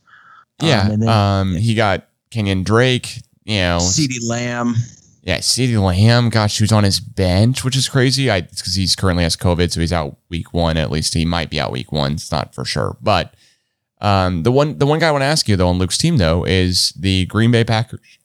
yeah. 0.61 0.81
Um, 0.81 0.99
then 0.99 1.09
um, 1.09 1.55
he 1.55 1.77
got 1.77 2.09
Kenyan 2.33 2.65
Drake. 2.65 3.23
You 3.45 3.59
know, 3.59 3.79
CeeDee 3.81 4.29
Lamb. 4.29 4.75
Yeah, 5.23 5.39
CeeDee 5.39 5.83
Lamb, 5.83 6.31
gosh, 6.31 6.59
who's 6.59 6.73
on 6.73 6.85
his 6.85 7.01
bench, 7.01 7.65
which 7.65 7.77
is 7.77 7.89
crazy. 7.89 8.31
I 8.31 8.43
because 8.43 8.75
he's 8.75 8.97
currently 8.97 9.25
has 9.25 9.37
COVID, 9.37 9.71
so 9.71 9.81
he's 9.81 9.93
out 9.93 10.17
week 10.31 10.55
one. 10.55 10.77
At 10.77 10.91
least 10.91 11.15
he 11.15 11.25
might 11.25 11.51
be 11.51 11.61
out 11.61 11.73
week 11.73 11.93
one. 11.93 12.13
It's 12.13 12.33
not 12.33 12.55
for 12.55 12.65
sure. 12.65 12.97
But 13.03 13.35
um, 14.01 14.43
the 14.45 14.53
one 14.53 14.79
the 14.79 14.87
one 14.87 14.99
guy 14.99 15.09
I 15.09 15.13
want 15.13 15.23
to 15.23 15.27
ask 15.27 15.49
you 15.49 15.57
though 15.57 15.69
on 15.69 15.79
Luke's 15.79 15.99
team 15.99 16.17
though 16.17 16.45
is 16.45 16.91
the 16.99 17.27
Green 17.27 17.51
Bay 17.51 17.65
Packers. 17.65 18.19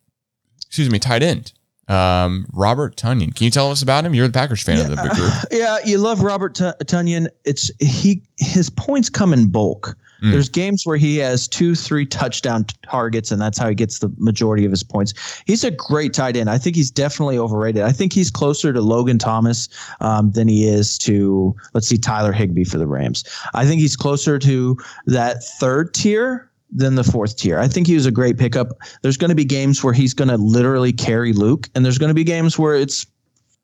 Excuse 0.65 0.89
me, 0.89 0.99
tight 0.99 1.23
end. 1.23 1.51
Um, 1.87 2.45
Robert 2.53 2.95
Tonyan. 2.95 3.35
Can 3.35 3.45
you 3.45 3.51
tell 3.51 3.69
us 3.69 3.81
about 3.81 4.05
him? 4.05 4.13
You're 4.13 4.27
the 4.27 4.33
Packers 4.33 4.63
fan 4.63 4.79
of 4.79 4.89
the 4.89 5.09
group. 5.15 5.33
Yeah, 5.51 5.79
you 5.85 5.97
love 5.97 6.21
Robert 6.21 6.55
T- 6.55 6.63
Tonyan. 6.85 7.27
It's 7.43 7.69
he 7.79 8.23
his 8.37 8.69
points 8.69 9.09
come 9.09 9.33
in 9.33 9.49
bulk. 9.49 9.97
Mm. 10.23 10.31
There's 10.31 10.47
games 10.47 10.85
where 10.85 10.95
he 10.95 11.17
has 11.17 11.47
two, 11.47 11.75
three 11.75 12.05
touchdown 12.05 12.65
targets, 12.89 13.29
and 13.31 13.41
that's 13.41 13.57
how 13.57 13.67
he 13.67 13.75
gets 13.75 13.99
the 13.99 14.09
majority 14.17 14.63
of 14.63 14.71
his 14.71 14.81
points. 14.83 15.13
He's 15.45 15.63
a 15.65 15.71
great 15.71 16.13
tight 16.13 16.37
end. 16.37 16.49
I 16.49 16.57
think 16.57 16.75
he's 16.77 16.89
definitely 16.89 17.37
overrated. 17.37 17.81
I 17.83 17.91
think 17.91 18.13
he's 18.13 18.31
closer 18.31 18.71
to 18.71 18.81
Logan 18.81 19.17
Thomas 19.17 19.67
um, 19.99 20.31
than 20.31 20.47
he 20.47 20.65
is 20.67 20.97
to 20.99 21.53
let's 21.73 21.87
see 21.87 21.97
Tyler 21.97 22.31
Higbee 22.31 22.63
for 22.63 22.77
the 22.77 22.87
Rams. 22.87 23.25
I 23.53 23.65
think 23.65 23.81
he's 23.81 23.97
closer 23.97 24.39
to 24.39 24.77
that 25.07 25.43
third 25.43 25.93
tier 25.93 26.49
than 26.71 26.95
the 26.95 27.03
fourth 27.03 27.35
tier. 27.37 27.59
I 27.59 27.67
think 27.67 27.85
he 27.85 27.95
was 27.95 28.05
a 28.05 28.11
great 28.11 28.37
pickup. 28.37 28.69
There's 29.01 29.17
going 29.17 29.29
to 29.29 29.35
be 29.35 29.45
games 29.45 29.83
where 29.83 29.93
he's 29.93 30.13
going 30.13 30.29
to 30.29 30.37
literally 30.37 30.93
carry 30.93 31.33
Luke, 31.33 31.69
and 31.75 31.83
there's 31.83 31.97
going 31.97 32.09
to 32.09 32.15
be 32.15 32.23
games 32.23 32.57
where 32.57 32.75
it's 32.75 33.05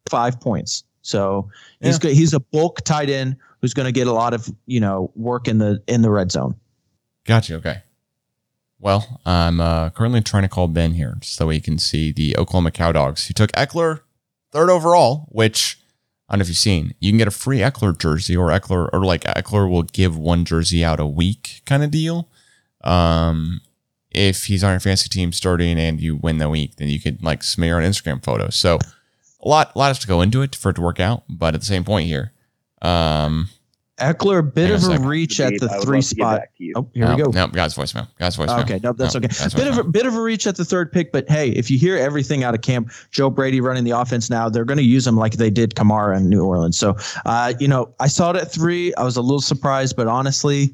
five 0.09 0.39
points. 0.39 0.83
So 1.01 1.49
he's 1.81 1.95
Yeah. 1.95 1.99
good. 1.99 2.13
He's 2.15 2.33
a 2.33 2.39
bulk 2.39 2.81
tight 2.81 3.09
end 3.09 3.37
who's 3.61 3.73
going 3.73 3.85
to 3.85 3.91
get 3.91 4.07
a 4.07 4.13
lot 4.13 4.33
of 4.33 4.49
you 4.65 4.79
know 4.79 5.11
work 5.15 5.47
in 5.47 5.57
the 5.57 5.81
in 5.87 6.01
the 6.01 6.09
red 6.09 6.31
zone. 6.31 6.55
Gotcha. 7.25 7.55
Okay. 7.55 7.81
Well, 8.79 9.19
I'm 9.25 9.59
uh, 9.59 9.89
currently 9.89 10.21
trying 10.21 10.43
to 10.43 10.49
call 10.49 10.67
Ben 10.69 10.93
here 10.93 11.17
so 11.21 11.49
he 11.49 11.59
can 11.59 11.77
see 11.77 12.13
the 12.13 12.37
Oklahoma 12.37 12.71
Cowdogs. 12.71 13.27
He 13.27 13.33
took 13.33 13.51
Ekeler 13.51 14.01
third 14.51 14.69
overall, 14.69 15.27
which 15.29 15.77
I 16.29 16.33
don't 16.33 16.39
know 16.39 16.43
if 16.43 16.47
you've 16.47 16.57
seen. 16.57 16.93
You 16.99 17.11
can 17.11 17.17
get 17.17 17.27
a 17.27 17.31
free 17.31 17.59
Ekeler 17.59 17.97
jersey, 17.97 18.37
or 18.37 18.49
Ekeler, 18.49 18.89
or 18.93 19.03
like 19.03 19.23
Ekeler 19.23 19.69
will 19.69 19.83
give 19.83 20.17
one 20.17 20.45
jersey 20.45 20.83
out 20.83 20.99
a 20.99 21.05
week 21.05 21.61
kind 21.65 21.83
of 21.83 21.91
deal. 21.91 22.29
Um, 22.83 23.61
if 24.11 24.45
he's 24.45 24.63
on 24.63 24.71
your 24.71 24.79
fantasy 24.79 25.09
team 25.09 25.31
starting 25.33 25.77
and 25.77 25.99
you 25.99 26.15
win 26.15 26.37
the 26.37 26.49
week, 26.49 26.77
then 26.77 26.87
you 26.87 26.99
could 26.99 27.23
like 27.23 27.43
smear 27.43 27.79
an 27.79 27.89
Instagram 27.89 28.23
photo. 28.23 28.49
So 28.49 28.79
a 29.41 29.47
lot, 29.47 29.73
a 29.75 29.77
lot 29.77 29.87
has 29.87 29.99
to 29.99 30.07
go 30.07 30.21
into 30.21 30.41
it 30.41 30.55
for 30.55 30.69
it 30.69 30.75
to 30.75 30.81
work 30.81 30.99
out. 30.99 31.23
But 31.29 31.53
at 31.53 31.59
the 31.61 31.65
same 31.65 31.83
point 31.83 32.07
here, 32.07 32.31
um, 32.81 33.49
Ekeler, 33.99 34.39
a 34.39 34.43
bit 34.43 34.69
Hang 34.69 34.91
a 34.91 34.95
of 34.95 35.03
a 35.03 35.07
reach 35.07 35.39
at 35.39 35.53
the 35.59 35.69
I 35.69 35.79
three 35.79 35.97
love 35.97 36.09
to 36.09 36.15
get 36.15 36.21
spot. 36.23 36.39
back 36.39 36.55
to 36.57 36.63
you. 36.63 36.73
Oh, 36.75 36.89
here 36.93 37.05
no, 37.05 37.15
we 37.15 37.23
go. 37.23 37.31
No, 37.31 37.47
God's 37.47 37.75
voicemail. 37.75 38.07
God's 38.17 38.37
voicemail. 38.37 38.61
Okay, 38.63 38.79
no, 38.81 38.93
that's 38.93 39.13
No, 39.13 39.19
okay. 39.19 39.27
God's 39.27 39.53
bit 39.53 39.67
of 39.67 39.77
a 39.77 39.83
bit 39.83 40.05
of 40.05 40.15
a 40.15 40.21
reach 40.21 40.47
at 40.47 40.55
the 40.55 40.65
third 40.65 40.91
pick, 40.91 41.11
but 41.11 41.29
hey, 41.29 41.49
if 41.49 41.69
you 41.69 41.77
hear 41.77 41.97
everything 41.97 42.43
out 42.43 42.55
of 42.55 42.61
camp, 42.61 42.91
Joe 43.11 43.29
Brady 43.29 43.59
running 43.61 43.83
the 43.83 43.91
offense 43.91 44.29
now, 44.29 44.49
they're 44.49 44.65
going 44.65 44.77
to 44.77 44.83
use 44.83 45.05
him 45.05 45.17
like 45.17 45.33
they 45.33 45.49
did 45.49 45.75
Kamara 45.75 46.17
in 46.17 46.29
New 46.29 46.43
Orleans. 46.43 46.77
So, 46.77 46.95
uh, 47.25 47.53
you 47.59 47.67
know, 47.67 47.93
I 47.99 48.07
saw 48.07 48.31
it 48.31 48.37
at 48.37 48.51
three. 48.51 48.93
I 48.95 49.03
was 49.03 49.17
a 49.17 49.21
little 49.21 49.41
surprised, 49.41 49.95
but 49.95 50.07
honestly, 50.07 50.73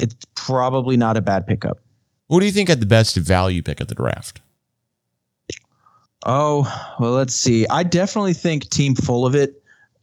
it's 0.00 0.16
probably 0.34 0.96
not 0.96 1.16
a 1.16 1.20
bad 1.20 1.46
pickup. 1.46 1.78
What 2.26 2.40
do 2.40 2.46
you 2.46 2.52
think 2.52 2.68
had 2.68 2.80
the 2.80 2.86
best 2.86 3.16
value 3.16 3.62
pick 3.62 3.80
at 3.80 3.88
the 3.88 3.94
draft? 3.94 4.40
Oh, 6.24 6.94
well, 6.98 7.12
let's 7.12 7.34
see. 7.34 7.66
I 7.68 7.82
definitely 7.82 8.32
think 8.32 8.68
team 8.70 8.94
full 8.94 9.26
of 9.26 9.34
it 9.34 9.61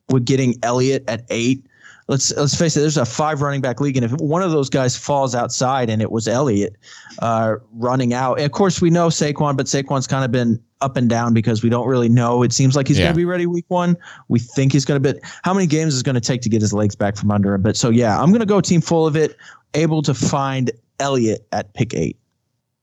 with 0.09 0.25
getting 0.25 0.55
Elliott 0.63 1.03
at 1.07 1.23
eight. 1.29 1.65
Let's 2.07 2.35
let's 2.35 2.55
face 2.55 2.75
it. 2.75 2.79
There's 2.79 2.97
a 2.97 3.05
five 3.05 3.41
running 3.41 3.61
back 3.61 3.79
league, 3.79 3.95
and 3.95 4.03
if 4.03 4.11
one 4.13 4.41
of 4.41 4.49
those 4.51 4.67
guys 4.69 4.97
falls 4.97 5.35
outside, 5.35 5.91
and 5.91 6.01
it 6.01 6.11
was 6.11 6.27
Elliott 6.27 6.75
uh, 7.19 7.55
running 7.73 8.15
out, 8.15 8.37
and 8.37 8.45
of 8.45 8.51
course 8.51 8.81
we 8.81 8.89
know 8.89 9.09
Saquon, 9.09 9.55
but 9.55 9.67
Saquon's 9.67 10.07
kind 10.07 10.25
of 10.25 10.31
been 10.31 10.59
up 10.81 10.97
and 10.97 11.07
down 11.07 11.33
because 11.35 11.61
we 11.61 11.69
don't 11.69 11.87
really 11.87 12.09
know. 12.09 12.41
It 12.41 12.51
seems 12.51 12.75
like 12.75 12.87
he's 12.87 12.97
Yeah. 12.97 13.05
going 13.05 13.13
to 13.13 13.17
be 13.17 13.25
ready 13.25 13.45
week 13.45 13.65
one. 13.67 13.95
We 14.27 14.39
think 14.39 14.71
he's 14.73 14.85
going 14.85 15.03
to 15.03 15.13
be. 15.13 15.19
How 15.43 15.53
many 15.53 15.67
games 15.67 15.93
is 15.93 16.01
going 16.01 16.15
to 16.15 16.21
take 16.21 16.41
to 16.41 16.49
get 16.49 16.61
his 16.61 16.73
legs 16.73 16.95
back 16.95 17.15
from 17.15 17.29
under 17.29 17.53
him? 17.53 17.61
But 17.61 17.77
so 17.77 17.89
yeah, 17.91 18.19
I'm 18.19 18.29
going 18.29 18.39
to 18.39 18.45
go 18.47 18.59
team 18.59 18.81
full 18.81 19.05
of 19.05 19.15
it. 19.15 19.37
Able 19.75 20.01
to 20.01 20.15
find 20.15 20.71
Elliott 20.99 21.45
at 21.51 21.73
pick 21.75 21.93
eight. 21.93 22.17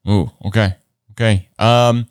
Ooh, 0.08 0.30
okay. 0.44 0.76
Okay. 1.12 1.48
Um 1.58 2.06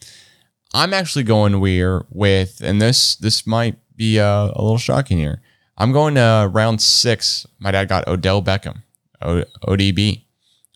I'm 0.74 0.94
actually 0.94 1.24
going 1.24 1.62
weird 1.62 2.04
with 2.10 2.60
and 2.62 2.82
this 2.82 3.16
this 3.16 3.48
might 3.48 3.78
be 3.98 4.20
uh, 4.20 4.46
a 4.54 4.62
little 4.62 4.78
shocking 4.78 5.18
here. 5.18 5.42
I'm 5.78 5.92
going 5.92 6.16
to 6.16 6.50
round 6.52 6.82
6. 6.82 7.48
My 7.60 7.72
dad 7.72 7.90
got 7.90 8.08
Odell 8.08 8.42
Beckham. 8.42 8.84
O- 9.22 9.44
ODB. 9.68 10.24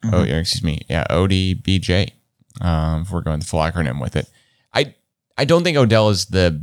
Oh, 0.04 0.08
Mhm. 0.10 0.28
yeah, 0.28 0.36
excuse 0.38 0.64
me. 0.64 0.80
Yeah, 0.90 1.06
ODBJ. 1.10 2.12
Um 2.62 3.04
if 3.04 3.12
we're 3.12 3.22
going 3.22 3.40
the 3.40 3.46
full 3.46 3.60
acronym 3.62 4.02
with 4.02 4.16
it. 4.16 4.28
I 4.74 4.94
I 5.38 5.46
don't 5.46 5.64
think 5.64 5.78
Odell 5.78 6.10
is 6.10 6.26
the 6.28 6.62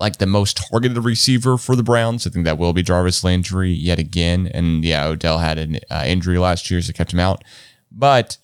like 0.00 0.16
the 0.18 0.26
most 0.26 0.56
targeted 0.70 0.98
receiver 1.04 1.58
for 1.58 1.76
the 1.76 1.82
Browns. 1.82 2.26
I 2.26 2.30
think 2.30 2.44
that 2.46 2.58
will 2.58 2.72
be 2.72 2.82
Jarvis 2.82 3.22
Landry 3.22 3.70
yet 3.70 3.98
again. 3.98 4.46
And 4.52 4.84
yeah, 4.84 5.04
Odell 5.04 5.38
had 5.38 5.58
an 5.58 5.78
uh, 5.90 6.04
injury 6.06 6.38
last 6.38 6.70
year, 6.70 6.80
so 6.80 6.92
kept 6.92 7.12
him 7.12 7.20
out. 7.20 7.44
But 7.92 8.38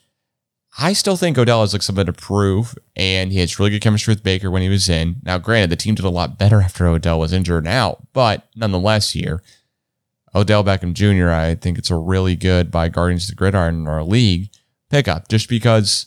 I 0.78 0.92
still 0.92 1.16
think 1.16 1.38
Odell 1.38 1.62
has 1.62 1.72
like 1.72 1.82
something 1.82 2.04
to 2.06 2.12
prove, 2.12 2.76
and 2.94 3.32
he 3.32 3.38
has 3.38 3.58
really 3.58 3.70
good 3.70 3.80
chemistry 3.80 4.12
with 4.12 4.22
Baker 4.22 4.50
when 4.50 4.62
he 4.62 4.68
was 4.68 4.88
in. 4.88 5.16
Now, 5.22 5.38
granted, 5.38 5.70
the 5.70 5.76
team 5.76 5.94
did 5.94 6.04
a 6.04 6.10
lot 6.10 6.38
better 6.38 6.60
after 6.60 6.86
Odell 6.86 7.18
was 7.18 7.32
injured 7.32 7.64
and 7.64 7.72
out, 7.72 8.06
but 8.12 8.46
nonetheless, 8.54 9.12
here, 9.12 9.42
Odell 10.34 10.62
Beckham 10.62 10.92
Jr., 10.92 11.30
I 11.30 11.54
think 11.54 11.78
it's 11.78 11.90
a 11.90 11.96
really 11.96 12.36
good 12.36 12.70
by 12.70 12.90
Guardians 12.90 13.24
of 13.24 13.30
the 13.30 13.36
Gridiron 13.36 13.74
in 13.76 13.88
our 13.88 14.04
league 14.04 14.50
pickup 14.90 15.28
just 15.28 15.48
because 15.48 16.06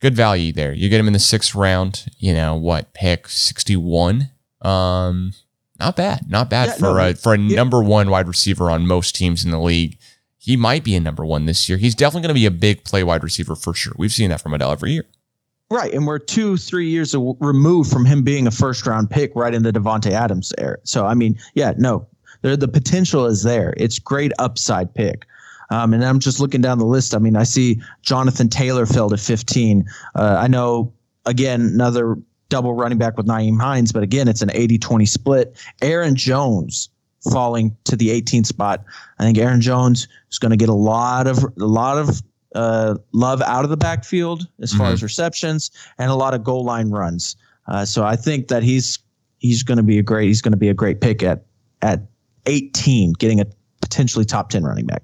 good 0.00 0.14
value 0.14 0.52
there. 0.52 0.72
You 0.72 0.88
get 0.88 1.00
him 1.00 1.08
in 1.08 1.12
the 1.12 1.18
sixth 1.18 1.54
round, 1.54 2.06
you 2.18 2.32
know, 2.32 2.54
what, 2.54 2.94
pick 2.94 3.28
61? 3.28 4.30
Um, 4.62 5.32
not 5.80 5.96
bad. 5.96 6.30
Not 6.30 6.50
bad 6.50 6.68
Yeah, 6.68 6.74
for 6.74 6.94
no, 6.94 6.98
a 6.98 7.14
for 7.14 7.34
a 7.34 7.38
yeah. 7.38 7.56
number 7.56 7.82
one 7.82 8.10
wide 8.10 8.28
receiver 8.28 8.70
on 8.70 8.86
most 8.86 9.16
teams 9.16 9.44
in 9.44 9.50
the 9.50 9.58
league. 9.58 9.98
He 10.44 10.58
might 10.58 10.84
be 10.84 10.94
a 10.94 11.00
number 11.00 11.24
one 11.24 11.46
this 11.46 11.70
year. 11.70 11.78
He's 11.78 11.94
definitely 11.94 12.26
going 12.26 12.34
to 12.36 12.40
be 12.40 12.44
a 12.44 12.50
big 12.50 12.84
play 12.84 13.02
wide 13.02 13.24
receiver 13.24 13.56
for 13.56 13.72
sure. 13.72 13.94
We've 13.96 14.12
seen 14.12 14.28
that 14.28 14.42
from 14.42 14.52
Odell 14.52 14.72
every 14.72 14.92
year. 14.92 15.06
Right, 15.70 15.94
and 15.94 16.06
we're 16.06 16.18
two, 16.18 16.58
three 16.58 16.90
years 16.90 17.14
removed 17.16 17.90
from 17.90 18.04
him 18.04 18.22
being 18.22 18.46
a 18.46 18.50
first 18.50 18.86
round 18.86 19.08
pick 19.08 19.32
right 19.34 19.54
in 19.54 19.62
the 19.62 19.72
Davante 19.72 20.10
Adams 20.10 20.52
era. 20.58 20.76
So 20.84 21.06
I 21.06 21.14
mean, 21.14 21.38
yeah, 21.54 21.72
no, 21.78 22.06
the 22.42 22.68
potential 22.68 23.24
is 23.24 23.42
there. 23.42 23.72
It's 23.78 23.98
great 23.98 24.32
upside 24.38 24.94
pick. 24.94 25.26
Um, 25.70 25.94
and 25.94 26.04
I'm 26.04 26.18
just 26.18 26.40
looking 26.40 26.60
down 26.60 26.78
the 26.78 26.84
list. 26.84 27.14
I 27.14 27.18
mean, 27.18 27.36
I 27.36 27.44
see 27.44 27.80
Jonathan 28.02 28.50
Taylor 28.50 28.84
filled 28.84 29.14
at 29.14 29.20
15. 29.20 29.86
Uh, 30.14 30.36
I 30.38 30.46
know 30.46 30.92
again 31.24 31.62
another 31.62 32.18
double 32.50 32.74
running 32.74 32.98
back 32.98 33.16
with 33.16 33.26
Nyheim 33.26 33.58
Hines, 33.58 33.92
but 33.92 34.02
again, 34.02 34.28
it's 34.28 34.42
an 34.42 34.50
80-20 34.50 35.08
split. 35.08 35.56
Aaron 35.80 36.14
Jones 36.14 36.90
falling 37.32 37.76
to 37.84 37.96
the 37.96 38.08
18th 38.10 38.46
spot. 38.46 38.84
I 39.18 39.24
think 39.24 39.38
Aaron 39.38 39.60
Jones 39.60 40.08
is 40.30 40.38
going 40.38 40.50
to 40.50 40.56
get 40.56 40.68
a 40.68 40.74
lot 40.74 41.26
of 41.26 41.38
a 41.42 41.64
lot 41.66 41.98
of 41.98 42.22
uh, 42.54 42.94
love 43.12 43.42
out 43.42 43.64
of 43.64 43.70
the 43.70 43.76
backfield 43.76 44.46
as 44.60 44.72
far 44.72 44.90
Mhm. 44.90 44.94
as 44.94 45.02
receptions 45.02 45.70
and 45.98 46.10
a 46.10 46.14
lot 46.14 46.34
of 46.34 46.44
goal 46.44 46.64
line 46.64 46.90
runs. 46.90 47.36
Uh, 47.66 47.84
so 47.84 48.04
I 48.04 48.14
think 48.16 48.48
that 48.48 48.62
he's 48.62 48.98
he's 49.38 49.62
going 49.62 49.78
to 49.78 49.82
be 49.82 49.98
a 49.98 50.02
great 50.02 50.28
he's 50.28 50.40
going 50.42 50.52
to 50.52 50.58
be 50.58 50.68
a 50.68 50.74
great 50.74 51.00
pick 51.00 51.22
at 51.22 51.44
at 51.82 52.02
18, 52.46 53.14
getting 53.14 53.40
a 53.40 53.46
potentially 53.80 54.24
top 54.24 54.50
10 54.50 54.62
running 54.64 54.86
back. 54.86 55.02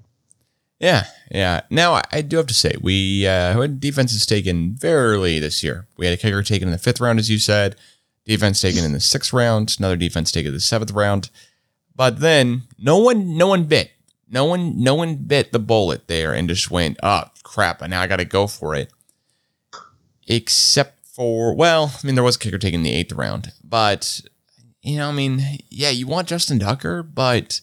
Yeah, 0.79 1.05
yeah. 1.31 1.61
Now 1.69 1.93
I, 1.93 2.03
I 2.11 2.21
do 2.21 2.37
have 2.37 2.47
to 2.47 2.53
say 2.53 2.75
we 2.81 3.27
uh, 3.27 3.59
had 3.59 3.79
defenses 3.79 4.25
taken 4.25 4.73
very 4.75 5.13
early 5.13 5.37
this 5.39 5.63
year. 5.63 5.87
We 5.97 6.05
had 6.07 6.13
a 6.13 6.17
kicker 6.17 6.41
taken 6.41 6.67
in 6.67 6.71
the 6.71 6.77
fifth 6.79 6.99
round, 6.99 7.19
as 7.19 7.29
you 7.29 7.37
said. 7.37 7.75
Defense 8.25 8.61
taken 8.61 8.83
in 8.83 8.91
the 8.91 8.99
sixth 8.99 9.33
round. 9.33 9.75
Another 9.77 9.95
defense 9.95 10.31
taken 10.31 10.47
in 10.49 10.53
the 10.53 10.59
seventh 10.59 10.91
round. 10.91 11.29
But 11.95 12.19
then 12.19 12.63
no 12.79 12.97
one, 12.97 13.37
no 13.37 13.47
one 13.47 13.65
bit. 13.65 13.91
No 14.29 14.45
one, 14.45 14.81
no 14.81 14.95
one 14.95 15.15
bit 15.15 15.51
the 15.51 15.59
bullet 15.59 16.07
there 16.07 16.33
and 16.33 16.47
just 16.47 16.71
went, 16.71 16.97
"Oh 17.03 17.23
crap!" 17.43 17.81
And 17.81 17.91
now 17.91 18.01
I 18.01 18.07
got 18.07 18.17
to 18.17 18.25
go 18.25 18.47
for 18.47 18.73
it. 18.75 18.91
Except 20.27 21.05
for, 21.05 21.53
well, 21.53 21.91
I 22.01 22.05
mean, 22.05 22.15
there 22.15 22.23
was 22.23 22.35
a 22.37 22.39
kicker 22.39 22.57
taking 22.57 22.83
the 22.83 22.93
eighth 22.93 23.11
round, 23.11 23.51
but 23.63 24.21
you 24.81 24.97
know, 24.97 25.09
I 25.09 25.11
mean, 25.11 25.43
yeah, 25.69 25.89
you 25.89 26.07
want 26.07 26.27
Justin 26.27 26.59
Tucker, 26.59 27.03
but 27.03 27.59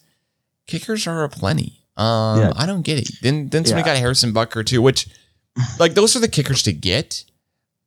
kickers 0.67 1.07
are 1.07 1.25
a 1.25 1.29
plenty. 1.29 1.85
Um, 1.97 2.41
Yeah. 2.41 2.53
I 2.57 2.67
don't 2.67 2.83
get 2.83 2.99
it. 2.99 3.11
Then 3.23 3.49
then 3.49 3.65
somebody 3.65 3.89
Yeah. 3.89 3.95
got 3.95 4.01
Harrison 4.01 4.33
Butker 4.35 4.65
too, 4.65 4.83
which 4.83 5.09
like 5.79 5.95
those 5.95 6.15
are 6.15 6.21
the 6.21 6.29
kickers 6.29 6.63
to 6.65 6.73
get. 6.73 7.25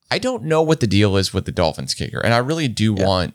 I 0.10 0.18
don't 0.20 0.44
know 0.44 0.62
what 0.62 0.80
the 0.80 0.88
deal 0.88 1.16
is 1.16 1.34
with 1.34 1.46
the 1.46 1.52
Dolphins 1.54 1.94
kicker, 1.94 2.20
and 2.20 2.34
I 2.34 2.38
really 2.40 2.68
do 2.68 2.96
Yeah. 2.98 3.06
want 3.06 3.34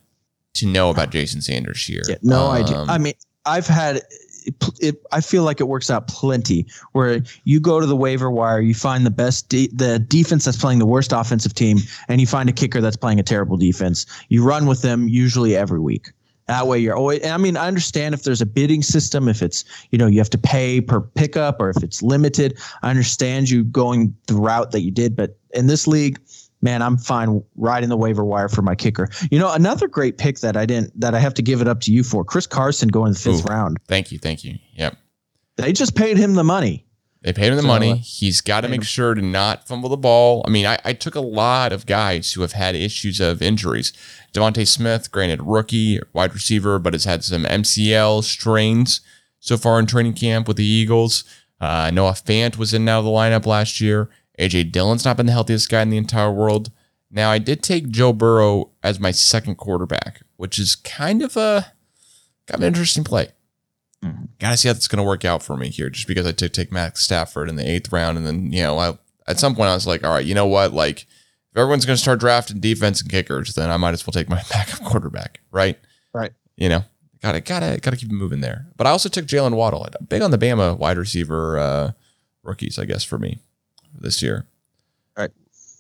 to 0.56 0.66
know 0.66 0.90
about 0.90 1.10
Jason 1.10 1.40
Sanders 1.40 1.84
here. 1.84 2.02
Yeah, 2.08 2.16
no 2.22 2.48
idea. 2.48 2.78
Um, 2.78 2.90
I 2.90 2.98
mean, 2.98 3.14
I've 3.44 3.66
had. 3.66 4.02
It, 4.44 4.54
it, 4.78 5.02
I 5.10 5.20
feel 5.20 5.42
like 5.42 5.60
it 5.60 5.64
works 5.64 5.90
out 5.90 6.06
plenty. 6.06 6.66
Where 6.92 7.20
you 7.42 7.58
go 7.58 7.80
to 7.80 7.86
the 7.86 7.96
waiver 7.96 8.30
wire, 8.30 8.60
you 8.60 8.74
find 8.74 9.04
the 9.04 9.10
best, 9.10 9.48
de- 9.48 9.68
the 9.74 9.98
defense 9.98 10.44
that's 10.44 10.56
playing 10.56 10.78
the 10.78 10.86
worst 10.86 11.12
offensive 11.12 11.52
team, 11.52 11.78
and 12.08 12.20
you 12.20 12.28
find 12.28 12.48
a 12.48 12.52
kicker 12.52 12.80
that's 12.80 12.96
playing 12.96 13.18
a 13.18 13.24
terrible 13.24 13.56
defense. 13.56 14.06
You 14.28 14.44
run 14.44 14.66
with 14.66 14.82
them 14.82 15.08
usually 15.08 15.56
every 15.56 15.80
week. 15.80 16.12
That 16.46 16.68
way, 16.68 16.78
you're 16.78 16.94
always. 16.94 17.26
I 17.26 17.36
mean, 17.38 17.56
I 17.56 17.66
understand 17.66 18.14
if 18.14 18.22
there's 18.22 18.40
a 18.40 18.46
bidding 18.46 18.82
system, 18.82 19.28
if 19.28 19.42
it's 19.42 19.64
you 19.90 19.98
know 19.98 20.06
you 20.06 20.18
have 20.18 20.30
to 20.30 20.38
pay 20.38 20.80
per 20.80 21.00
pickup, 21.00 21.60
or 21.60 21.70
if 21.70 21.82
it's 21.82 22.02
limited. 22.02 22.56
I 22.82 22.90
understand 22.90 23.50
you 23.50 23.64
going 23.64 24.14
the 24.28 24.34
route 24.34 24.70
that 24.70 24.82
you 24.82 24.92
did, 24.92 25.16
but 25.16 25.36
in 25.54 25.66
this 25.66 25.88
league, 25.88 26.20
man, 26.62 26.82
I'm 26.82 26.96
fine 26.96 27.42
riding 27.56 27.88
the 27.88 27.96
waiver 27.96 28.24
wire 28.24 28.48
for 28.48 28.62
my 28.62 28.74
kicker. 28.74 29.08
You 29.30 29.38
know, 29.38 29.52
another 29.52 29.88
great 29.88 30.18
pick 30.18 30.40
that 30.40 30.56
I 30.56 30.66
didn't 30.66 30.98
that 31.00 31.14
I 31.14 31.18
have 31.20 31.34
to 31.34 31.42
give 31.42 31.60
it 31.60 31.68
up 31.68 31.80
to 31.82 31.92
you 31.92 32.02
for, 32.02 32.24
Chris 32.24 32.46
Carson 32.46 32.88
going 32.88 33.12
the 33.12 33.18
fifth 33.18 33.44
Ooh. 33.44 33.52
round. 33.52 33.78
Thank 33.88 34.12
you, 34.12 34.18
thank 34.18 34.44
you. 34.44 34.58
Yep. 34.74 34.96
They 35.56 35.72
just 35.72 35.94
paid 35.94 36.16
him 36.16 36.34
the 36.34 36.44
money. 36.44 36.84
They 37.22 37.32
paid 37.32 37.48
him 37.48 37.56
the 37.56 37.62
So, 37.62 37.68
money. 37.68 37.92
uh, 37.92 37.96
He's 37.96 38.40
got 38.40 38.60
to 38.60 38.68
make 38.68 38.84
sure 38.84 39.14
to 39.14 39.22
not 39.22 39.66
fumble 39.66 39.88
the 39.88 39.96
ball. 39.96 40.42
I 40.46 40.50
mean, 40.50 40.64
I, 40.66 40.78
I 40.84 40.92
took 40.92 41.14
a 41.16 41.20
lot 41.20 41.72
of 41.72 41.84
guys 41.86 42.32
who 42.34 42.42
have 42.42 42.52
had 42.52 42.76
issues 42.76 43.18
of 43.20 43.42
injuries. 43.42 43.92
DeVonta 44.32 44.66
Smith, 44.68 45.10
granted 45.10 45.42
rookie 45.42 45.98
wide 46.12 46.34
receiver, 46.34 46.78
but 46.78 46.92
has 46.92 47.04
had 47.04 47.24
some 47.24 47.44
MCL 47.44 48.22
strains 48.22 49.00
so 49.40 49.56
far 49.56 49.80
in 49.80 49.86
training 49.86 50.12
camp 50.12 50.46
with 50.46 50.56
the 50.56 50.64
Eagles. 50.64 51.24
Uh, 51.60 51.90
Noah 51.92 52.12
Fant 52.12 52.58
was 52.58 52.72
in 52.74 52.84
now 52.84 53.00
the 53.02 53.08
lineup 53.08 53.46
last 53.46 53.80
year. 53.80 54.08
AJ 54.38 54.72
Dillon's 54.72 55.05
not 55.05 55.16
been 55.16 55.27
the 55.27 55.33
healthiest 55.33 55.68
guy 55.68 55.83
in 55.83 55.90
the 55.90 55.96
entire 55.96 56.31
world. 56.31 56.70
Now, 57.11 57.31
I 57.31 57.38
did 57.38 57.62
take 57.62 57.88
Joe 57.88 58.12
Burrow 58.12 58.70
as 58.83 59.01
my 59.01 59.11
second 59.11 59.57
quarterback, 59.57 60.22
which 60.37 60.59
is 60.59 60.75
kind 60.75 61.22
of 61.22 61.37
a 61.37 61.72
kind 62.46 62.59
of 62.59 62.62
an 62.62 62.66
interesting 62.66 63.05
play. 63.05 63.29
Gotta 64.38 64.57
see 64.57 64.68
how 64.68 64.75
that's 64.75 64.88
going 64.88 64.99
to 64.99 65.09
work 65.09 65.25
out 65.25 65.42
for 65.42 65.57
me 65.57 65.68
here, 65.68 65.90
just 65.90 66.07
because 66.07 66.27
I 66.27 66.33
took 66.33 66.53
take 66.53 66.70
Max 66.70 67.03
Stafford 67.03 67.49
in 67.49 67.57
the 67.57 67.68
eighth 67.68 67.90
round, 67.90 68.18
and 68.18 68.27
then 68.27 68.53
you 68.53 68.62
know, 68.62 68.79
I, 68.79 68.99
at 69.27 69.40
some 69.40 69.57
point 69.57 69.68
I 69.68 69.75
was 69.75 69.87
like, 69.87 70.05
all 70.05 70.12
right, 70.12 70.25
you 70.25 70.35
know 70.35 70.46
what, 70.46 70.72
like 70.72 71.03
if 71.03 71.57
everyone's 71.57 71.87
going 71.87 71.96
to 71.96 72.03
start 72.03 72.20
drafting 72.20 72.61
defense 72.61 73.01
and 73.01 73.11
kickers, 73.11 73.55
then 73.55 73.70
I 73.70 73.79
might 73.79 73.94
as 73.94 74.07
well 74.07 74.12
take 74.12 74.29
my 74.29 74.42
backup 74.51 74.85
quarterback, 74.85 75.40
right? 75.51 75.79
Right. 76.12 76.33
You 76.57 76.68
know, 76.68 76.85
gotta 77.22 77.40
gotta 77.40 77.79
gotta 77.81 77.96
keep 77.96 78.11
moving 78.11 78.42
there. 78.42 78.66
But 78.77 78.87
I 78.87 78.90
also 78.90 79.09
took 79.09 79.27
Jaylen 79.27 79.55
Waddle, 79.55 79.88
big 80.09 80.22
on 80.22 80.31
the 80.31 80.38
Bama 80.38 80.77
wide 80.77 80.99
receiver 80.99 81.59
uh, 81.59 81.92
rookies, 82.44 82.79
I 82.79 82.85
guess 82.85 83.03
for 83.03 83.18
me 83.18 83.40
this 84.06 84.22
year. 84.22 84.46
Right. 85.18 85.30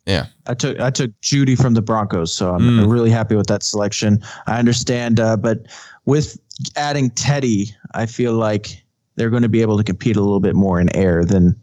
Yeah. 0.04 0.26
I 0.46 0.54
took 0.54 0.78
I 0.80 0.90
took 0.90 1.10
Jeudy 1.22 1.56
from 1.56 1.74
the 1.74 1.82
Broncos, 1.82 2.32
so 2.32 2.52
I'm 2.52 2.60
Mm. 2.62 2.90
really 2.92 3.10
happy 3.10 3.36
with 3.36 3.46
that 3.46 3.62
selection. 3.62 4.20
I 4.48 4.58
understand, 4.58 5.20
uh, 5.20 5.36
but 5.36 5.66
with 6.06 6.36
adding 6.74 7.10
Teddy, 7.10 7.74
I 7.94 8.06
feel 8.06 8.32
like 8.34 8.84
they're 9.14 9.30
going 9.30 9.42
to 9.44 9.48
be 9.48 9.62
able 9.62 9.76
to 9.78 9.84
compete 9.84 10.16
a 10.16 10.20
little 10.20 10.40
bit 10.40 10.54
more 10.56 10.80
in 10.80 10.94
air 10.96 11.24
than 11.24 11.54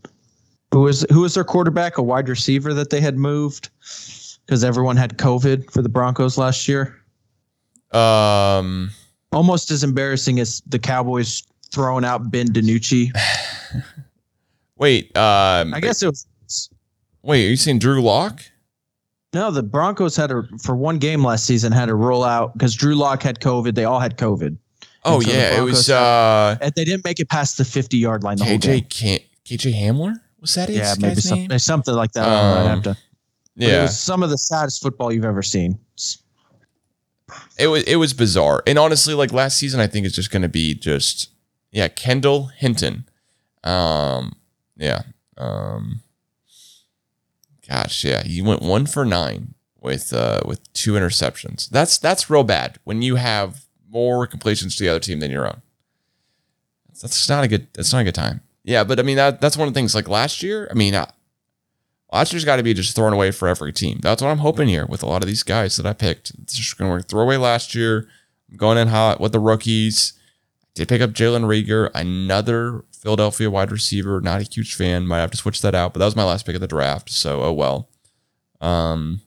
who 0.72 0.82
was 0.82 1.06
who 1.12 1.22
was 1.22 1.34
their 1.36 1.44
quarterback, 1.44 1.98
a 1.98 2.02
wide 2.02 2.28
receiver 2.30 2.74
that 2.74 2.90
they 2.90 3.02
had 3.02 3.18
moved 3.18 3.70
because 4.46 4.64
everyone 4.64 4.98
had 4.98 5.18
COVID 5.18 5.70
for 5.72 5.82
the 5.82 5.90
Broncos 5.90 6.38
last 6.38 6.68
year. 6.68 6.96
Um. 7.92 8.90
Almost 9.32 9.72
as 9.72 9.84
embarrassing 9.84 10.40
as 10.40 10.62
the 10.68 10.78
Cowboys 10.80 11.42
throwing 11.72 12.06
out 12.06 12.30
Ben 12.32 12.48
DiNucci. 12.48 13.10
Wait. 14.78 15.16
Um. 15.18 15.74
I 15.74 15.80
guess 15.80 16.02
it 16.04 16.08
was. 16.08 16.28
Wait. 17.24 17.46
Are 17.46 17.50
you 17.50 17.56
saying 17.56 17.80
Drew 17.80 18.02
Lock? 18.02 18.42
No, 19.34 19.50
the 19.50 19.64
Broncos 19.64 20.16
had 20.16 20.30
a 20.32 20.44
for 20.62 20.76
one 20.76 21.00
game 21.00 21.24
last 21.24 21.46
season 21.46 21.72
had 21.72 21.88
to 21.88 21.96
roll 21.96 22.24
out 22.24 22.54
because 22.54 22.76
Drew 22.76 22.94
Lock 22.96 23.24
had 23.24 23.40
COVID. 23.40 23.74
They 23.74 23.86
all 23.86 24.00
had 24.00 24.18
COVID. 24.18 24.58
Oh 25.06 25.20
so 25.22 25.32
yeah, 25.32 25.58
it 25.58 25.62
was 25.62 25.90
uh 25.90 26.56
And 26.62 26.72
they 26.76 26.86
didn't 26.86 27.04
make 27.04 27.20
it 27.20 27.30
past 27.30 27.58
the 27.58 27.66
50 27.66 27.98
yard 27.98 28.24
line 28.24 28.38
the 28.38 28.46
whole 28.46 28.58
game. 28.58 28.82
KJ 28.84 28.90
Can- 28.90 29.20
KJ 29.46 29.74
Hamler. 29.74 30.14
Was 30.40 30.54
that 30.56 30.70
his 30.70 30.78
Yeah, 30.78 30.94
maybe 31.00 31.22
some, 31.22 31.48
name? 31.48 31.60
something 31.60 31.94
like 31.96 32.12
that. 32.14 32.28
I 32.28 32.32
I'd 32.32 32.62
Um, 32.62 32.68
have 32.68 32.84
to, 32.84 32.90
but 33.56 33.64
It 33.64 33.70
Yeah, 33.70 33.82
was 33.84 34.00
some 34.00 34.22
of 34.24 34.30
the 34.30 34.38
saddest 34.38 34.82
football 34.82 35.12
you've 35.12 35.26
ever 35.26 35.42
seen. 35.42 35.80
it 37.58 37.68
was 37.68 37.84
it 37.84 37.96
was 37.96 38.14
bizarre. 38.14 38.62
And 38.68 38.78
honestly, 38.78 39.14
like 39.14 39.32
last 39.34 39.58
season, 39.58 39.80
I 39.80 39.88
think 39.88 40.06
it's 40.06 40.16
just 40.16 40.30
going 40.32 40.42
to 40.44 40.50
be 40.50 40.74
just 40.76 41.30
yeah, 41.72 41.88
Kendall 41.88 42.48
Hinton. 42.58 43.10
Um, 43.64 44.34
yeah. 44.78 45.02
Um, 45.38 46.02
gosh, 47.68 48.04
yeah, 48.04 48.24
he 48.24 48.42
went 48.42 48.62
one 48.62 48.86
for 48.86 49.06
nine 49.06 49.54
with 49.82 50.14
uh 50.14 50.42
with 50.46 50.72
two 50.74 50.94
interceptions. 50.94 51.70
That's 51.70 51.98
that's 51.98 52.30
real 52.30 52.44
bad 52.44 52.80
when 52.84 53.02
you 53.02 53.16
have 53.16 53.66
more 53.90 54.26
completions 54.26 54.76
to 54.76 54.84
the 54.84 54.90
other 54.90 55.00
team 55.00 55.20
than 55.20 55.32
your 55.32 55.46
own. 55.46 55.62
That's 57.02 57.28
not 57.30 57.44
a 57.44 57.48
good. 57.48 57.68
That's 57.74 57.92
not 57.92 58.00
a 58.00 58.04
good 58.06 58.16
time. 58.16 58.42
Yeah, 58.64 58.84
but 58.84 59.00
I 59.00 59.04
mean 59.04 59.18
that 59.18 59.42
that's 59.42 59.58
one 59.58 59.68
of 59.68 59.74
the 59.74 59.78
things. 59.78 59.94
Like 59.94 60.08
last 60.08 60.42
year, 60.42 60.68
I 60.72 60.74
mean, 60.74 60.96
uh, 60.96 61.12
last 62.12 62.32
year's 62.32 62.46
got 62.46 62.58
to 62.58 62.64
be 62.64 62.74
just 62.74 62.96
thrown 62.96 63.14
away 63.14 63.32
for 63.32 63.48
every 63.48 63.74
team. 63.74 64.00
That's 64.02 64.22
what 64.22 64.30
I'm 64.30 64.38
hoping 64.40 64.68
here 64.68 64.86
with 64.86 65.04
a 65.04 65.06
lot 65.06 65.22
of 65.22 65.28
these 65.28 65.44
guys 65.44 65.76
that 65.76 65.86
I 65.86 65.94
picked. 65.94 66.32
It's 66.42 66.56
just 66.56 66.78
going 66.78 66.90
to 66.90 66.96
work. 66.96 67.08
Throw 67.08 67.24
away 67.24 67.38
last 67.38 67.76
year. 67.76 68.08
I'm 68.50 68.58
going 68.58 68.78
in 68.78 68.88
hot 68.88 69.20
with 69.20 69.32
the 69.32 69.40
rookies. 69.40 70.14
Did 70.76 70.88
pick 70.88 71.02
up 71.02 71.12
Jalen 71.12 71.44
Reagor, 71.44 71.92
another 71.94 72.84
Philadelphia 73.04 73.52
wide 73.52 73.72
receiver. 73.72 74.20
Not 74.22 74.40
a 74.42 74.44
huge 74.52 74.74
fan. 74.76 75.06
Might 75.06 75.20
have 75.20 75.32
to 75.32 75.38
switch 75.38 75.62
that 75.62 75.76
out. 75.76 75.94
But 75.94 76.00
that 76.00 76.06
was 76.06 76.16
my 76.16 76.24
last 76.24 76.46
pick 76.46 76.56
of 76.56 76.62
the 76.62 76.68
draft. 76.68 77.10
So 77.10 77.42
oh 77.44 77.52
well. 77.54 77.90
Um, 78.62 79.20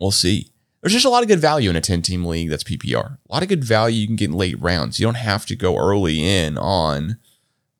we'll 0.00 0.10
see. 0.10 0.48
There's 0.80 0.92
just 0.92 1.04
a 1.04 1.08
lot 1.10 1.22
of 1.22 1.28
good 1.28 1.38
value 1.38 1.70
in 1.70 1.76
a 1.76 1.80
10 1.80 2.02
team 2.02 2.24
league 2.24 2.50
that's 2.50 2.64
PPR. 2.64 3.18
A 3.28 3.32
lot 3.32 3.42
of 3.44 3.48
good 3.48 3.62
value 3.62 4.00
you 4.00 4.06
can 4.08 4.16
get 4.16 4.30
in 4.30 4.36
late 4.36 4.60
rounds. 4.60 4.98
You 4.98 5.06
don't 5.06 5.14
have 5.14 5.46
to 5.46 5.54
go 5.54 5.76
early 5.78 6.24
in 6.26 6.58
on 6.58 7.18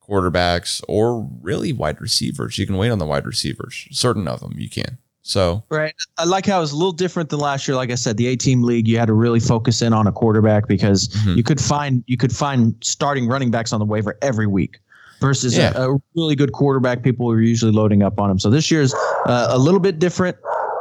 quarterbacks 0.09 0.82
or 0.88 1.28
really 1.42 1.72
wide 1.72 2.00
receivers. 2.00 2.59
You 2.59 2.66
can 2.66 2.76
wait 2.76 2.90
on 2.90 2.98
the 2.98 3.07
wide 3.07 3.26
receivers. 3.26 3.88
Certain 3.90 4.28
of 4.28 4.38
them 4.40 4.55
you 4.57 4.68
can. 4.70 4.98
So 5.22 5.64
Right. 5.68 5.94
I 6.18 6.24
like 6.24 6.46
how 6.46 6.59
it 6.59 6.61
was 6.62 6.72
a 6.72 6.76
little 6.76 6.92
different 6.92 7.28
than 7.30 7.40
last 7.40 7.66
year. 7.66 7.76
Like 7.76 7.90
I 7.90 7.94
said, 7.96 8.16
the 8.16 8.26
eight 8.28 8.40
team 8.40 8.62
league, 8.62 8.86
you 8.88 8.98
had 8.98 9.07
to 9.07 9.12
really 9.14 9.40
focus 9.40 9.82
in 9.82 9.92
on 9.92 10.07
a 10.07 10.12
quarterback 10.12 10.66
because 10.68 11.09
Mhm. 11.09 11.36
you 11.36 11.42
could 11.42 11.61
find 11.61 12.05
you 12.07 12.16
could 12.16 12.34
find 12.34 12.74
starting 12.82 13.26
running 13.26 13.50
backs 13.50 13.72
on 13.72 13.78
the 13.80 13.84
waiver 13.86 14.16
every 14.22 14.46
week 14.46 14.78
versus 15.22 15.56
Yeah. 15.56 15.72
a, 15.74 15.92
a 15.92 15.98
really 16.14 16.34
good 16.36 16.52
quarterback. 16.52 17.02
People 17.02 17.30
are 17.30 17.40
usually 17.40 17.72
loading 17.72 18.02
up 18.02 18.20
on 18.20 18.30
him. 18.30 18.38
So 18.38 18.50
this 18.50 18.70
year's 18.70 18.92
uh, 19.26 19.46
a 19.48 19.58
little 19.58 19.80
bit 19.80 19.98
different. 19.98 20.36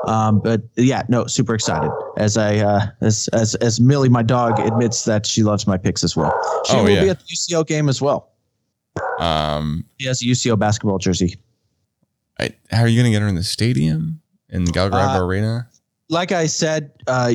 Um, 0.08 0.40
but 0.44 0.62
yeah, 0.76 1.04
no, 1.10 1.28
super 1.28 1.54
excited 1.54 1.92
as 2.18 2.36
I 2.36 2.58
uh, 2.58 2.88
as 3.02 3.28
as 3.34 3.54
as 3.56 3.80
Millie, 3.80 4.10
my 4.10 4.24
dog, 4.24 4.60
admits 4.60 5.06
that 5.06 5.26
she 5.28 5.44
loves 5.44 5.68
my 5.68 5.78
picks 5.78 6.04
as 6.04 6.18
well. 6.18 6.34
She 6.66 6.74
Oh, 6.76 6.84
will 6.84 6.90
yeah. 6.90 7.04
be 7.04 7.10
at 7.12 7.20
the 7.20 7.26
UCO 7.36 7.66
game 7.66 7.88
as 7.88 8.02
well. 8.02 8.32
um 9.20 9.86
She 10.00 10.08
has 10.08 10.22
a 10.22 10.26
UCO 10.26 10.58
basketball 10.58 10.98
jersey. 10.98 11.36
I, 12.40 12.50
how 12.72 12.82
are 12.82 12.88
you 12.88 13.00
gonna 13.00 13.12
get 13.12 13.22
her 13.22 13.28
in 13.28 13.36
the 13.36 13.44
stadium 13.44 14.22
in 14.50 14.66
Gallagher 14.66 14.98
Uh, 14.98 15.20
Arena? 15.20 15.68
like 16.10 16.32
I 16.32 16.48
said, 16.48 16.92
uh, 17.08 17.34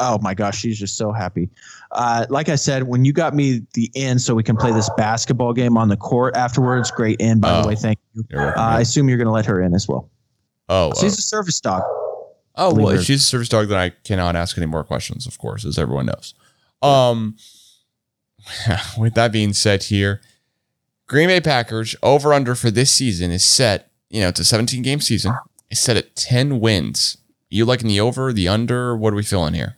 oh 0.00 0.18
my 0.22 0.34
gosh, 0.34 0.58
she's 0.58 0.78
just 0.78 0.96
so 0.96 1.12
happy. 1.12 1.50
Uh, 1.92 2.26
like 2.28 2.48
I 2.50 2.56
said, 2.56 2.82
when 2.84 3.04
you 3.04 3.12
got 3.12 3.34
me 3.34 3.62
the 3.74 3.90
in 3.94 4.18
so 4.18 4.34
we 4.34 4.42
can 4.42 4.56
play 4.56 4.72
this 4.72 4.90
basketball 4.96 5.52
game 5.54 5.78
on 5.78 5.88
the 5.88 5.96
court 5.96 6.36
afterwards, 6.36 6.90
great 6.90 7.18
in, 7.20 7.40
by 7.40 7.50
Oh. 7.58 7.62
the 7.62 7.68
way. 7.68 7.74
Thank 7.76 7.98
you. 8.14 8.24
Uh, 8.38 8.52
I 8.56 8.80
assume 8.80 9.08
you're 9.08 9.16
going 9.18 9.26
to 9.26 9.32
let 9.32 9.46
her 9.46 9.62
in 9.62 9.74
as 9.74 9.88
well. 9.88 10.10
oh, 10.68 10.92
She's 10.94 11.14
oh, 11.14 11.18
a 11.18 11.22
service 11.22 11.60
dog. 11.60 11.82
oh, 12.56 12.74
well, 12.74 12.88
her. 12.88 12.96
if 12.96 13.04
she's 13.04 13.22
a 13.22 13.24
service 13.24 13.48
dog, 13.48 13.68
then 13.68 13.78
I 13.78 13.90
cannot 14.04 14.36
ask 14.36 14.56
any 14.58 14.66
more 14.66 14.84
questions, 14.84 15.26
of 15.26 15.38
course, 15.38 15.64
as 15.64 15.78
everyone 15.78 16.06
knows. 16.06 16.34
Um, 16.82 17.36
with 18.98 19.14
that 19.14 19.32
being 19.32 19.52
said, 19.54 19.84
here, 19.84 20.20
Green 21.06 21.28
Bay 21.28 21.40
Packers 21.40 21.96
over 22.02 22.34
under 22.34 22.54
for 22.54 22.70
this 22.70 22.90
season 22.90 23.30
is 23.30 23.44
set. 23.44 23.90
You 24.10 24.20
know, 24.20 24.28
it's 24.28 24.40
a 24.40 24.44
17 24.44 24.82
game 24.82 25.00
season. 25.00 25.32
It's 25.70 25.80
set 25.80 25.96
at 25.96 26.14
10 26.16 26.60
wins. 26.60 27.16
You 27.48 27.64
liking 27.64 27.88
the 27.88 28.00
over, 28.00 28.30
the 28.32 28.46
under? 28.46 28.94
What 28.94 29.14
are 29.14 29.16
we 29.16 29.22
feeling 29.22 29.54
here? 29.54 29.77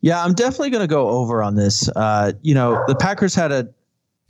Yeah, 0.00 0.22
I'm 0.22 0.34
definitely 0.34 0.70
going 0.70 0.82
to 0.82 0.88
go 0.88 1.08
over 1.08 1.42
on 1.42 1.56
this. 1.56 1.88
Uh, 1.96 2.32
you 2.42 2.54
know, 2.54 2.82
the 2.86 2.94
Packers 2.94 3.34
had 3.34 3.50
a, 3.50 3.68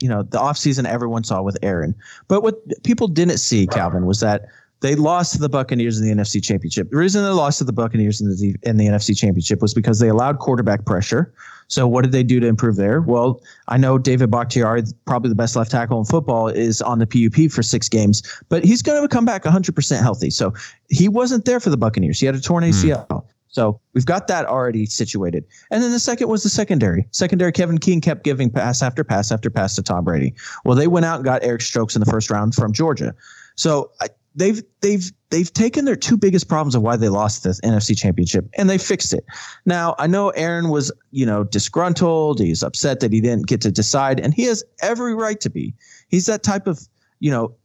you 0.01 0.09
know, 0.09 0.23
the 0.23 0.37
offseason 0.37 0.85
everyone 0.85 1.23
saw 1.23 1.41
with 1.41 1.57
Aaron. 1.61 1.93
But 2.27 2.41
what 2.41 2.55
people 2.83 3.07
didn't 3.07 3.37
see, 3.37 3.67
Calvin, 3.67 4.05
was 4.05 4.19
that 4.21 4.45
they 4.81 4.95
lost 4.95 5.33
to 5.33 5.39
the 5.39 5.49
Buccaneers 5.49 5.99
in 5.99 6.05
the 6.05 6.23
NFC 6.23 6.41
Championship. 6.41 6.89
The 6.89 6.97
reason 6.97 7.23
they 7.23 7.29
lost 7.29 7.57
to 7.59 7.65
the 7.65 7.73
Buccaneers 7.73 8.21
in 8.21 8.29
the 8.29 8.55
in 8.63 8.77
the 8.77 8.87
NFC 8.87 9.15
Championship 9.15 9.61
was 9.61 9.73
because 9.73 9.99
they 9.99 10.07
allowed 10.07 10.39
quarterback 10.39 10.85
pressure. 10.85 11.33
So 11.67 11.87
what 11.87 12.01
did 12.01 12.13
they 12.13 12.23
do 12.23 12.39
to 12.39 12.47
improve 12.47 12.77
there? 12.77 13.01
Well, 13.01 13.41
I 13.67 13.77
know 13.77 13.97
David 13.99 14.31
Bakhtiari, 14.31 14.83
probably 15.05 15.29
the 15.29 15.35
best 15.35 15.55
left 15.55 15.69
tackle 15.69 15.99
in 15.99 16.05
football, 16.05 16.47
is 16.47 16.81
on 16.81 16.97
the 16.97 17.05
PUP 17.05 17.51
for 17.51 17.61
six 17.61 17.87
games, 17.87 18.23
but 18.49 18.63
he's 18.63 18.81
going 18.81 18.99
to 19.01 19.07
come 19.07 19.23
back 19.23 19.43
100% 19.43 20.01
healthy. 20.01 20.31
So 20.31 20.53
he 20.89 21.07
wasn't 21.07 21.45
there 21.45 21.59
for 21.59 21.69
the 21.69 21.77
Buccaneers. 21.77 22.19
He 22.19 22.25
had 22.25 22.33
a 22.33 22.41
torn 22.41 22.63
ACL. 22.63 23.23
So 23.49 23.79
we've 23.93 24.05
got 24.05 24.27
that 24.27 24.45
already 24.45 24.85
situated. 24.85 25.43
And 25.71 25.83
then 25.83 25.91
the 25.91 25.99
second 25.99 26.29
was 26.29 26.43
the 26.43 26.49
secondary. 26.49 27.07
Secondary, 27.11 27.51
Kevin 27.51 27.79
King 27.79 27.99
kept 27.99 28.23
giving 28.23 28.49
pass 28.49 28.81
after 28.81 29.03
pass 29.03 29.31
after 29.31 29.49
pass 29.49 29.75
to 29.75 29.83
Tom 29.83 30.05
Brady. 30.05 30.33
Well, 30.65 30.75
they 30.75 30.87
went 30.87 31.05
out 31.05 31.15
and 31.15 31.25
got 31.25 31.43
Eric 31.43 31.61
Stokes 31.61 31.95
in 31.95 31.99
the 31.99 32.05
first 32.05 32.29
round 32.29 32.53
from 32.53 32.71
Georgia. 32.71 33.15
So 33.55 33.91
I, 34.01 34.09
they've 34.35 34.61
they've 34.81 35.11
they've 35.31 35.51
taken 35.51 35.85
their 35.85 35.95
two 35.95 36.15
biggest 36.15 36.47
problems 36.47 36.75
of 36.75 36.83
why 36.83 36.95
they 36.95 37.09
lost 37.09 37.43
the 37.43 37.49
NFC 37.63 37.97
Championship 37.97 38.47
and 38.57 38.69
they 38.69 38.77
fixed 38.77 39.13
it. 39.13 39.25
Now 39.65 39.95
I 39.97 40.07
know 40.07 40.29
Aaron 40.29 40.69
was 40.69 40.91
you 41.11 41.25
know 41.25 41.43
disgruntled. 41.43 42.39
He's 42.39 42.63
upset 42.63 42.99
that 42.99 43.11
he 43.11 43.19
didn't 43.19 43.47
get 43.47 43.61
to 43.61 43.71
decide, 43.71 44.19
and 44.19 44.33
he 44.33 44.43
has 44.43 44.63
every 44.81 45.15
right 45.15 45.39
to 45.41 45.49
be. 45.49 45.73
He's 46.07 46.27
that 46.27 46.43
type 46.43 46.67
of 46.67 46.87
you 47.19 47.31
know. 47.31 47.55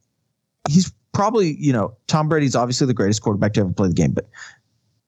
He's 0.68 0.90
probably 1.12 1.56
you 1.58 1.72
know 1.72 1.94
Tom 2.06 2.28
Brady's 2.28 2.56
obviously 2.56 2.86
the 2.86 2.94
greatest 2.94 3.22
quarterback 3.22 3.52
to 3.54 3.60
ever 3.60 3.72
play 3.72 3.88
the 3.88 3.94
game, 3.94 4.12
but 4.12 4.28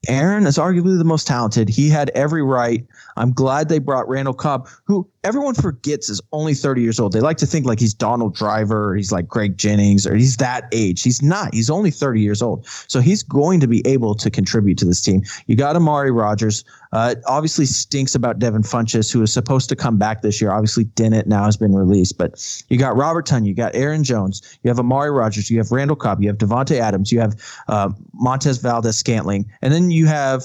Aaron 0.09 0.47
is 0.47 0.59
arguably 0.59 0.99
the 0.99 1.05
most 1.05 1.27
talented. 1.27 1.69
He 1.69 1.89
had 1.89 2.11
every 2.11 2.43
right. 2.43 2.87
I'm 3.17 3.33
glad 3.33 3.69
they 3.69 3.79
brought 3.79 4.09
Randall 4.09 4.35
Cobb, 4.35 4.69
who 4.85 5.09
everyone 5.25 5.55
forgets 5.55 6.09
is 6.09 6.21
only 6.33 6.55
30 6.55 6.83
years 6.83 7.01
old. 7.01 7.13
They 7.13 7.21
like 7.21 7.39
to 7.39 7.47
think 7.47 7.67
like 7.67 7.81
he's 7.81 7.95
Donald 7.95 8.35
Driver 8.35 8.95
he's 8.95 9.13
like 9.13 9.27
Greg 9.27 9.57
Jennings 9.57 10.07
or 10.07 10.15
he's 10.15 10.37
that 10.39 10.69
age. 10.73 11.03
He's 11.03 11.23
not. 11.23 11.55
He's 11.55 11.71
only 11.71 11.91
30 11.91 12.21
years 12.21 12.43
old. 12.43 12.67
So 12.87 13.01
he's 13.01 13.23
going 13.23 13.61
to 13.61 13.67
be 13.67 13.87
able 13.87 14.15
to 14.17 14.31
contribute 14.31 14.79
to 14.79 14.85
this 14.85 15.01
team. 15.01 15.23
You 15.47 15.57
got 15.57 15.77
Amari 15.77 16.11
Rodgers. 16.11 16.65
Uh, 16.93 17.15
it 17.17 17.23
obviously 17.27 17.67
stinks 17.67 18.15
about 18.15 18.39
Devin 18.39 18.63
Funchess, 18.63 19.13
who 19.13 19.21
was 19.21 19.33
supposed 19.33 19.69
to 19.69 19.77
come 19.77 19.99
back 19.99 20.23
this 20.23 20.41
year. 20.41 20.53
Obviously 20.53 20.85
didn't. 20.85 21.27
Now 21.27 21.45
has 21.45 21.57
been 21.57 21.75
released. 21.75 22.19
But 22.19 22.65
you 22.69 22.79
got 22.79 22.97
Robert 22.97 23.27
Tonyan. 23.27 23.47
You 23.47 23.55
got 23.55 23.75
Aaron 23.75 24.05
Jones. 24.05 24.59
You 24.63 24.69
have 24.69 24.79
Amari 24.79 25.11
Rodgers. 25.11 25.51
You 25.51 25.59
have 25.59 25.73
Randall 25.73 25.97
Cobb. 25.97 26.23
You 26.23 26.29
have 26.29 26.39
Davante 26.39 26.79
Adams. 26.79 27.11
You 27.11 27.21
have 27.21 27.41
uh, 27.69 27.91
Montez 28.15 28.59
Valdes-Scantling. 28.59 29.51
And 29.63 29.73
then 29.73 29.91
you 29.91 30.07
have 30.07 30.45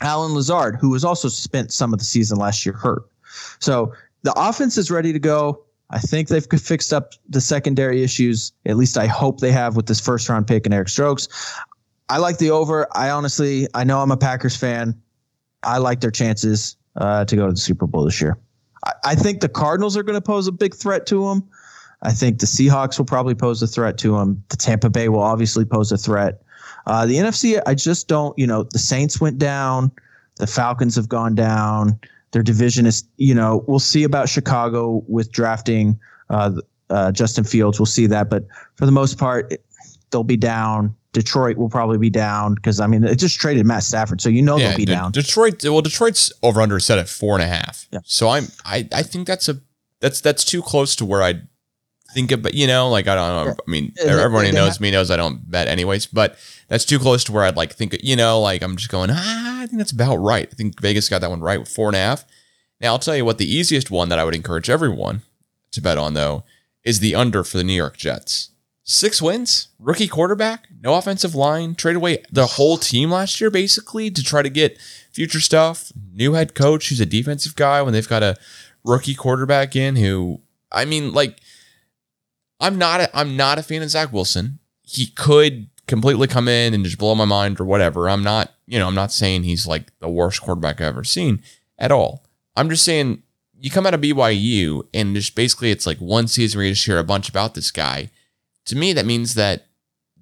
Allen 0.00 0.34
Lazard, 0.34 0.76
who 0.80 0.90
was 0.90 1.04
also 1.04 1.28
spent 1.28 1.72
some 1.72 1.92
of 1.92 1.98
the 1.98 2.04
season 2.04 2.38
last 2.38 2.66
year 2.66 2.74
hurt. 2.74 3.04
So 3.58 3.92
the 4.22 4.32
offense 4.36 4.76
is 4.78 4.90
ready 4.90 5.12
to 5.12 5.18
go. 5.18 5.64
I 5.90 5.98
think 5.98 6.28
they've 6.28 6.44
fixed 6.44 6.92
up 6.92 7.12
the 7.28 7.40
secondary 7.40 8.02
issues. 8.02 8.52
At 8.66 8.76
least 8.76 8.98
I 8.98 9.06
hope 9.06 9.40
they 9.40 9.52
have 9.52 9.76
with 9.76 9.86
this 9.86 10.00
first 10.00 10.28
round 10.28 10.46
pick 10.46 10.66
and 10.66 10.74
Eric 10.74 10.88
Stokes. 10.88 11.28
I 12.08 12.18
like 12.18 12.38
the 12.38 12.50
over. 12.50 12.86
I 12.96 13.10
honestly, 13.10 13.66
I 13.74 13.84
know 13.84 14.00
I'm 14.00 14.10
a 14.10 14.16
Packers 14.16 14.56
fan. 14.56 15.00
I 15.64 15.78
like 15.78 16.00
their 16.00 16.10
chances 16.10 16.76
uh, 16.96 17.24
to 17.24 17.36
go 17.36 17.46
to 17.46 17.52
the 17.52 17.58
Super 17.58 17.86
Bowl 17.86 18.04
this 18.04 18.20
year. 18.20 18.38
I, 18.84 18.92
I 19.04 19.14
think 19.14 19.40
the 19.40 19.48
Cardinals 19.48 19.96
are 19.96 20.02
going 20.02 20.14
to 20.14 20.20
pose 20.20 20.46
a 20.46 20.52
big 20.52 20.74
threat 20.74 21.06
to 21.06 21.28
them. 21.28 21.48
I 22.02 22.12
think 22.12 22.38
the 22.38 22.46
Seahawks 22.46 22.98
will 22.98 23.06
probably 23.06 23.34
pose 23.34 23.62
a 23.62 23.66
threat 23.66 23.96
to 23.98 24.16
them. 24.16 24.42
The 24.50 24.56
Tampa 24.56 24.90
Bay 24.90 25.08
will 25.08 25.22
obviously 25.22 25.64
pose 25.64 25.90
a 25.90 25.96
threat. 25.96 26.42
Uh, 26.86 27.06
the 27.06 27.16
NFC, 27.16 27.60
I 27.66 27.74
just 27.74 28.08
don't, 28.08 28.38
you 28.38 28.46
know, 28.46 28.64
the 28.64 28.78
Saints 28.78 29.20
went 29.20 29.38
down, 29.38 29.90
the 30.36 30.46
Falcons 30.46 30.96
have 30.96 31.08
gone 31.08 31.34
down. 31.34 31.98
Their 32.32 32.42
division 32.42 32.84
is, 32.84 33.04
you 33.16 33.34
know, 33.34 33.64
we'll 33.66 33.78
see 33.78 34.04
about 34.04 34.28
Chicago 34.28 35.02
with 35.06 35.30
drafting 35.30 35.98
uh, 36.30 36.52
uh, 36.90 37.12
Justin 37.12 37.44
Fields. 37.44 37.78
We'll 37.78 37.86
see 37.86 38.06
that. 38.08 38.28
But 38.28 38.44
for 38.74 38.86
the 38.86 38.92
most 38.92 39.18
part, 39.18 39.54
they'll 40.10 40.24
be 40.24 40.36
down. 40.36 40.94
Detroit 41.14 41.56
will 41.56 41.70
probably 41.70 41.96
be 41.96 42.10
down 42.10 42.54
because, 42.56 42.80
I 42.80 42.86
mean, 42.86 43.04
it 43.04 43.14
just 43.16 43.40
traded 43.40 43.64
Matt 43.64 43.84
Stafford. 43.84 44.20
So 44.20 44.28
you 44.28 44.42
know 44.42 44.58
they'll 44.58 44.76
be 44.76 44.84
De- 44.84 44.92
down. 44.92 45.12
Detroit. 45.12 45.62
Well, 45.64 45.80
Detroit's 45.80 46.30
over 46.42 46.60
under 46.60 46.78
set 46.78 46.98
at 46.98 47.08
four 47.08 47.34
and 47.34 47.42
a 47.42 47.46
half. 47.46 47.88
Yeah. 47.90 48.00
So 48.04 48.28
I'm. 48.28 48.48
I. 48.66 48.86
I 48.92 49.02
think 49.02 49.26
that's 49.26 49.48
a. 49.48 49.60
That's 50.00 50.20
that's 50.20 50.44
too 50.44 50.60
close 50.60 50.94
to 50.96 51.06
where 51.06 51.22
I 51.22 51.40
think 52.12 52.30
about. 52.32 52.52
You 52.52 52.66
know, 52.66 52.90
like 52.90 53.08
I 53.08 53.14
don't. 53.14 53.46
know. 53.46 53.52
I 53.66 53.70
mean, 53.70 53.92
Yeah, 53.96 54.20
everyone 54.20 54.44
who 54.44 54.52
knows 54.52 54.74
have- 54.74 54.80
me 54.80 54.90
knows 54.90 55.10
I 55.10 55.16
don't 55.16 55.50
bet 55.50 55.68
anyways. 55.68 56.06
But 56.06 56.36
that's 56.68 56.84
too 56.84 56.98
close 56.98 57.24
to 57.24 57.32
where 57.32 57.44
I'd 57.44 57.56
like 57.56 57.72
think. 57.72 57.96
You 58.02 58.16
know, 58.16 58.40
like 58.40 58.62
I'm 58.62 58.76
just 58.76 58.90
going. 58.90 59.08
Ah, 59.12 59.62
I 59.62 59.66
think 59.66 59.78
that's 59.78 59.92
about 59.92 60.16
right. 60.16 60.48
I 60.50 60.54
think 60.54 60.80
Vegas 60.82 61.08
got 61.08 61.20
that 61.22 61.30
one 61.30 61.40
right 61.40 61.60
with 61.60 61.68
four 61.68 61.88
and 61.88 61.96
a 61.96 62.00
half. 62.00 62.24
Now 62.80 62.88
I'll 62.92 62.98
tell 62.98 63.16
you 63.16 63.24
what 63.24 63.38
the 63.38 63.50
easiest 63.50 63.90
one 63.90 64.08
that 64.10 64.18
I 64.18 64.24
would 64.24 64.34
encourage 64.34 64.68
everyone 64.68 65.22
to 65.70 65.80
bet 65.80 65.96
on 65.96 66.14
though 66.14 66.44
is 66.82 67.00
the 67.00 67.14
under 67.14 67.42
for 67.44 67.56
the 67.56 67.64
New 67.64 67.72
York 67.72 67.96
Jets. 67.96 68.50
Six 68.86 69.22
wins, 69.22 69.68
rookie 69.78 70.08
quarterback, 70.08 70.68
no 70.82 70.94
offensive 70.94 71.34
line, 71.34 71.74
trade 71.74 71.96
away 71.96 72.22
the 72.30 72.46
whole 72.46 72.76
team 72.76 73.10
last 73.10 73.40
year 73.40 73.50
basically 73.50 74.10
to 74.10 74.22
try 74.22 74.42
to 74.42 74.50
get 74.50 74.78
future 75.10 75.40
stuff. 75.40 75.90
New 76.12 76.34
head 76.34 76.54
coach 76.54 76.90
who's 76.90 77.00
a 77.00 77.06
defensive 77.06 77.56
guy 77.56 77.80
when 77.80 77.94
they've 77.94 78.08
got 78.08 78.22
a 78.22 78.36
rookie 78.84 79.14
quarterback 79.14 79.74
in 79.74 79.96
who 79.96 80.42
I 80.70 80.84
mean 80.84 81.14
like 81.14 81.40
I'm 82.60 82.76
not 82.76 83.00
a, 83.00 83.16
I'm 83.18 83.36
not 83.36 83.58
a 83.58 83.62
fan 83.62 83.82
of 83.82 83.88
Zach 83.88 84.12
Wilson. 84.12 84.58
He 84.82 85.06
could 85.06 85.70
completely 85.86 86.26
come 86.26 86.46
in 86.46 86.74
and 86.74 86.84
just 86.84 86.98
blow 86.98 87.14
my 87.14 87.24
mind 87.24 87.60
or 87.60 87.64
whatever. 87.64 88.08
I'm 88.08 88.22
not, 88.22 88.52
you 88.66 88.78
know, 88.78 88.86
I'm 88.86 88.94
not 88.94 89.12
saying 89.12 89.44
he's 89.44 89.66
like 89.66 89.98
the 90.00 90.10
worst 90.10 90.42
quarterback 90.42 90.80
I've 90.80 90.88
ever 90.88 91.04
seen 91.04 91.42
at 91.78 91.90
all. 91.90 92.24
I'm 92.54 92.68
just 92.68 92.84
saying 92.84 93.22
you 93.58 93.70
come 93.70 93.86
out 93.86 93.94
of 93.94 94.02
BYU 94.02 94.86
and 94.92 95.14
just 95.14 95.34
basically 95.34 95.70
it's 95.70 95.86
like 95.86 95.98
one 95.98 96.28
season 96.28 96.58
where 96.58 96.66
you 96.66 96.74
just 96.74 96.84
hear 96.84 96.98
a 96.98 97.04
bunch 97.04 97.30
about 97.30 97.54
this 97.54 97.70
guy. 97.70 98.10
To 98.66 98.76
me, 98.76 98.92
that 98.92 99.06
means 99.06 99.34
that 99.34 99.66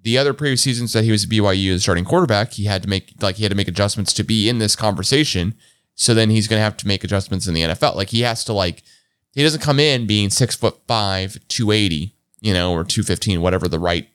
the 0.03 0.19
other 0.19 0.35
previous 0.35 0.63
seasons 0.63 0.93
that 0.95 1.05
he 1.05 1.13
was 1.13 1.25
at 1.25 1.31
BYU 1.31 1.73
as 1.75 1.83
starting 1.83 2.05
quarterback, 2.05 2.53
he 2.53 2.65
had 2.65 2.83
to 2.83 2.89
make 2.89 3.13
like 3.21 3.37
he 3.37 3.45
had 3.45 3.51
to 3.51 3.57
make 3.57 3.69
adjustments 3.69 4.13
to 4.15 4.25
be 4.25 4.49
in 4.49 4.59
this 4.59 4.75
conversation. 4.75 5.55
So 5.95 6.13
then 6.15 6.31
he's 6.31 6.49
gonna 6.49 6.63
have 6.63 6.77
to 6.79 6.89
make 6.89 7.05
adjustments 7.05 7.47
in 7.47 7.55
the 7.55 7.63
NFL. 7.63 7.95
Like 7.95 8.09
he 8.09 8.23
has 8.23 8.45
to 8.45 8.53
like 8.53 8.83
he 9.33 9.43
doesn't 9.43 9.61
come 9.63 9.79
in 9.79 10.07
being 10.07 10.29
six 10.31 10.57
foot 10.57 10.79
five, 10.89 11.39
280, 11.49 12.15
you 12.41 12.53
know, 12.53 12.73
or 12.73 12.85
215, 12.85 13.41
whatever 13.41 13.69
the 13.69 13.79
right 13.79 14.09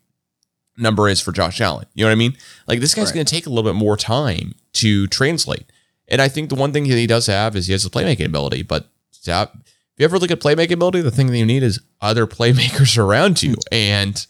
number 0.77 1.07
is 1.09 1.21
for 1.21 1.31
Josh 1.31 1.61
Allen. 1.61 1.85
You 1.95 2.03
know 2.03 2.09
what 2.09 2.13
I 2.13 2.15
mean? 2.15 2.35
Like 2.67 2.81
this 2.81 2.93
guy's 2.93 3.07
Right. 3.07 3.15
gonna 3.15 3.23
take 3.25 3.45
a 3.45 3.49
little 3.49 3.63
bit 3.71 3.77
more 3.77 3.95
time 3.97 4.55
to 4.73 5.07
translate. 5.07 5.65
And 6.09 6.21
I 6.21 6.27
think 6.27 6.49
the 6.49 6.55
one 6.55 6.71
thing 6.73 6.87
that 6.89 6.95
he 6.97 7.07
does 7.07 7.27
have 7.27 7.55
is 7.55 7.67
he 7.67 7.71
has 7.73 7.83
the 7.83 7.89
playmaking 7.89 8.25
ability. 8.25 8.63
But 8.63 8.89
to 9.23 9.31
if 9.31 9.49
you 9.97 10.05
ever 10.05 10.19
look 10.19 10.31
at 10.31 10.39
playmaking 10.39 10.73
ability, 10.73 11.01
the 11.01 11.11
thing 11.11 11.27
that 11.27 11.37
you 11.37 11.45
need 11.45 11.63
is 11.63 11.79
other 12.01 12.27
playmakers 12.27 12.97
around 13.03 13.41
you. 13.41 13.55
And 13.71 14.25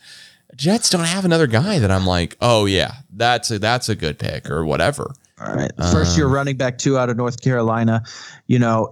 Jets 0.55 0.89
don't 0.89 1.03
have 1.05 1.25
another 1.25 1.47
guy 1.47 1.79
that 1.79 1.91
I'm 1.91 2.05
like, 2.05 2.37
oh 2.41 2.65
yeah, 2.65 2.93
that's 3.11 3.51
a 3.51 3.59
that's 3.59 3.89
a 3.89 3.95
good 3.95 4.17
pick 4.17 4.49
or 4.49 4.65
whatever. 4.65 5.13
All 5.39 5.53
right. 5.53 5.71
First 5.91 6.17
year 6.17 6.25
Um, 6.25 6.33
running 6.33 6.57
back 6.57 6.77
two 6.77 6.97
out 6.97 7.09
of 7.09 7.17
North 7.17 7.41
Carolina. 7.41 8.03
You 8.47 8.59
know, 8.59 8.89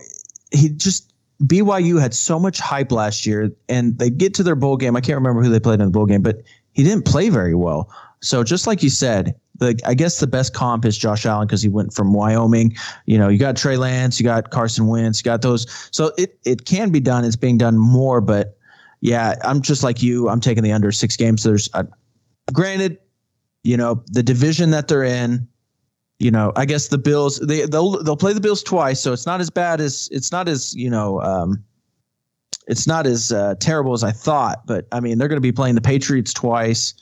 he 0.52 0.70
just 0.70 1.12
BYU 1.44 2.00
had 2.00 2.14
so 2.14 2.40
much 2.40 2.60
hype 2.60 2.92
last 2.92 3.26
year, 3.26 3.52
and 3.68 3.98
they 3.98 4.10
get 4.10 4.34
to 4.36 4.44
their 4.44 4.56
bowl 4.56 4.78
game. 4.78 4.96
I 4.96 5.02
can't 5.02 5.16
remember 5.16 5.42
who 5.42 5.50
they 5.50 5.60
played 5.60 5.80
in 5.80 5.86
the 5.86 5.92
bowl 5.92 6.06
game, 6.06 6.22
but 6.22 6.44
he 6.76 6.84
didn't 6.84 7.06
play 7.06 7.30
very 7.30 7.56
well. 7.56 7.90
So 8.22 8.44
just 8.44 8.68
like 8.68 8.84
you 8.84 8.90
said, 8.90 9.36
the 9.58 9.80
I 9.86 9.94
guess 9.94 10.20
the 10.20 10.28
best 10.28 10.54
comp 10.54 10.86
is 10.86 10.98
Josh 10.98 11.26
Allen 11.26 11.48
because 11.48 11.62
he 11.62 11.70
went 11.70 11.94
from 11.94 12.14
Wyoming. 12.14 12.76
You 13.06 13.18
know, 13.18 13.30
you 13.30 13.40
got 13.40 13.56
Trey 13.56 13.78
Lance, 13.78 14.20
you 14.20 14.24
got 14.24 14.52
Carson 14.52 14.88
Wentz, 14.88 15.20
you 15.20 15.24
got 15.24 15.42
those. 15.42 15.66
So 15.92 16.12
it 16.18 16.38
it 16.46 16.66
can 16.66 16.92
be 16.92 17.00
done. 17.00 17.24
It's 17.24 17.38
being 17.38 17.58
done 17.58 17.78
more, 17.78 18.20
but 18.22 18.58
yeah, 19.02 19.36
I'm 19.44 19.62
just 19.62 19.84
like 19.84 20.02
you. 20.02 20.28
I'm 20.30 20.42
taking 20.42 20.64
the 20.64 20.72
under 20.72 20.92
six 20.92 21.16
games. 21.16 21.44
There's, 21.44 21.70
uh, 21.74 21.84
granted, 22.52 22.98
you 23.64 23.78
know, 23.78 24.04
the 24.08 24.24
division 24.24 24.72
that 24.72 24.88
they're 24.88 25.04
in. 25.04 25.48
You 26.18 26.32
know, 26.32 26.54
I 26.56 26.66
guess 26.66 26.88
the 26.88 26.98
Bills 26.98 27.40
they 27.40 27.66
they'll 27.66 28.02
they'll 28.04 28.16
play 28.18 28.34
the 28.34 28.42
Bills 28.42 28.64
twice, 28.64 29.02
so 29.02 29.12
it's 29.14 29.26
not 29.26 29.42
as 29.42 29.50
bad 29.50 29.82
as 29.82 30.08
it's 30.12 30.32
not 30.32 30.48
as 30.48 30.74
you 30.74 30.90
know. 30.90 31.22
Um, 31.22 31.64
it's 32.68 32.88
not 32.88 33.06
as 33.06 33.32
uh, 33.32 33.56
terrible 33.60 33.94
as 33.94 34.04
I 34.04 34.12
thought, 34.12 34.66
but 34.66 34.88
I 34.92 35.00
mean, 35.00 35.18
they're 35.18 35.28
going 35.28 35.38
to 35.38 35.42
be 35.42 35.52
playing 35.52 35.76
the 35.76 35.82
Patriots 35.82 36.34
twice 36.34 36.94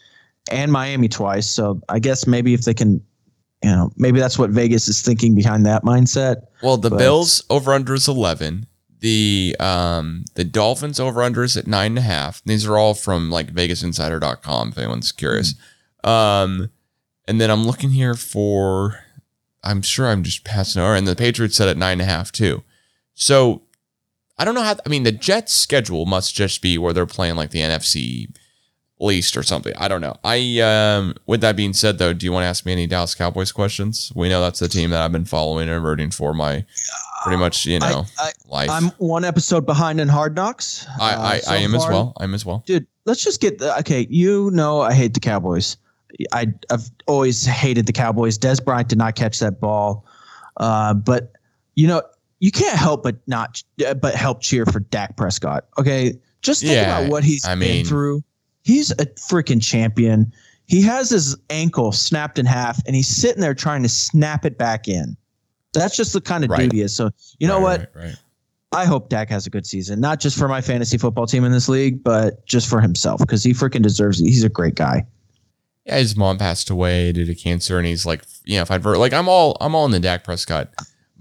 and 0.52 0.72
Miami 0.72 1.08
twice. 1.08 1.50
So 1.50 1.82
I 1.90 2.00
guess 2.00 2.28
maybe 2.28 2.54
if 2.54 2.62
they 2.62 2.74
can, 2.74 3.02
you 3.64 3.70
know, 3.72 3.92
maybe 3.96 4.20
that's 4.20 4.38
what 4.38 4.50
Vegas 4.50 4.88
is 4.88 5.02
thinking 5.02 5.36
behind 5.36 5.66
that 5.66 5.84
mindset. 5.84 6.44
Well, 6.62 6.78
the 6.78 6.90
But- 6.90 7.00
Bills 7.00 7.44
over 7.50 7.74
under 7.74 7.94
is 7.94 8.08
eleven. 8.08 8.68
The 9.00 9.56
um 9.60 10.24
the 10.36 10.46
Dolphins 10.46 10.98
over 10.98 11.22
under 11.22 11.44
is 11.44 11.58
at 11.58 11.68
nine 11.68 11.92
and 11.92 11.98
a 11.98 12.02
half. 12.04 12.42
These 12.46 12.66
are 12.66 12.78
all 12.78 12.94
from 12.94 13.30
like 13.30 13.54
VegasInsider.com 13.54 14.70
if 14.70 14.78
anyone's 14.78 15.12
curious. 15.12 15.56
Um, 16.06 16.70
and 17.28 17.40
then 17.42 17.50
I'm 17.52 17.66
looking 17.66 17.90
here 17.92 18.16
for. 18.16 19.00
I'm 19.66 19.82
sure 19.82 20.08
I'm 20.08 20.24
just 20.24 20.44
passing 20.46 20.82
over, 20.82 20.96
and 20.96 21.06
the 21.08 21.16
Patriots 21.16 21.56
set 21.56 21.68
at 21.70 21.78
nine 21.78 21.94
and 21.94 22.02
a 22.02 22.06
half 22.06 22.32
too. 22.32 22.64
So 23.14 23.63
I 24.44 24.46
don't 24.46 24.56
know 24.56 24.62
how. 24.64 24.76
I 24.86 24.90
mean, 24.90 25.04
the 25.04 25.14
Jets' 25.14 25.54
schedule 25.54 26.06
must 26.06 26.36
just 26.36 26.62
be 26.62 26.78
where 26.78 26.92
they're 26.92 27.06
playing 27.06 27.36
like 27.36 27.52
the 27.52 27.60
NFC 27.60 28.28
least 29.00 29.38
or 29.38 29.44
something. 29.44 29.72
I 29.78 29.88
don't 29.88 30.02
know. 30.02 30.18
I 30.22 30.60
um 30.60 31.16
with 31.26 31.40
that 31.40 31.56
being 31.56 31.72
said 31.72 31.98
though, 31.98 32.12
do 32.12 32.26
you 32.26 32.34
want 32.34 32.44
to 32.44 32.48
ask 32.48 32.66
me 32.66 32.74
any 32.74 32.86
Dallas 32.86 33.16
Cowboys 33.16 33.54
questions? 33.54 34.12
We 34.18 34.28
know 34.28 34.42
that's 34.42 34.60
the 34.60 34.68
team 34.68 34.90
that 34.90 35.02
I've 35.02 35.14
been 35.14 35.24
following 35.24 35.70
and 35.70 35.82
rooting 35.82 36.12
for 36.12 36.34
my 36.34 36.66
pretty 37.24 37.38
much, 37.38 37.66
you 37.66 37.80
know, 37.80 38.04
I, 38.20 38.32
life. 38.50 38.70
I, 38.70 38.76
I'm 38.76 38.90
one 38.98 39.24
episode 39.24 39.66
behind 39.66 40.02
in 40.02 40.10
Hard 40.10 40.36
Knocks. 40.36 40.86
I, 41.00 41.14
uh, 41.14 41.22
I, 41.22 41.38
so 41.40 41.52
I 41.54 41.56
am 41.60 41.74
as 41.74 41.88
well. 41.88 42.12
I'm 42.20 42.34
as 42.34 42.46
well. 42.46 42.64
dude. 42.66 42.86
Let's 43.06 43.24
just 43.24 43.40
get 43.40 43.60
the, 43.60 43.80
okay. 43.80 44.08
You 44.10 44.52
know, 44.52 44.82
I 44.82 44.92
hate 44.94 45.14
the 45.14 45.22
Cowboys. 45.22 45.78
I, 46.34 46.54
I've 46.70 46.92
always 47.08 47.46
hated 47.46 47.86
the 47.86 47.94
Cowboys. 47.94 48.38
Dez 48.38 48.62
Bryant 48.64 48.90
did 48.90 48.98
not 48.98 49.16
catch 49.16 49.40
that 49.40 49.62
ball, 49.62 50.06
uh, 50.58 50.94
but 50.94 51.32
you 51.76 51.88
know, 51.88 52.02
you 52.44 52.52
can't 52.52 52.78
help 52.78 53.04
but 53.04 53.16
not 53.26 53.64
but 54.02 54.16
help 54.16 54.42
cheer 54.42 54.66
for 54.66 54.82
Dak 54.82 55.16
Prescott. 55.16 55.64
Okay, 55.80 56.20
just 56.42 56.60
think 56.60 56.74
Yeah, 56.74 57.00
about 57.00 57.10
what 57.10 57.24
he's 57.24 57.46
I 57.46 57.52
been 57.56 57.60
mean- 57.60 57.86
through. 57.86 58.22
He's 58.64 58.92
a 58.92 59.06
freaking 59.30 59.62
champion. 59.62 60.34
He 60.68 60.82
has 60.82 61.10
his 61.10 61.38
ankle 61.50 61.94
snapped 61.94 62.38
in 62.38 62.46
half, 62.46 62.82
and 62.86 62.98
he's 62.98 63.08
sitting 63.08 63.40
there 63.42 63.54
trying 63.54 63.82
to 63.84 63.90
snap 63.90 64.44
it 64.44 64.58
back 64.58 64.90
in. 64.90 65.16
That's 65.72 65.96
just 65.96 66.12
the 66.12 66.20
kind 66.20 66.44
of 66.44 66.50
Right. 66.50 66.64
dude 66.64 66.74
he 66.74 66.82
is. 66.82 66.94
So 66.94 67.12
you 67.40 67.48
know 67.48 67.62
Right, 67.62 67.80
what? 67.80 67.92
Right. 67.96 68.16
I 68.74 68.84
hope 68.86 69.08
Dak 69.08 69.30
has 69.30 69.48
a 69.48 69.50
good 69.50 69.66
season, 69.66 70.02
not 70.02 70.20
just 70.20 70.38
for 70.38 70.50
my 70.50 70.60
fantasy 70.60 70.98
football 70.98 71.28
team 71.28 71.46
in 71.46 71.52
this 71.54 71.70
league, 71.70 72.04
but 72.04 72.46
just 72.46 72.68
for 72.68 72.82
himself 72.82 73.22
because 73.22 73.42
he 73.44 73.54
freaking 73.54 73.84
deserves 73.84 74.20
it. 74.20 74.26
He's 74.26 74.44
a 74.44 74.50
great 74.50 74.76
guy. 74.76 75.06
Yeah, 75.86 75.98
his 76.00 76.16
mom 76.18 76.38
passed 76.40 76.70
away 76.70 77.12
due 77.14 77.24
to 77.26 77.36
cancer, 77.36 77.78
and 77.78 77.88
he's 77.88 78.06
like, 78.06 78.24
you 78.44 78.56
know, 78.58 78.64
if 78.64 78.72
I'd 78.72 78.84
like, 78.84 79.14
I'm 79.14 79.30
all, 79.30 79.56
I'm 79.62 79.76
all 79.76 79.86
in 79.86 79.92
the 79.92 80.00
Dak 80.02 80.24
Prescott 80.26 80.70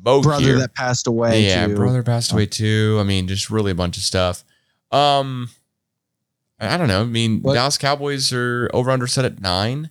Brother 0.03 0.45
here. 0.45 0.59
that 0.59 0.75
passed 0.75 1.07
away. 1.07 1.45
yeah, 1.47 1.67
too. 1.67 1.77
brother 1.77 2.03
passed 2.03 2.33
away 2.33 2.47
too. 2.47 2.97
I 3.01 3.05
mean, 3.05 3.29
just 3.29 3.51
really 3.51 3.71
a 3.73 3.75
bunch 3.75 3.97
of 3.97 4.03
stuff. 4.03 4.45
Um, 4.91 5.49
I 6.61 6.75
I 6.75 6.77
don't 6.77 6.89
know. 6.89 7.03
I 7.03 7.05
mean, 7.05 7.41
What- 7.43 7.55
Dallas 7.55 7.79
Cowboys 7.79 8.33
are 8.33 8.71
over 8.75 8.91
under 8.91 9.07
set 9.07 9.25
at 9.25 9.41
nine. 9.41 9.91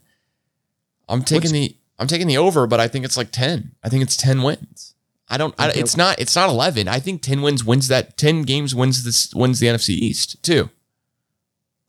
I'm 1.10 1.24
taking 1.24 1.52
What's- 1.52 1.52
the 1.52 1.76
I'm 2.00 2.08
taking 2.08 2.28
the 2.28 2.38
over, 2.38 2.66
but 2.68 2.80
I 2.80 2.88
think 2.88 3.06
it's 3.06 3.18
like 3.18 3.32
ten. 3.32 3.72
I 3.84 3.90
think 3.90 4.04
it's 4.04 4.18
ten 4.18 4.42
wins. 4.42 4.96
I 5.30 5.38
don't. 5.38 5.56
I, 5.58 5.70
it's 5.72 5.96
not. 5.96 6.20
It's 6.20 6.36
not 6.36 6.50
eleven. 6.50 6.88
I 6.90 7.00
think 7.00 7.22
ten 7.22 7.42
wins 7.42 7.64
wins 7.64 7.88
that 7.88 8.18
ten 8.18 8.42
games 8.44 8.76
wins 8.76 9.04
this 9.04 9.34
wins 9.34 9.60
the 9.60 9.68
NFC 9.68 9.90
East 9.92 10.42
too. 10.44 10.70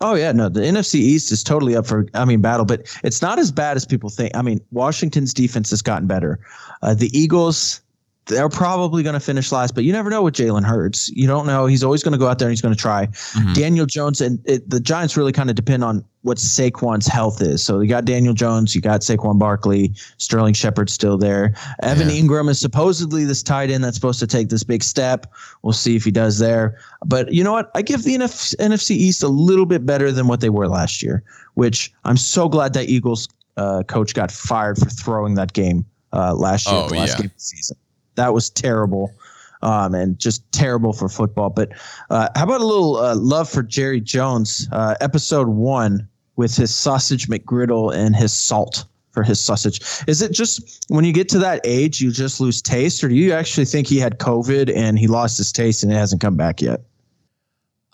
Oh 0.00 0.14
yeah, 0.14 0.32
no, 0.32 0.48
the 0.48 0.60
NFC 0.60 0.96
East 0.96 1.30
is 1.30 1.44
totally 1.44 1.76
up 1.76 1.86
for 1.86 2.06
I 2.14 2.24
mean 2.24 2.40
battle, 2.40 2.64
but 2.64 2.86
it's 3.04 3.22
not 3.22 3.38
as 3.38 3.52
bad 3.52 3.76
as 3.76 3.84
people 3.86 4.10
think. 4.10 4.36
I 4.36 4.42
mean, 4.42 4.60
Washington's 4.72 5.32
defense 5.34 5.70
has 5.70 5.80
gotten 5.82 6.06
better. 6.08 6.40
Uh, 6.82 6.94
the 6.94 7.16
Eagles, 7.16 7.80
they're 8.26 8.48
probably 8.48 9.02
going 9.02 9.14
to 9.14 9.20
finish 9.20 9.50
last, 9.50 9.74
but 9.74 9.82
you 9.82 9.92
never 9.92 10.08
know 10.08 10.22
with 10.22 10.34
Jalen 10.34 10.64
Hurts. 10.64 11.08
You 11.10 11.26
don't 11.26 11.44
know. 11.46 11.66
He's 11.66 11.82
always 11.82 12.04
going 12.04 12.12
to 12.12 12.18
go 12.18 12.28
out 12.28 12.38
there 12.38 12.46
and 12.46 12.52
he's 12.52 12.60
going 12.62 12.74
to 12.74 12.80
try. 12.80 13.06
Mhm. 13.06 13.54
Daniel 13.54 13.84
Jones 13.84 14.20
and 14.20 14.38
it, 14.44 14.70
the 14.70 14.78
Giants 14.78 15.16
really 15.16 15.32
kind 15.32 15.50
of 15.50 15.56
depend 15.56 15.82
on 15.82 16.04
what 16.22 16.38
Saquon's 16.38 17.08
health 17.08 17.42
is. 17.42 17.64
So 17.64 17.80
you 17.80 17.88
got 17.88 18.04
Daniel 18.04 18.32
Jones, 18.32 18.76
you 18.76 18.80
got 18.80 19.00
Saquon 19.00 19.40
Barkley, 19.40 19.92
Sterling 20.18 20.54
Shepard 20.54 20.88
still 20.88 21.18
there. 21.18 21.52
Evan 21.82 22.08
Yeah. 22.08 22.14
Ingram 22.14 22.48
is 22.48 22.60
supposedly 22.60 23.24
this 23.24 23.42
tight 23.42 23.70
end 23.70 23.82
that's 23.82 23.96
supposed 23.96 24.20
to 24.20 24.28
take 24.28 24.48
this 24.50 24.62
big 24.62 24.84
step. 24.84 25.26
We'll 25.62 25.72
see 25.72 25.96
if 25.96 26.04
he 26.04 26.12
does 26.12 26.38
there. 26.38 26.78
But 27.04 27.32
you 27.32 27.42
know 27.42 27.52
what? 27.52 27.72
I 27.74 27.82
give 27.82 28.04
the 28.04 28.14
NF- 28.14 28.54
NFC 28.60 28.92
East 28.92 29.24
a 29.24 29.28
little 29.28 29.66
bit 29.66 29.84
better 29.84 30.12
than 30.12 30.28
what 30.28 30.40
they 30.40 30.50
were 30.50 30.68
last 30.68 31.02
year, 31.02 31.24
which 31.54 31.92
I'm 32.04 32.16
so 32.16 32.48
glad 32.48 32.72
that 32.74 32.88
Eagles 32.88 33.28
uh, 33.56 33.82
coach 33.82 34.14
got 34.14 34.30
fired 34.30 34.78
for 34.78 34.88
throwing 34.90 35.34
that 35.34 35.54
game 35.54 35.84
uh, 36.12 36.34
last 36.34 36.66
year, 36.68 36.76
Oh, 36.76 36.88
the 36.88 36.94
last 36.94 37.08
yeah. 37.10 37.16
game 37.16 37.26
of 37.26 37.34
the 37.34 37.40
season. 37.40 37.76
That 38.16 38.34
was 38.34 38.50
terrible. 38.50 39.14
Um, 39.62 39.94
and 39.94 40.18
just 40.18 40.50
terrible 40.50 40.92
for 40.92 41.08
football. 41.08 41.48
But 41.48 41.70
uh, 42.10 42.28
how 42.34 42.44
about 42.44 42.60
a 42.60 42.66
little 42.66 42.96
uh, 42.96 43.14
love 43.14 43.48
for 43.48 43.62
Jerry 43.62 44.00
Jones? 44.00 44.68
Uh, 44.72 44.96
episode 45.00 45.46
one 45.46 46.08
with 46.34 46.56
his 46.56 46.74
sausage 46.74 47.28
McGriddle 47.28 47.94
and 47.94 48.16
his 48.16 48.32
salt 48.32 48.84
for 49.12 49.22
his 49.22 49.38
sausage. 49.38 49.80
Is 50.08 50.20
it 50.22 50.32
just 50.32 50.84
when 50.88 51.04
you 51.04 51.12
get 51.12 51.28
to 51.30 51.38
that 51.38 51.60
age, 51.64 52.00
you 52.00 52.10
just 52.10 52.40
lose 52.40 52.60
taste, 52.60 53.04
or 53.04 53.08
do 53.08 53.14
you 53.14 53.32
actually 53.32 53.66
think 53.66 53.86
he 53.86 53.98
had 53.98 54.18
COVID 54.18 54.74
and 54.74 54.98
he 54.98 55.06
lost 55.06 55.36
his 55.38 55.52
taste 55.52 55.82
and 55.82 55.92
it 55.92 55.96
hasn't 55.96 56.20
come 56.20 56.36
back 56.36 56.60
yet? 56.60 56.80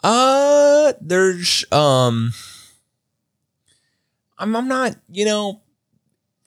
Uh, 0.03 0.93
there's 1.01 1.65
um, 1.73 2.33
I'm 4.39 4.55
I'm 4.55 4.69
not. 4.69 4.97
You 5.11 5.25
know, 5.25 5.61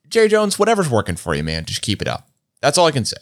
Jerry 0.07 0.29
Jones, 0.29 0.57
whatever's 0.57 0.89
working 0.89 1.17
for 1.17 1.35
you, 1.35 1.43
man, 1.43 1.65
just 1.65 1.81
keep 1.81 2.01
it 2.01 2.07
up. 2.07 2.29
That's 2.61 2.77
all 2.77 2.87
I 2.87 2.91
can 2.91 3.05
say. 3.05 3.17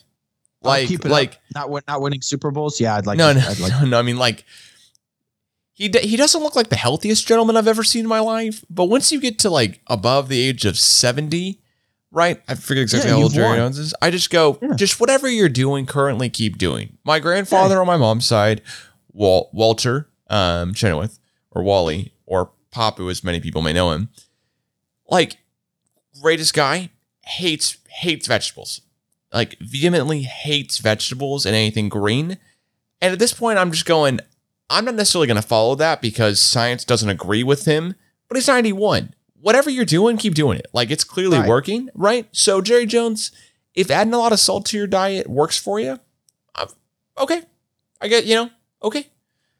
Like, 0.62 1.06
like. 1.06 1.34
up. 1.34 1.38
not 1.56 1.70
win, 1.70 1.84
not 1.88 2.02
winning 2.02 2.22
Super 2.22 2.52
Bowls. 2.52 2.80
Yeah, 2.82 2.96
I'd 2.96 3.06
like. 3.06 3.18
no, 3.18 3.34
to, 3.34 3.40
no, 3.40 3.48
I'd 3.48 3.60
like 3.60 3.72
no, 3.72 3.86
no. 3.86 4.00
I 4.00 4.02
mean, 4.02 4.18
like, 4.18 4.44
he 5.74 5.88
d- 5.88 6.06
he 6.06 6.18
doesn't 6.18 6.42
look 6.44 6.56
like 6.56 6.70
the 6.70 6.76
healthiest 6.76 7.26
gentleman 7.28 7.56
I've 7.56 7.68
ever 7.68 7.84
seen 7.84 8.02
in 8.02 8.10
my 8.10 8.20
life. 8.20 8.64
But 8.70 8.86
once 8.86 9.12
you 9.12 9.22
get 9.22 9.40
to 9.40 9.50
like 9.50 9.80
above 9.88 10.28
the 10.28 10.40
age 10.42 10.66
of 10.66 10.78
seventy, 10.78 11.62
right? 12.12 12.42
I 12.48 12.56
forget 12.56 12.82
exactly 12.82 13.10
Yeah, 13.12 13.16
how 13.18 13.24
old 13.24 13.34
Jerry 13.34 13.48
won. 13.48 13.58
Jones 13.58 13.80
is. 13.80 13.96
I 14.02 14.12
just 14.12 14.30
go, 14.30 14.60
Yeah. 14.62 14.74
just 14.76 15.00
whatever 15.00 15.30
you're 15.30 15.48
doing 15.48 15.86
currently, 15.86 16.30
keep 16.30 16.58
doing. 16.58 16.98
My 17.06 17.20
grandfather 17.20 17.80
on 17.80 17.88
my 17.88 17.96
mom's 17.98 18.26
side, 18.26 18.62
Wal- 19.14 19.50
Walter 19.54 20.10
um, 20.30 20.74
Chenoweth, 20.74 21.20
or 21.52 21.64
Wally, 21.64 22.12
or 22.26 22.52
Papu, 22.74 23.10
as 23.10 23.24
many 23.24 23.40
people 23.40 23.62
may 23.62 23.72
know 23.74 23.92
him, 23.92 24.10
like 25.10 25.38
greatest 26.22 26.54
guy, 26.54 26.90
hates 27.24 27.78
hates 27.88 28.28
vegetables 28.28 28.82
like 29.34 29.58
vehemently 29.60 30.24
hates 30.24 30.78
vegetables 30.80 31.46
and 31.46 31.56
anything 31.56 31.90
green. 31.90 32.38
And 33.02 33.14
at 33.14 33.20
this 33.20 33.34
point, 33.34 33.58
I'm 33.60 33.72
just 33.72 33.86
going, 33.86 34.20
I'm 34.70 34.86
not 34.86 34.96
necessarily 34.96 35.28
going 35.28 35.42
to 35.42 35.48
follow 35.48 35.76
that 35.76 36.02
because 36.02 36.40
science 36.40 36.84
doesn't 36.84 37.10
agree 37.10 37.44
with 37.44 37.66
him, 37.66 37.96
but 38.28 38.36
he's 38.36 38.48
91. 38.48 39.14
Whatever 39.42 39.70
you're 39.70 39.86
doing, 39.86 40.18
keep 40.18 40.36
doing 40.36 40.60
it. 40.60 40.68
Like 40.74 40.92
it's 40.92 41.04
clearly 41.04 41.40
Right. 41.40 41.48
working, 41.48 41.90
right? 41.96 42.28
So, 42.32 42.62
Jerry 42.62 42.86
Jones, 42.86 43.32
if 43.74 43.90
adding 43.90 44.14
a 44.14 44.18
lot 44.18 44.34
of 44.34 44.40
salt 44.40 44.66
to 44.68 44.78
your 44.78 44.88
diet 44.88 45.30
works 45.30 45.58
for 45.58 45.80
you, 45.80 46.00
i 46.56 46.66
okay. 47.18 47.44
I 48.02 48.08
get, 48.08 48.26
you 48.26 48.36
know, 48.36 48.50
okay. 48.84 49.08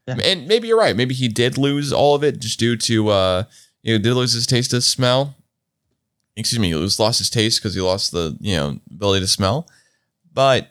Yeah. 0.08 0.18
And 0.24 0.48
maybe 0.48 0.68
you're 0.68 0.78
right. 0.78 0.96
Maybe 0.96 1.14
he 1.14 1.28
did 1.28 1.58
lose 1.58 1.94
all 1.94 2.16
of 2.16 2.24
it 2.24 2.40
just 2.40 2.60
due 2.60 2.76
to, 2.76 3.10
uh, 3.10 3.44
you 3.84 3.98
know, 3.98 4.04
did 4.04 4.14
lose 4.16 4.34
his 4.34 4.48
taste 4.48 4.74
of 4.74 4.84
smell 4.84 5.36
excuse 6.40 6.60
me, 6.60 6.70
he 6.70 6.76
lost 6.76 7.20
his 7.20 7.30
taste 7.30 7.60
because 7.60 7.76
he 7.76 7.82
lost 7.82 8.12
the 8.12 8.38
you 8.40 8.56
know 8.56 8.80
ability 8.90 9.22
to 9.22 9.28
smell. 9.28 9.68
But 10.34 10.70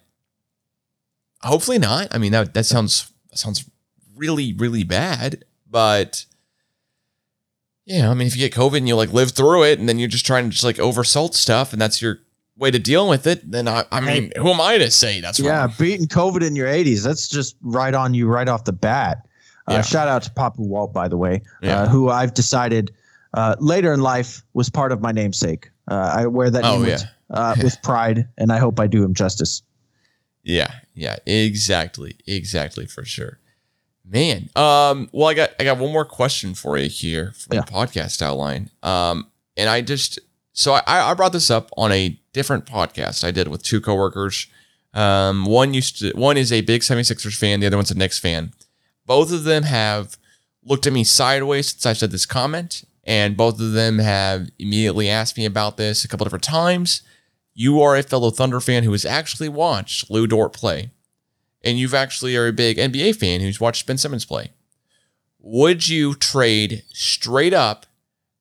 hopefully 1.43 1.79
not. 1.79 2.09
I 2.11 2.19
mean 2.19 2.33
that 2.33 2.55
that 2.55 2.65
sounds 2.67 3.11
that 3.31 3.39
sounds 3.39 3.69
really 4.17 4.53
really 4.55 4.85
bad. 4.85 5.45
But 5.71 6.25
yeah, 7.85 8.11
I 8.11 8.15
mean 8.15 8.27
if 8.27 8.37
you 8.37 8.49
get 8.49 8.59
COVID 8.59 8.79
and 8.79 8.89
you 8.89 8.97
like 8.97 9.13
live 9.13 9.33
through 9.33 9.65
it, 9.65 9.79
and 9.79 9.89
then 9.89 9.99
you're 9.99 10.09
just 10.09 10.27
trying 10.27 10.45
to 10.45 10.51
just 10.51 10.65
like 10.65 10.77
oversalt 10.77 11.35
stuff, 11.35 11.73
and 11.73 11.81
that's 11.81 12.03
your 12.03 12.19
way 12.57 12.71
to 12.71 12.79
deal 12.79 13.09
with 13.09 13.27
it, 13.27 13.49
then 13.51 13.69
I, 13.69 13.85
I 13.93 14.01
mean, 14.01 14.33
who 14.37 14.49
am 14.51 14.61
I 14.61 14.79
to 14.79 14.91
say 14.91 15.21
that's 15.21 15.39
Yeah, 15.39 15.61
wrong? 15.67 15.75
beating 15.79 16.07
COVID 16.09 16.45
in 16.45 16.57
your 16.57 16.67
80s. 16.67 17.05
That's 17.05 17.29
just 17.29 17.55
right 17.63 17.95
on 17.95 18.15
you 18.15 18.27
right 18.27 18.49
off 18.49 18.65
the 18.65 18.73
bat. 18.73 19.19
Uh, 19.69 19.75
Yeah. 19.75 19.83
Shout 19.83 20.09
out 20.09 20.23
to 20.25 20.31
Papu 20.31 20.59
Walt, 20.67 20.93
by 20.93 21.07
the 21.07 21.17
way, 21.17 21.41
Yeah. 21.63 21.83
uh, 21.83 21.89
who 21.89 22.09
I've 22.09 22.35
decided 22.35 22.93
uh, 23.35 23.57
later 23.61 23.93
in 23.93 24.01
life 24.01 24.43
was 24.55 24.69
part 24.71 24.93
of 24.93 25.01
my 25.01 25.13
namesake. 25.13 25.71
Uh, 25.91 26.13
I 26.17 26.27
wear 26.27 26.51
that 26.51 26.65
Oh, 26.65 26.79
name 26.79 26.87
yeah. 26.87 26.93
with, 26.95 27.05
uh, 27.31 27.55
with 27.63 27.83
pride, 27.83 28.29
and 28.39 28.51
I 28.53 28.59
hope 28.59 28.79
I 28.81 28.87
do 28.87 29.03
him 29.05 29.15
justice. 29.15 29.63
Yeah, 30.43 30.73
yeah, 30.95 31.17
exactly, 31.27 32.17
exactly 32.27 32.87
for 32.87 33.05
sure. 33.05 33.39
Man, 34.05 34.49
um, 34.57 35.11
well, 35.13 35.29
I 35.29 35.35
got 35.35 35.51
I 35.61 35.65
got 35.65 35.77
one 35.79 35.93
more 35.93 36.07
question 36.07 36.55
for 36.55 36.79
you 36.79 36.89
here 36.89 37.33
from 37.37 37.57
Yeah. 37.57 37.63
the 37.63 37.71
podcast 37.73 38.23
outline. 38.23 38.71
Um, 38.83 39.27
and 39.57 39.69
I 39.69 39.83
just 39.83 40.19
so 40.55 40.73
I 40.73 40.83
I 40.87 41.13
brought 41.15 41.33
this 41.33 41.51
up 41.51 41.71
on 41.77 41.93
a 41.93 42.19
different 42.33 42.65
podcast 42.65 43.23
I 43.25 43.31
did 43.31 43.49
with 43.49 43.63
two 43.63 43.81
coworkers. 43.83 44.47
Um, 44.95 45.45
one 45.45 45.75
used 45.75 45.99
to 45.99 46.13
one 46.13 46.39
is 46.39 46.51
a 46.53 46.63
big 46.63 46.81
76ers 46.81 47.37
fan, 47.37 47.61
the 47.61 47.67
other 47.67 47.77
one's 47.77 47.91
a 47.91 47.99
Knicks 47.99 48.19
fan. 48.19 48.53
Both 49.05 49.31
of 49.31 49.45
them 49.45 49.65
have 49.65 50.17
looked 50.65 50.87
at 50.87 50.93
me 50.95 51.05
sideways 51.05 51.69
since 51.69 51.85
I 51.85 51.93
said 51.93 52.11
this 52.11 52.25
comment, 52.25 52.85
and 53.09 53.39
both 53.39 53.59
of 53.59 53.73
them 53.73 53.99
have 53.99 54.51
immediately 54.59 55.09
asked 55.09 55.39
me 55.39 55.47
about 55.47 55.79
this 55.79 56.05
a 56.05 56.09
couple 56.09 56.25
different 56.25 56.45
times. 56.45 57.01
You 57.55 57.81
are 57.81 57.97
a 57.97 58.03
fellow 58.03 58.31
Thunder 58.31 58.61
fan 58.61 58.85
who 58.85 58.93
has 58.93 59.07
actually 59.07 59.49
watched 59.49 60.11
Lu 60.11 60.27
Dort 60.27 60.53
play, 60.53 60.91
and 61.65 61.79
you've 61.79 61.95
actually 61.95 62.37
are 62.37 62.47
a 62.47 62.53
big 62.53 62.77
NBA 62.77 63.17
fan 63.17 63.41
who's 63.41 63.59
watched 63.59 63.87
Ben 63.87 63.97
Simmons 63.97 64.27
play. 64.27 64.51
Would 65.41 65.89
you 65.89 66.15
trade 66.15 66.85
straight 66.93 67.55
up 67.55 67.87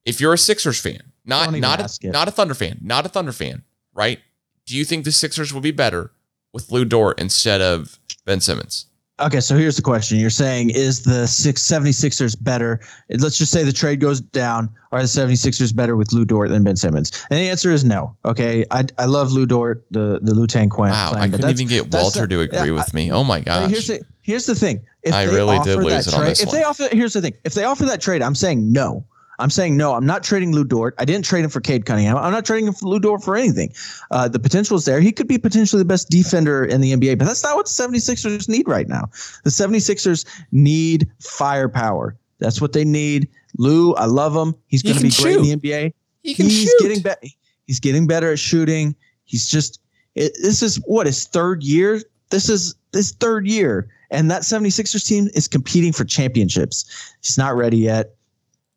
if 0.04 0.20
you're 0.20 0.34
a 0.34 0.38
Sixers 0.38 0.78
fan, 0.78 1.00
not 1.24 1.50
not 1.54 1.80
a, 1.80 2.10
not 2.10 2.28
a 2.28 2.30
Thunder 2.30 2.54
fan, 2.54 2.78
not 2.82 3.06
a 3.06 3.08
Thunder 3.08 3.32
fan, 3.32 3.64
right? 3.94 4.20
Do 4.66 4.76
you 4.76 4.84
think 4.84 5.06
the 5.06 5.12
Sixers 5.12 5.54
would 5.54 5.62
be 5.62 5.70
better 5.70 6.10
with 6.52 6.70
Lu 6.70 6.84
Dort 6.84 7.18
instead 7.18 7.62
of 7.62 7.98
Ben 8.26 8.40
Simmons? 8.40 8.84
Okay, 9.20 9.40
so 9.40 9.56
here's 9.56 9.76
the 9.76 9.82
question. 9.82 10.18
You're 10.18 10.30
saying 10.30 10.70
is 10.70 11.02
the 11.02 11.26
six, 11.26 11.62
76ers 11.62 12.36
better? 12.40 12.80
Let's 13.10 13.36
just 13.36 13.50
say 13.50 13.64
the 13.64 13.72
trade 13.72 14.00
goes 14.00 14.20
down. 14.20 14.70
Are 14.92 15.00
the 15.00 15.06
76ers 15.08 15.74
better 15.74 15.96
with 15.96 16.12
Lu 16.12 16.24
Dort 16.24 16.50
than 16.50 16.62
Ben 16.62 16.76
Simmons? 16.76 17.10
And 17.30 17.38
the 17.40 17.48
answer 17.50 17.70
is 17.72 17.84
no. 17.84 18.16
Okay, 18.24 18.64
I, 18.70 18.84
I 18.96 19.06
love 19.06 19.32
Lu 19.32 19.44
Dort, 19.44 19.84
the 19.90 20.20
the 20.22 20.34
Lou 20.34 20.46
Tang 20.46 20.68
Quan. 20.68 20.90
Wow, 20.90 21.10
plan, 21.10 21.22
I 21.22 21.28
couldn't 21.28 21.50
even 21.50 21.66
get 21.66 21.92
Walter 21.92 22.20
the- 22.20 22.28
to 22.28 22.40
agree 22.40 22.70
with 22.70 22.94
me. 22.94 23.10
Oh 23.10 23.24
my 23.24 23.40
gosh. 23.40 23.70
here's 23.70 23.86
the 23.88 24.00
here's 24.22 24.46
the 24.46 24.54
thing. 24.54 24.80
If 25.02 25.14
I 25.14 25.24
really 25.24 25.58
did 25.60 25.76
lose 25.76 26.06
it 26.06 26.14
on 26.14 26.20
trade, 26.20 26.30
this 26.30 26.40
if 26.40 26.48
one. 26.48 26.56
they 26.56 26.62
offer, 26.64 26.88
here's 26.92 27.12
the 27.12 27.20
thing. 27.20 27.34
If 27.44 27.54
they 27.54 27.64
offer 27.64 27.84
that 27.86 28.00
trade, 28.00 28.22
I'm 28.22 28.34
saying 28.34 28.72
no. 28.72 29.04
I'm 29.38 29.50
saying 29.50 29.76
no. 29.76 29.94
I'm 29.94 30.06
not 30.06 30.22
trading 30.22 30.52
Lu 30.52 30.64
Dort. 30.64 30.94
I 30.98 31.04
didn't 31.04 31.24
trade 31.24 31.44
him 31.44 31.50
for 31.50 31.60
Cade 31.60 31.86
Cunningham. 31.86 32.16
I'm 32.16 32.32
not 32.32 32.44
trading 32.44 32.66
him 32.66 32.74
for 32.74 32.86
Lu 32.86 32.98
Dort 32.98 33.22
for 33.22 33.36
anything. 33.36 33.72
Uh, 34.10 34.28
the 34.28 34.38
potential 34.38 34.76
is 34.76 34.84
there. 34.84 35.00
He 35.00 35.12
could 35.12 35.28
be 35.28 35.38
potentially 35.38 35.80
the 35.80 35.86
best 35.86 36.10
defender 36.10 36.64
in 36.64 36.80
the 36.80 36.92
NBA, 36.92 37.18
but 37.18 37.26
that's 37.26 37.42
not 37.42 37.56
what 37.56 37.66
the 37.66 37.70
76ers 37.70 38.48
need 38.48 38.66
right 38.66 38.88
now. 38.88 39.04
The 39.44 39.50
76ers 39.50 40.24
need 40.50 41.08
firepower. 41.20 42.16
That's 42.38 42.60
what 42.60 42.72
they 42.72 42.84
need. 42.84 43.28
Lou, 43.56 43.94
I 43.94 44.04
love 44.06 44.34
him. 44.34 44.54
He's 44.66 44.82
going 44.82 44.96
to 44.96 45.02
be 45.02 45.10
great 45.10 45.36
in 45.36 45.42
the 45.42 45.56
NBA 45.56 45.92
he 46.22 46.34
can 46.34 46.46
he's 46.46 46.64
shoot. 46.64 46.80
getting 46.80 47.02
better. 47.02 47.26
He's 47.66 47.80
getting 47.80 48.06
better 48.06 48.32
at 48.32 48.38
shooting. 48.38 48.94
He's 49.24 49.48
just 49.48 49.80
it, 50.14 50.32
this 50.42 50.62
is 50.62 50.76
what 50.86 51.06
his 51.06 51.26
third 51.26 51.62
year. 51.62 52.02
This 52.30 52.48
is 52.48 52.74
his 52.92 53.12
third 53.12 53.46
year, 53.46 53.88
and 54.10 54.30
that 54.30 54.42
76ers 54.42 55.06
team 55.06 55.28
is 55.34 55.48
competing 55.48 55.92
for 55.92 56.04
championships. 56.04 57.14
He's 57.22 57.38
not 57.38 57.56
ready 57.56 57.78
yet. 57.78 58.14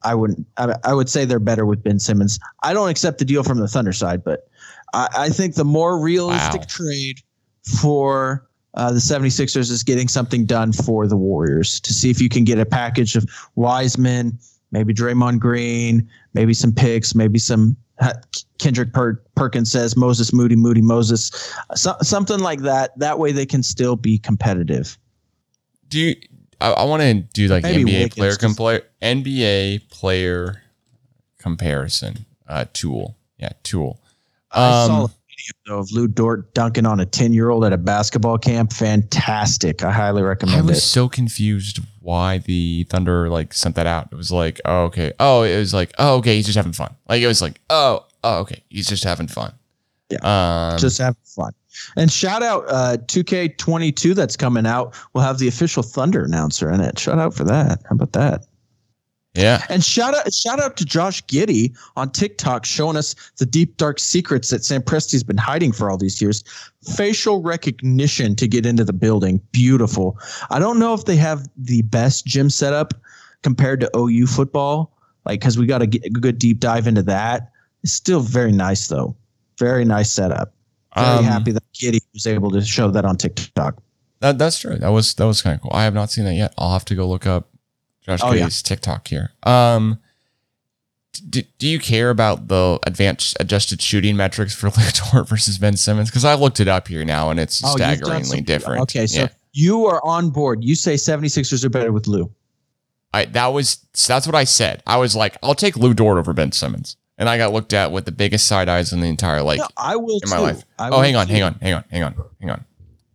I 0.03 0.15
wouldn't. 0.15 0.45
I, 0.57 0.75
I 0.83 0.93
would 0.93 1.09
say 1.09 1.25
they're 1.25 1.39
better 1.39 1.65
with 1.65 1.83
Ben 1.83 1.99
Simmons. 1.99 2.39
I 2.63 2.73
don't 2.73 2.89
accept 2.89 3.19
the 3.19 3.25
deal 3.25 3.43
from 3.43 3.59
the 3.59 3.67
Thunder 3.67 3.93
side, 3.93 4.23
but 4.23 4.47
I, 4.93 5.07
I 5.15 5.29
think 5.29 5.55
the 5.55 5.65
more 5.65 5.99
realistic 5.99 6.61
Wow. 6.61 6.67
trade 6.67 7.19
for 7.79 8.47
uh, 8.73 8.91
the 8.91 8.99
76ers 8.99 9.69
is 9.69 9.83
getting 9.83 10.07
something 10.07 10.45
done 10.45 10.71
for 10.73 11.05
the 11.07 11.17
Warriors 11.17 11.79
to 11.81 11.93
see 11.93 12.09
if 12.09 12.21
you 12.21 12.29
can 12.29 12.43
get 12.43 12.57
a 12.57 12.65
package 12.65 13.15
of 13.15 13.25
Wiseman, 13.55 14.39
maybe 14.71 14.93
Draymond 14.93 15.39
Green, 15.39 16.09
maybe 16.33 16.53
some 16.53 16.71
picks, 16.71 17.13
maybe 17.13 17.37
some 17.37 17.75
Kendrick 18.57 18.93
per- 18.93 19.21
Perkins 19.35 19.71
says 19.71 19.95
Moses 19.95 20.33
Moody, 20.33 20.55
Moody 20.55 20.81
Moses, 20.81 21.29
so, 21.75 21.95
something 22.01 22.39
like 22.39 22.61
that. 22.61 22.97
That 22.97 23.19
way 23.19 23.31
they 23.31 23.45
can 23.45 23.61
still 23.61 23.95
be 23.95 24.17
competitive. 24.17 24.97
do 25.89 25.99
you 25.99 26.15
I, 26.61 26.71
I 26.71 26.83
want 26.83 27.01
to 27.01 27.13
do 27.15 27.47
like 27.47 27.63
Maybe 27.63 27.91
NBA 27.91 28.15
player 28.15 28.35
compare 28.35 28.83
NBA 29.01 29.89
player 29.89 30.61
comparison 31.37 32.25
uh 32.47 32.65
tool. 32.73 33.17
Yeah, 33.37 33.49
tool. 33.63 33.99
I 34.51 34.87
saw 34.87 34.99
a 34.99 35.03
Um, 35.03 35.11
video 35.29 35.53
though 35.65 35.79
of 35.79 35.91
Lu 35.91 36.07
Dort 36.07 36.53
dunking 36.53 36.85
on 36.85 36.99
a 36.99 37.05
10 37.05 37.33
year 37.33 37.49
old 37.49 37.65
at 37.65 37.73
a 37.73 37.77
basketball 37.77 38.37
camp. 38.37 38.71
Fantastic. 38.73 39.83
I 39.83 39.91
highly 39.91 40.21
recommend 40.21 40.59
it. 40.59 40.63
I 40.63 40.67
was 40.67 40.77
it. 40.77 40.81
so 40.81 41.09
confused 41.09 41.79
why 41.99 42.39
the 42.39 42.83
Thunder 42.89 43.29
like 43.29 43.53
sent 43.53 43.75
that 43.75 43.87
out. 43.87 44.09
It 44.11 44.15
was 44.15 44.31
like, 44.31 44.61
oh 44.65 44.83
okay. 44.85 45.13
Oh, 45.19 45.43
it 45.43 45.57
was 45.57 45.73
like, 45.73 45.91
oh 45.97 46.17
okay, 46.17 46.35
he's 46.35 46.45
just 46.45 46.57
having 46.57 46.73
fun. 46.73 46.93
Like 47.09 47.21
it 47.21 47.27
was 47.27 47.41
like, 47.41 47.59
oh, 47.69 48.05
oh 48.23 48.39
okay, 48.39 48.63
he's 48.69 48.87
just 48.87 49.03
having 49.03 49.27
fun. 49.27 49.53
Yeah. 50.09 50.71
Um 50.73 50.77
Just 50.77 50.99
having 50.99 51.15
fun. 51.23 51.53
And 51.95 52.11
shout 52.11 52.43
out 52.43 52.65
uh, 52.67 52.97
2K22 53.05 54.15
that's 54.15 54.37
coming 54.37 54.65
out. 54.65 54.95
We'll 55.13 55.23
have 55.23 55.39
the 55.39 55.47
official 55.47 55.83
Thunder 55.83 56.23
announcer 56.23 56.71
in 56.71 56.81
it. 56.81 56.99
Shout 56.99 57.19
out 57.19 57.33
for 57.33 57.43
that. 57.45 57.79
How 57.89 57.95
about 57.95 58.13
that? 58.13 58.45
yeah. 59.33 59.63
And 59.69 59.83
shout 59.83 60.13
out 60.13 60.33
shout 60.33 60.59
out 60.59 60.75
to 60.77 60.85
Josh 60.85 61.23
Giddey 61.25 61.75
on 61.95 62.11
TikTok 62.11 62.65
showing 62.65 62.97
us 62.97 63.15
the 63.37 63.45
deep 63.45 63.77
dark 63.77 63.99
secrets 63.99 64.49
that 64.49 64.63
Sam 64.65 64.81
Presti's 64.81 65.23
been 65.23 65.37
hiding 65.37 65.71
for 65.71 65.89
all 65.89 65.97
these 65.97 66.21
years. 66.21 66.43
Facial 66.95 67.41
recognition 67.41 68.35
to 68.35 68.47
get 68.47 68.65
into 68.65 68.83
the 68.83 68.93
building. 68.93 69.39
Beautiful. 69.51 70.19
I 70.49 70.59
don't 70.59 70.79
know 70.79 70.93
if 70.93 71.05
they 71.05 71.15
have 71.15 71.47
the 71.55 71.81
best 71.83 72.25
gym 72.25 72.49
setup 72.49 72.93
compared 73.41 73.79
to 73.81 73.91
OU 73.95 74.27
football, 74.27 74.97
like 75.25 75.39
because 75.39 75.57
we 75.57 75.65
got 75.65 75.81
a 75.81 75.87
good 75.87 76.37
deep 76.37 76.59
dive 76.59 76.87
into 76.87 77.03
that. 77.03 77.51
It's 77.83 77.93
still 77.93 78.19
very 78.19 78.51
nice 78.51 78.89
though. 78.89 79.15
Very 79.57 79.85
nice 79.85 80.11
setup. 80.11 80.53
Very 80.95 81.07
Um, 81.07 81.23
happy 81.25 81.51
that 81.51 81.63
Giddey 81.73 81.99
was 82.13 82.27
able 82.27 82.51
to 82.51 82.61
show 82.61 82.91
that 82.91 83.05
on 83.05 83.17
TikTok. 83.17 83.81
That 84.19 84.37
that's 84.37 84.59
true. 84.59 84.75
That 84.77 84.89
was 84.89 85.13
that 85.15 85.25
was 85.25 85.41
kind 85.41 85.55
of 85.55 85.61
cool. 85.61 85.71
I 85.73 85.83
have 85.83 85.93
not 85.93 86.11
seen 86.11 86.25
that 86.25 86.35
yet. 86.35 86.53
I'll 86.57 86.73
have 86.73 86.85
to 86.85 86.95
go 86.95 87.07
look 87.07 87.25
up 87.25 87.49
Josh 88.05 88.19
Oh, 88.23 88.33
yeah. 88.33 88.45
Giddey's 88.47 88.61
TikTok 88.61 89.07
here. 89.07 89.31
Um, 89.43 89.99
do, 91.29 91.41
do 91.59 91.67
you 91.67 91.77
care 91.79 92.09
about 92.09 92.47
the 92.47 92.79
advanced 92.87 93.35
adjusted 93.39 93.81
shooting 93.81 94.15
metrics 94.15 94.53
for 94.53 94.67
Lu 94.77 94.83
Dort 95.11 95.27
versus 95.27 95.57
Ben 95.57 95.75
Simmons? 95.77 96.09
Because 96.09 96.25
I 96.25 96.35
looked 96.35 96.59
it 96.59 96.67
up 96.67 96.87
here 96.87 97.03
now 97.05 97.29
and 97.29 97.39
it's 97.39 97.61
Oh, 97.63 97.75
staggeringly 97.75 98.23
some- 98.23 98.43
different. 98.43 98.81
Okay, 98.83 99.07
so 99.07 99.21
Yeah. 99.21 99.27
you 99.53 99.85
are 99.87 100.03
on 100.05 100.29
board. 100.29 100.63
You 100.63 100.75
say 100.75 100.95
76ers 100.95 101.63
are 101.65 101.69
better 101.69 101.91
with 101.91 102.07
Lou. 102.07 102.31
I 103.13 103.25
that 103.25 103.47
was 103.47 103.85
that's 104.07 104.25
what 104.25 104.35
I 104.35 104.45
said. 104.45 104.81
I 104.87 104.97
was 104.97 105.15
like, 105.15 105.37
I'll 105.43 105.53
take 105.55 105.75
Lu 105.75 105.93
Dort 105.93 106.17
over 106.17 106.31
Ben 106.31 106.51
Simmons, 106.53 106.95
and 107.21 107.29
I 107.29 107.37
got 107.37 107.53
looked 107.53 107.71
at 107.71 107.91
with 107.91 108.05
the 108.05 108.11
biggest 108.11 108.47
side 108.47 108.67
eyes 108.67 108.91
in 108.91 108.99
the 108.99 109.07
entire 109.07 109.43
like 109.43 109.59
No, 109.59 109.67
I 109.77 109.95
will 109.95 110.19
in 110.23 110.29
my 110.31 110.37
too. 110.37 110.41
life. 110.41 110.63
I 110.79 110.89
oh, 110.89 111.01
hang 111.01 111.15
on, 111.15 111.27
too. 111.27 111.33
hang 111.33 111.43
on, 111.43 111.53
hang 111.61 111.73
on, 111.75 111.83
hang 111.91 112.03
on, 112.03 112.15
hang 112.41 112.49
on. 112.49 112.65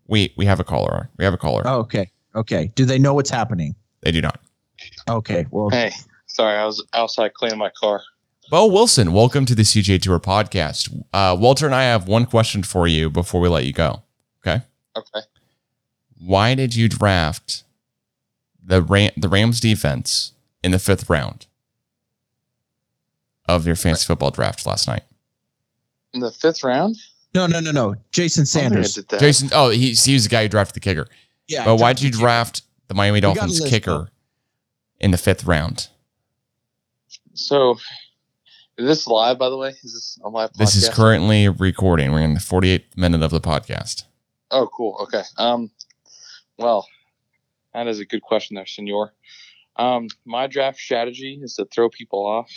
We 0.07 0.33
we 0.37 0.47
have 0.47 0.61
a 0.61 0.65
caller 0.65 0.95
on. 0.95 1.09
We 1.19 1.25
have 1.25 1.35
a 1.35 1.37
caller. 1.37 1.65
Oh, 1.67 1.81
okay. 1.81 2.13
Okay. 2.37 2.71
Do 2.77 2.85
they 2.85 3.01
know 3.01 3.15
what's 3.15 3.31
happening? 3.31 3.75
They 4.03 4.13
do 4.13 4.21
not. 4.23 4.41
Okay. 5.11 5.47
Well, 5.51 5.71
Hey, 5.71 5.91
sorry, 6.29 6.57
I 6.57 6.65
was 6.67 6.85
outside 6.93 7.35
cleaning 7.35 7.59
my 7.59 7.73
car. 7.81 8.01
Beau 8.49 8.67
Wilson, 8.67 9.13
welcome 9.13 9.45
to 9.45 9.57
the 9.57 9.65
CGA 9.65 10.01
Tour 10.01 10.21
podcast. 10.21 10.89
Uh, 11.13 11.37
Walter 11.37 11.67
and 11.67 11.75
I 11.75 11.83
have 11.83 12.07
one 12.07 12.27
question 12.27 12.63
for 12.63 12.87
you 12.87 13.11
before 13.11 13.41
we 13.41 13.49
let 13.49 13.65
you 13.65 13.73
go. 13.73 14.05
Okay. 14.47 14.63
Okay. 14.97 15.27
Why 16.17 16.55
did 16.55 16.77
you 16.77 16.89
draft 16.89 17.65
the 18.63 18.81
Ram- 18.83 19.11
the 19.17 19.29
Rams 19.29 19.59
defense 19.59 20.31
in 20.63 20.71
the 20.71 20.79
fifth 20.79 21.11
round 21.11 21.47
of 23.49 23.67
your 23.67 23.77
fantasy 23.77 24.07
football 24.07 24.31
draft 24.31 24.67
last 24.67 24.87
night? 24.89 25.03
In 26.13 26.21
the 26.21 26.31
fifth 26.31 26.63
round? 26.65 26.97
no, 27.35 27.47
no, 27.47 27.61
no, 27.61 27.71
no. 27.71 27.95
Jason 28.13 28.43
I 28.43 28.65
don't 28.65 28.71
think 28.71 28.83
I 28.83 28.87
Sanders. 28.87 29.21
Jason, 29.21 29.51
oh, 29.53 29.71
he's, 29.71 30.05
he 30.05 30.15
was 30.15 30.25
the 30.25 30.31
guy 30.31 30.43
who 30.43 30.49
drafted 30.49 30.75
the 30.77 30.81
kicker. 30.81 31.07
Yeah. 31.49 31.65
But 31.65 31.77
why 31.77 31.93
did 31.93 32.03
you 32.03 32.11
draft 32.11 32.63
the 32.89 32.95
Miami 32.95 33.21
Dolphins 33.21 33.61
kicker 33.61 34.09
in 35.01 35.11
the 35.11 35.19
fifth 35.19 35.45
round? 35.45 35.89
So, 37.35 37.77
is 38.79 38.87
this 38.87 39.07
live, 39.07 39.39
by 39.39 39.51
the 39.51 39.57
way? 39.57 39.71
Is 39.83 39.93
this 39.93 40.19
a 40.25 40.29
live 40.29 40.51
podcast? 40.51 40.57
This 40.57 40.77
is 40.77 40.89
currently 40.89 41.49
recording. 41.49 42.13
We're 42.13 42.23
in 42.23 42.35
the 42.35 42.41
48th 42.41 42.97
minute 42.97 43.23
of 43.23 43.31
the 43.31 43.41
podcast. 43.41 44.05
Oh, 44.51 44.69
cool. 44.75 44.97
Okay. 45.03 45.23
Um, 45.37 45.71
well, 46.59 46.87
that 47.75 47.87
is 47.87 48.01
a 48.01 48.07
good 48.07 48.23
question 48.23 48.55
there, 48.55 48.67
Senor. 48.67 49.13
Um, 49.77 50.09
my 50.25 50.47
draft 50.47 50.79
strategy 50.79 51.39
is 51.43 51.55
to 51.57 51.67
throw 51.67 51.91
people 51.91 52.25
off, 52.27 52.51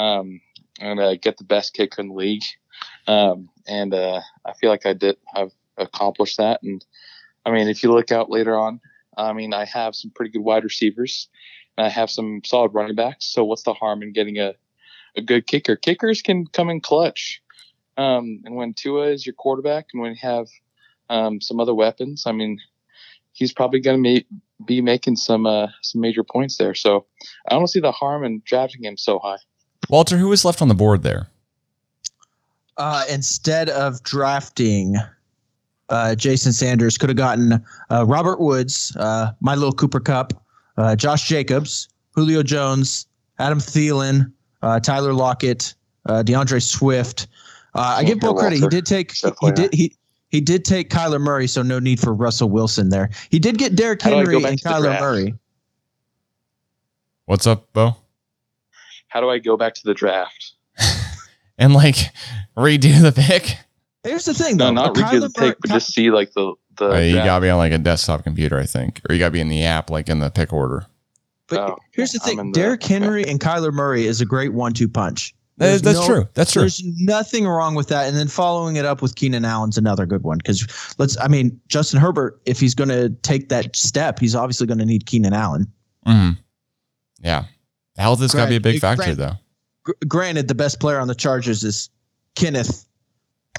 um, 0.00 0.40
and 0.80 1.00
uh, 1.00 1.16
get 1.16 1.36
the 1.36 1.44
best 1.44 1.74
kicker 1.74 2.00
in 2.00 2.08
the 2.08 2.14
league. 2.14 2.44
Um, 3.06 3.48
and 3.66 3.92
uh, 3.92 4.20
I 4.44 4.52
feel 4.54 4.70
like 4.70 4.86
I 4.86 4.94
did. 4.94 5.16
I've 5.34 5.52
accomplished 5.76 6.38
that. 6.38 6.62
And 6.62 6.84
I 7.44 7.50
mean, 7.50 7.68
if 7.68 7.82
you 7.82 7.92
look 7.92 8.10
out 8.10 8.30
later 8.30 8.56
on, 8.56 8.80
I 9.16 9.32
mean, 9.32 9.52
I 9.52 9.64
have 9.64 9.94
some 9.94 10.10
pretty 10.14 10.30
good 10.30 10.42
wide 10.42 10.64
receivers, 10.64 11.28
and 11.76 11.86
I 11.86 11.90
have 11.90 12.10
some 12.10 12.40
solid 12.44 12.72
running 12.74 12.94
backs. 12.94 13.26
So 13.26 13.44
what's 13.44 13.64
the 13.64 13.74
harm 13.74 14.02
in 14.02 14.12
getting 14.12 14.38
a 14.38 14.54
a 15.16 15.22
good 15.22 15.46
kicker? 15.46 15.76
Kickers 15.76 16.22
can 16.22 16.46
come 16.46 16.70
in 16.70 16.80
clutch. 16.80 17.42
Um, 17.96 18.42
and 18.44 18.54
when 18.54 18.72
Tua 18.72 19.08
is 19.08 19.26
your 19.26 19.34
quarterback, 19.34 19.88
and 19.92 20.00
when 20.00 20.12
you 20.12 20.18
have 20.22 20.46
um, 21.10 21.40
some 21.40 21.60
other 21.60 21.74
weapons. 21.74 22.22
I 22.26 22.32
mean, 22.32 22.58
he's 23.32 23.52
probably 23.52 23.80
going 23.80 24.02
to 24.02 24.24
be 24.64 24.80
making 24.80 25.16
some 25.16 25.44
uh, 25.44 25.66
some 25.82 26.00
major 26.00 26.24
points 26.24 26.56
there. 26.56 26.74
So 26.74 27.06
I 27.48 27.54
don't 27.54 27.66
see 27.66 27.80
the 27.80 27.92
harm 27.92 28.24
in 28.24 28.40
drafting 28.46 28.84
him 28.84 28.96
so 28.96 29.18
high. 29.18 29.38
Walter, 29.90 30.16
who 30.16 30.28
was 30.28 30.44
left 30.44 30.62
on 30.62 30.68
the 30.68 30.74
board 30.74 31.02
there? 31.02 31.28
Uh, 32.76 33.04
instead 33.10 33.68
of 33.68 34.02
drafting 34.02 34.96
uh, 35.90 36.14
Jason 36.14 36.52
Sanders. 36.52 36.96
Could 36.96 37.10
have 37.10 37.16
gotten 37.16 37.64
uh, 37.90 38.06
Robert 38.06 38.40
Woods, 38.40 38.96
uh, 38.96 39.32
my 39.40 39.54
little 39.54 39.72
Cooper 39.72 40.00
Kupp, 40.00 40.32
uh, 40.76 40.96
Josh 40.96 41.28
Jacobs, 41.28 41.88
Julio 42.12 42.42
Jones, 42.42 43.06
Adam 43.38 43.58
Thielen, 43.58 44.32
uh, 44.62 44.80
Tyler 44.80 45.12
Lockett, 45.12 45.74
uh, 46.06 46.22
D'Andre 46.22 46.60
Swift. 46.60 47.26
Uh, 47.74 47.96
I 47.98 48.04
give 48.04 48.20
Beau 48.20 48.32
hear 48.32 48.40
credit. 48.40 48.60
He 48.60 48.68
did 48.68 48.86
take 48.86 49.10
Except 49.10 49.36
he 49.40 49.52
did 49.52 49.74
he 49.74 49.96
he 50.30 50.40
did 50.40 50.64
take 50.64 50.90
Kyler 50.90 51.20
Murray, 51.20 51.46
so 51.46 51.62
no 51.62 51.78
need 51.78 52.00
for 52.00 52.14
Russell 52.14 52.48
Wilson 52.48 52.88
there. 52.88 53.10
He 53.30 53.38
did 53.38 53.58
get 53.58 53.74
Derrick 53.74 54.00
How 54.02 54.10
do 54.10 54.16
I 54.16 54.24
go 54.24 54.30
Henry 54.32 54.44
and 54.50 54.60
Kyler? 54.60 55.00
Murray. 55.00 55.34
What's 57.26 57.46
up, 57.46 57.72
Beau? 57.72 57.96
How 59.10 59.20
do 59.20 59.28
I 59.28 59.38
go 59.38 59.56
back 59.56 59.74
to 59.74 59.82
the 59.84 59.94
draft? 59.94 60.52
And 61.58 61.74
like 61.74 61.96
redo 62.56 63.02
the 63.02 63.12
pick. 63.12 63.54
Here's 64.02 64.24
the 64.24 64.32
thing, 64.32 64.56
No, 64.56 64.68
though. 64.68 64.72
not 64.72 64.96
Uh, 64.96 65.02
redo 65.02 65.20
the 65.20 65.28
pick, 65.28 65.58
but 65.60 65.68
just 65.70 65.92
see 65.92 66.10
like 66.10 66.32
the 66.32 66.54
the. 66.78 66.92
Uh, 66.94 66.98
you 67.00 67.16
gotta 67.16 67.42
be 67.42 67.50
on 67.50 67.58
like 67.58 67.72
a 67.72 67.76
desktop 67.76 68.24
computer, 68.24 68.58
I 68.58 68.64
think, 68.64 69.02
or 69.06 69.14
you 69.14 69.18
gotta 69.18 69.32
be 69.32 69.40
in 69.42 69.50
the 69.50 69.64
app, 69.64 69.90
like 69.90 70.08
in 70.08 70.20
the 70.20 70.30
pick 70.30 70.54
order. 70.54 70.86
But 71.48 71.58
Oh, 71.72 71.76
here's 71.92 72.12
the 72.12 72.18
thing: 72.18 72.38
in 72.38 72.52
the- 72.52 72.58
Derrick 72.58 72.82
okay. 72.82 72.94
Henry 72.94 73.24
and 73.28 73.38
Kyler 73.38 73.74
Murray 73.74 74.06
is 74.06 74.22
a 74.22 74.24
great 74.24 74.54
one-two 74.54 74.88
punch. 74.88 75.34
There's 75.58 75.82
that's 75.82 75.98
no- 75.98 76.06
true. 76.06 76.28
That's 76.32 76.50
true. 76.54 76.62
There's 76.62 76.82
nothing 76.82 77.46
wrong 77.46 77.74
with 77.74 77.88
that, 77.88 78.08
and 78.08 78.16
then 78.16 78.28
following 78.28 78.76
it 78.76 78.86
up 78.86 79.02
with 79.02 79.14
Keenan 79.16 79.44
Allen's 79.44 79.76
another 79.76 80.06
good 80.06 80.22
one 80.22 80.38
because 80.38 80.66
let's. 80.96 81.18
I 81.18 81.28
mean, 81.28 81.60
Justin 81.68 82.00
Herbert, 82.00 82.40
if 82.46 82.58
he's 82.58 82.74
going 82.74 82.88
to 82.88 83.10
take 83.20 83.50
that 83.50 83.76
step, 83.76 84.18
he's 84.18 84.34
obviously 84.34 84.66
going 84.66 84.78
to 84.78 84.86
need 84.86 85.04
Keenan 85.04 85.34
Allen. 85.34 85.70
hmm 86.06 86.30
Yeah, 87.22 87.44
health 87.96 88.20
has 88.20 88.32
got 88.32 88.44
to 88.44 88.50
be 88.50 88.56
a 88.56 88.60
big 88.60 88.80
factor, 88.80 89.02
Grant- 89.14 89.18
though. 89.18 89.32
Gr- 89.84 89.92
granted, 90.08 90.48
the 90.48 90.54
best 90.54 90.80
player 90.80 90.98
on 90.98 91.08
the 91.08 91.14
Chargers 91.14 91.62
is 91.64 91.90
Kenneth 92.34 92.86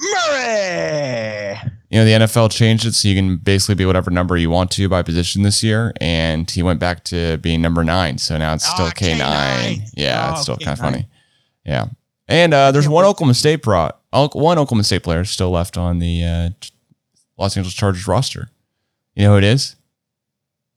Murray. 0.01 1.57
You 1.89 1.97
know, 1.99 2.05
the 2.05 2.25
NFL 2.25 2.51
changed 2.51 2.85
it 2.85 2.93
so 2.93 3.07
you 3.09 3.15
can 3.15 3.35
basically 3.37 3.75
be 3.75 3.85
whatever 3.85 4.09
number 4.11 4.37
you 4.37 4.49
want 4.49 4.71
to 4.71 4.87
by 4.87 5.01
position 5.01 5.41
this 5.43 5.61
year, 5.61 5.93
and 5.99 6.49
he 6.49 6.63
went 6.63 6.79
back 6.79 7.03
to 7.05 7.37
being 7.39 7.61
number 7.61 7.83
nine. 7.83 8.17
So 8.17 8.37
now 8.37 8.53
it's 8.53 8.65
still 8.65 8.85
Ah, 8.85 8.91
K 8.95 9.17
nine. 9.17 9.75
K9. 9.79 9.89
Yeah, 9.95 10.27
Oh, 10.29 10.31
it's 10.33 10.41
still 10.43 10.57
kind 10.57 10.69
of 10.71 10.79
funny. 10.79 11.07
Yeah, 11.65 11.87
and 12.29 12.53
uh, 12.53 12.71
there's 12.71 12.87
one. 12.87 13.03
Oklahoma 13.05 13.33
State 13.33 13.61
pro, 13.61 13.89
one 14.11 14.57
Oklahoma 14.57 14.83
State 14.85 15.03
player 15.03 15.25
still 15.25 15.51
left 15.51 15.77
on 15.77 15.99
the 15.99 16.23
uh, 16.23 16.49
Los 17.37 17.57
Angeles 17.57 17.73
Chargers 17.73 18.07
roster. 18.07 18.49
You 19.15 19.23
know 19.23 19.31
who 19.33 19.37
it 19.39 19.43
is? 19.43 19.75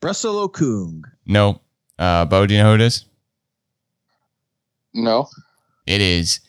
Russell 0.03 0.49
Okung. 0.49 1.05
No, 1.27 1.61
uh, 1.99 2.25
Beau. 2.25 2.45
Do 2.47 2.55
you 2.55 2.61
know 2.63 2.71
who 2.71 2.75
it 2.75 2.81
is? 2.81 3.05
No, 4.95 5.29
It 5.87 6.01
is 6.01 6.41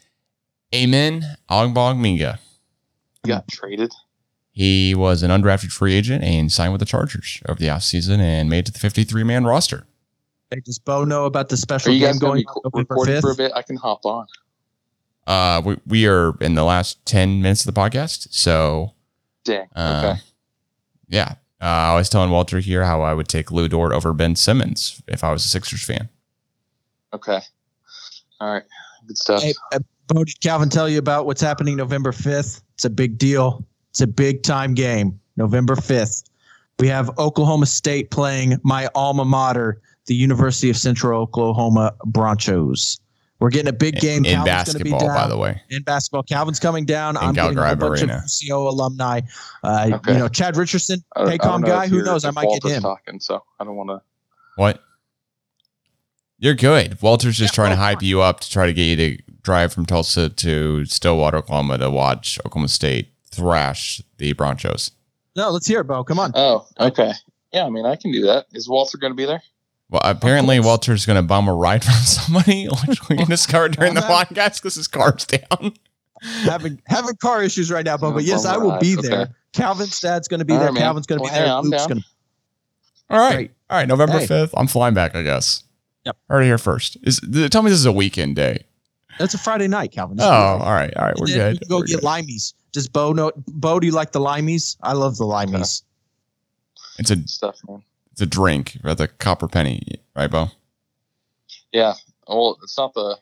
Amen 0.74 1.24
Ogbongbemiga. 1.50 2.38
he 3.24 3.30
got 3.30 3.48
traded. 3.48 3.92
He 4.52 4.94
was 4.96 5.24
an 5.24 5.32
undrafted 5.32 5.72
free 5.72 5.94
agent 5.96 6.24
and 6.24 6.52
signed 6.52 6.72
with 6.72 6.80
the 6.80 6.86
Chargers 6.86 7.42
over 7.50 7.60
the 7.60 7.68
offseason 7.68 8.20
and 8.20 8.50
made 8.50 8.60
it 8.60 8.66
to 8.68 8.72
the 8.72 8.80
53 8.80 9.24
man 9.24 9.44
roster. 9.46 9.86
Hey, 10.52 10.60
does 10.62 10.80
Beau 10.80 11.04
know 11.04 11.26
about 11.26 11.50
the 11.50 11.58
special 11.58 11.92
Are 11.92 11.94
you 11.94 12.00
game 12.00 12.12
guys 12.14 12.20
going 12.20 12.44
going 12.44 12.46
to 12.46 12.62
on 12.66 12.72
be 12.72 12.80
recording 12.80 13.22
for 13.22 13.32
a 13.32 13.36
bit? 13.36 13.52
I 13.56 13.64
can 13.64 13.76
hop 13.78 14.06
on. 14.06 14.28
Uh, 15.28 15.62
we, 15.66 15.78
we 15.88 16.08
are 16.08 16.36
in 16.40 16.54
the 16.56 16.64
last 16.64 17.04
10 17.08 17.42
minutes 17.42 17.66
of 17.66 17.74
the 17.74 17.80
podcast. 17.82 18.28
So, 18.32 18.94
Dang. 19.44 19.68
uh, 19.76 20.02
okay. 20.14 20.22
yeah. 21.10 21.34
Uh, 21.60 21.66
I 21.92 21.96
was 21.96 22.10
telling 22.10 22.30
Walter 22.30 22.60
here 22.60 22.84
how 22.86 23.02
I 23.02 23.14
would 23.14 23.28
take 23.28 23.50
Lu 23.52 23.68
Dort 23.68 23.92
over 23.92 24.14
Ben 24.14 24.36
Simmons 24.36 25.02
if 25.08 25.24
I 25.24 25.32
was 25.32 25.44
a 25.44 25.48
Sixers 25.48 25.84
fan. 25.84 26.10
Okay. 27.12 27.40
All 28.46 28.54
right. 28.54 28.64
Good 29.08 29.18
stuff. 29.18 29.42
Hey, 29.42 29.54
uh, 29.74 29.80
Beau, 30.08 30.24
did 30.24 30.40
Calvin 30.42 30.70
tell 30.70 30.88
you 30.88 31.00
about 31.00 31.26
what's 31.26 31.42
happening 31.42 31.76
November 31.78 32.12
5th? 32.12 32.62
It's 32.76 32.86
a 32.86 32.90
big 32.92 33.18
deal. 33.18 33.66
It's 33.90 34.02
a 34.02 34.08
big 34.08 34.44
time 34.44 34.74
game. 34.76 35.20
November 35.36 35.76
5th. 35.76 36.26
We 36.80 36.88
have 36.90 37.10
Oklahoma 37.18 37.66
State 37.66 38.12
playing 38.12 38.60
my 38.64 38.88
alma 38.94 39.26
mater, 39.26 39.82
the 40.06 40.14
University 40.14 40.70
of 40.70 40.78
Central 40.78 41.22
Oklahoma 41.22 41.94
Bronchos. 42.06 43.00
We're 43.40 43.50
getting 43.50 43.70
a 43.70 43.74
big 43.74 43.96
game. 44.00 44.26
in 44.26 44.36
Calvin's 44.44 44.74
gonna 44.74 44.84
be 44.84 44.92
basketball, 44.92 45.00
down. 45.00 45.16
by 45.24 45.28
the 45.28 45.38
way. 45.38 45.62
in 45.70 45.82
basketball. 45.84 46.24
Calvin's 46.24 46.60
coming 46.60 46.86
down. 46.86 47.18
In 47.18 47.24
I'm 47.24 47.34
getting 47.34 47.58
a 47.58 47.76
bunch 47.76 48.02
Arena. 48.02 48.18
of 48.18 48.24
UCO 48.24 48.68
alumni. 48.70 49.22
Uh, 49.64 49.90
Okay. 49.94 50.14
You 50.14 50.20
know, 50.20 50.28
Chad 50.28 50.56
Richardson, 50.56 51.04
I 51.16 51.20
don't- 51.24 51.30
Paycom 51.32 51.40
don't 51.42 51.62
know 51.62 51.68
guy. 51.68 51.88
Who 51.88 52.04
knows? 52.04 52.26
I 52.26 52.32
might 52.32 52.44
get 52.44 52.50
Walter's 52.64 52.72
him. 52.74 52.82
talking, 52.84 53.20
so 53.20 53.44
I 53.60 53.64
don't 53.64 53.76
want 53.76 53.90
to. 53.90 54.02
What? 54.56 54.82
You're 56.46 56.54
good. 56.54 57.02
Walter's 57.02 57.38
just 57.38 57.54
Yeah, 57.54 57.56
trying 57.56 57.72
to 57.72 57.82
oh, 57.82 57.84
hype 57.84 58.04
you 58.04 58.22
up 58.22 58.40
to 58.42 58.50
try 58.52 58.68
to 58.68 58.74
get 58.74 58.84
you 58.84 58.96
to 59.18 59.24
drive 59.42 59.74
from 59.74 59.86
Tulsa 59.88 60.30
to 60.30 60.86
Stillwater, 60.86 61.38
Oklahoma 61.38 61.80
to 61.80 61.90
watch 61.90 62.38
Oklahoma 62.46 62.68
State 62.68 63.10
thrash 63.32 64.00
the 64.18 64.34
Bronchos. 64.36 64.92
No, 65.36 65.50
let's 65.50 65.66
hear 65.66 65.82
it, 65.82 65.86
Beau. 65.86 66.04
Come 66.04 66.20
on. 66.20 66.32
Oh, 66.36 66.68
okay. 66.80 67.14
Yeah, 67.52 67.66
I 67.66 67.70
mean, 67.70 67.86
I 67.88 67.96
can 67.96 68.12
do 68.12 68.22
that. 68.28 68.46
Is 68.54 68.70
Walter 68.70 68.98
going 69.00 69.12
to 69.12 69.18
be 69.18 69.26
there? 69.26 69.42
Well, 69.90 70.02
apparently. 70.06 70.60
Walter's 70.60 71.06
going 71.06 71.18
to 71.18 71.24
bum 71.28 71.48
a 71.48 71.54
ride 71.54 71.84
from 71.84 71.94
somebody, 72.04 72.68
which 72.88 73.10
we 73.10 73.18
can 73.18 73.28
discover 73.28 73.70
during 73.70 73.96
the 73.96 74.02
podcast 74.02 74.62
because 74.62 74.76
his 74.76 74.88
car's 74.88 75.26
down. 75.26 75.74
having 76.44 76.80
having 76.86 77.16
car 77.16 77.42
issues 77.44 77.72
right 77.72 77.86
now, 77.86 77.98
Beau. 77.98 78.12
But 78.12 78.24
yes, 78.24 78.46
I 78.46 78.58
will 78.58 78.78
be 78.80 78.96
ride. 78.96 79.04
there. 79.06 79.22
Okay. 79.22 79.32
Calvin's 79.54 80.00
dad's 80.00 80.28
going 80.28 80.40
to 80.42 80.46
be 80.46 80.54
All 80.54 80.60
there. 80.60 80.70
right. 80.70 80.78
Calvin's 80.78 81.06
going 81.08 81.20
to 81.20 81.24
Well, 81.24 81.32
be 81.32 81.38
there. 81.38 81.46
hey, 81.48 81.52
I'm 81.52 81.64
Luke's 81.66 81.78
down. 81.78 81.90
going 81.90 82.02
to. 82.02 82.08
All 83.10 83.20
right. 83.20 83.36
Great. 83.36 83.52
All 83.70 83.78
right. 83.78 83.88
November 83.88 84.20
Hey. 84.20 84.28
5th. 84.28 84.52
I'm 84.56 84.68
flying 84.68 84.94
back, 84.94 85.16
I 85.16 85.22
guess. 85.24 85.64
Yep. 86.06 86.18
Heard 86.30 86.42
it 86.42 86.46
here 86.46 86.58
first. 86.58 86.98
Is, 87.04 87.20
th- 87.20 87.50
tell 87.50 87.62
me 87.64 87.70
this 87.70 87.80
is 87.80 87.86
a 87.86 87.92
weekend 87.92 88.36
day. 88.36 88.66
That's 89.18 89.34
a 89.34 89.38
Friday 89.38 89.68
night, 89.68 89.92
Calvin. 89.92 90.18
Oh, 90.20 90.26
all 90.26 90.60
right. 90.74 90.94
All 90.98 91.06
right. 91.06 91.16
We're 91.18 91.28
then 91.28 91.54
we 91.54 91.58
good. 91.60 91.70
go 91.70 91.78
We're 91.78 91.86
get 91.86 92.02
good. 92.02 92.04
limeys. 92.06 92.54
Does 92.74 92.88
Beau 92.90 93.14
know? 93.14 93.32
Beau, 93.48 93.80
do 93.80 93.88
you 93.88 93.94
like 93.94 94.12
the 94.12 94.20
limeys? 94.20 94.76
I 94.84 94.94
love 94.94 95.18
the 95.18 95.24
limeys. 95.24 95.84
It's 97.00 97.10
a, 97.12 97.16
Good 97.16 97.30
stuff, 97.30 97.60
man. 97.68 97.82
it's 98.12 98.22
a 98.22 98.26
drink 98.26 98.78
at 98.84 98.98
the 98.98 99.08
copper 99.08 99.48
penny, 99.48 99.82
right, 100.16 100.30
Beau? 100.30 100.48
Yeah. 101.72 101.94
Well, 102.28 102.58
it's 102.64 102.78
not 102.78 102.94
the. 102.94 103.18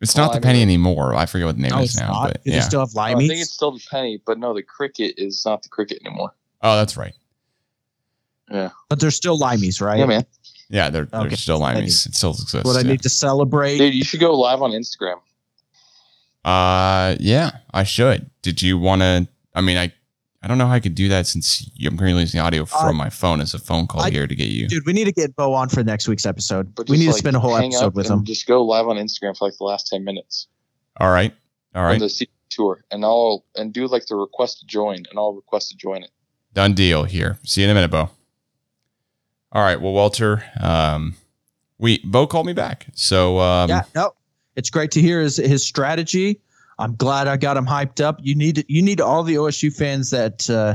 It's 0.00 0.14
Well, 0.14 0.26
not 0.26 0.34
the 0.34 0.40
penny 0.40 0.60
anymore. 0.62 1.14
I 1.14 1.26
forget 1.26 1.46
what 1.46 1.56
the 1.56 1.62
name 1.62 1.70
No, 1.70 1.78
is 1.78 1.90
it's 1.90 2.00
now. 2.00 2.08
not. 2.12 2.32
But 2.32 2.44
Do 2.44 2.50
they 2.50 2.56
yeah. 2.56 2.62
still 2.62 2.80
have 2.80 2.96
I 2.96 3.14
think 3.14 3.32
it's 3.32 3.52
still 3.52 3.72
the 3.72 3.82
penny, 3.90 4.20
but 4.26 4.38
no, 4.38 4.52
the 4.52 4.62
cricket 4.62 5.14
is 5.16 5.44
not 5.46 5.62
the 5.62 5.68
cricket 5.68 6.00
anymore. 6.04 6.34
Oh, 6.62 6.76
that's 6.76 6.96
right. 6.96 7.14
Yeah. 8.50 8.70
But 8.88 9.00
they're 9.00 9.10
still 9.10 9.38
limeys, 9.38 9.80
right? 9.80 9.98
Yeah, 9.98 10.06
man. 10.06 10.26
Yeah, 10.68 10.90
they're, 10.90 11.04
they're 11.06 11.30
still 11.32 11.60
limeys. 11.60 12.06
It 12.06 12.14
still 12.14 12.30
exists. 12.30 12.64
What 12.64 12.76
I 12.76 12.80
yeah. 12.80 12.88
need 12.92 13.02
to 13.02 13.08
celebrate. 13.08 13.78
Dude, 13.78 13.94
you 13.94 14.04
should 14.04 14.20
go 14.20 14.36
live 14.38 14.62
on 14.62 14.72
Instagram. 14.72 15.20
Uh, 16.44 17.16
yeah, 17.20 17.58
I 17.72 17.84
should. 17.84 18.30
Did 18.42 18.62
you 18.62 18.78
want 18.78 19.02
to? 19.02 19.28
I 19.54 19.60
mean, 19.60 19.76
I, 19.76 19.92
I 20.42 20.48
don't 20.48 20.58
know 20.58 20.66
how 20.66 20.74
I 20.74 20.80
could 20.80 20.94
do 20.94 21.08
that 21.08 21.26
since 21.26 21.68
I'm 21.84 21.96
currently 21.98 22.22
using 22.22 22.40
audio 22.40 22.64
from 22.64 22.88
Uh, 22.88 22.92
my 22.92 23.10
phone 23.10 23.40
as 23.40 23.54
a 23.54 23.58
phone 23.58 23.86
call 23.86 24.02
I- 24.02 24.10
here 24.10 24.26
to 24.26 24.34
get 24.34 24.48
you. 24.48 24.68
Dude, 24.68 24.86
we 24.86 24.92
need 24.92 25.06
to 25.06 25.12
get 25.12 25.34
Beau 25.34 25.52
on 25.54 25.68
for 25.68 25.82
next 25.82 26.08
week's 26.08 26.26
episode. 26.26 26.74
But 26.74 26.88
we 26.88 26.96
just, 26.96 27.06
need 27.06 27.12
to 27.12 27.18
spend 27.18 27.36
a 27.36 27.40
whole 27.40 27.54
hang 27.54 27.72
episode 27.74 27.94
with 27.94 28.08
him. 28.08 28.24
Just 28.24 28.46
go 28.46 28.64
live 28.64 28.86
on 28.86 28.96
Instagram 28.96 29.36
for 29.36 29.48
like 29.48 29.56
the 29.58 29.64
last 29.64 29.88
ten 29.88 30.04
minutes 30.04 30.46
All 30.98 31.10
right, 31.10 31.34
all 31.74 31.82
right. 31.82 31.94
on 31.94 31.98
the 32.00 32.08
C 32.08 32.28
tour, 32.48 32.84
and 32.92 33.04
I'll 33.04 33.44
and 33.56 33.72
do 33.72 33.86
like 33.88 34.06
the 34.06 34.14
request 34.16 34.60
to 34.60 34.66
join, 34.66 34.96
and 34.96 35.18
I'll 35.18 35.34
request 35.34 35.70
to 35.70 35.76
join 35.76 36.02
it. 36.04 36.10
done 36.54 36.74
deal 36.74 37.04
here. 37.04 37.38
See 37.42 37.62
you 37.62 37.66
in 37.66 37.70
a 37.70 37.74
minute, 37.74 37.90
Beau. 37.90 38.10
All 39.56 39.62
right, 39.62 39.80
well, 39.80 39.94
Walter, 39.94 40.44
um, 40.60 41.14
we 41.78 41.96
Beau 42.04 42.26
called 42.26 42.44
me 42.44 42.52
back, 42.52 42.88
so 42.92 43.38
um, 43.38 43.70
yeah, 43.70 43.84
no, 43.94 44.12
it's 44.54 44.68
great 44.68 44.90
to 44.90 45.00
hear 45.00 45.22
his 45.22 45.38
his 45.38 45.64
strategy. 45.64 46.42
I'm 46.78 46.94
glad 46.94 47.26
I 47.26 47.38
got 47.38 47.56
him 47.56 47.64
hyped 47.64 48.04
up. 48.04 48.18
You 48.20 48.34
need 48.34 48.66
you 48.68 48.82
need 48.82 49.00
all 49.00 49.22
the 49.22 49.36
OSU 49.36 49.74
fans 49.74 50.10
that 50.10 50.50
uh, 50.50 50.74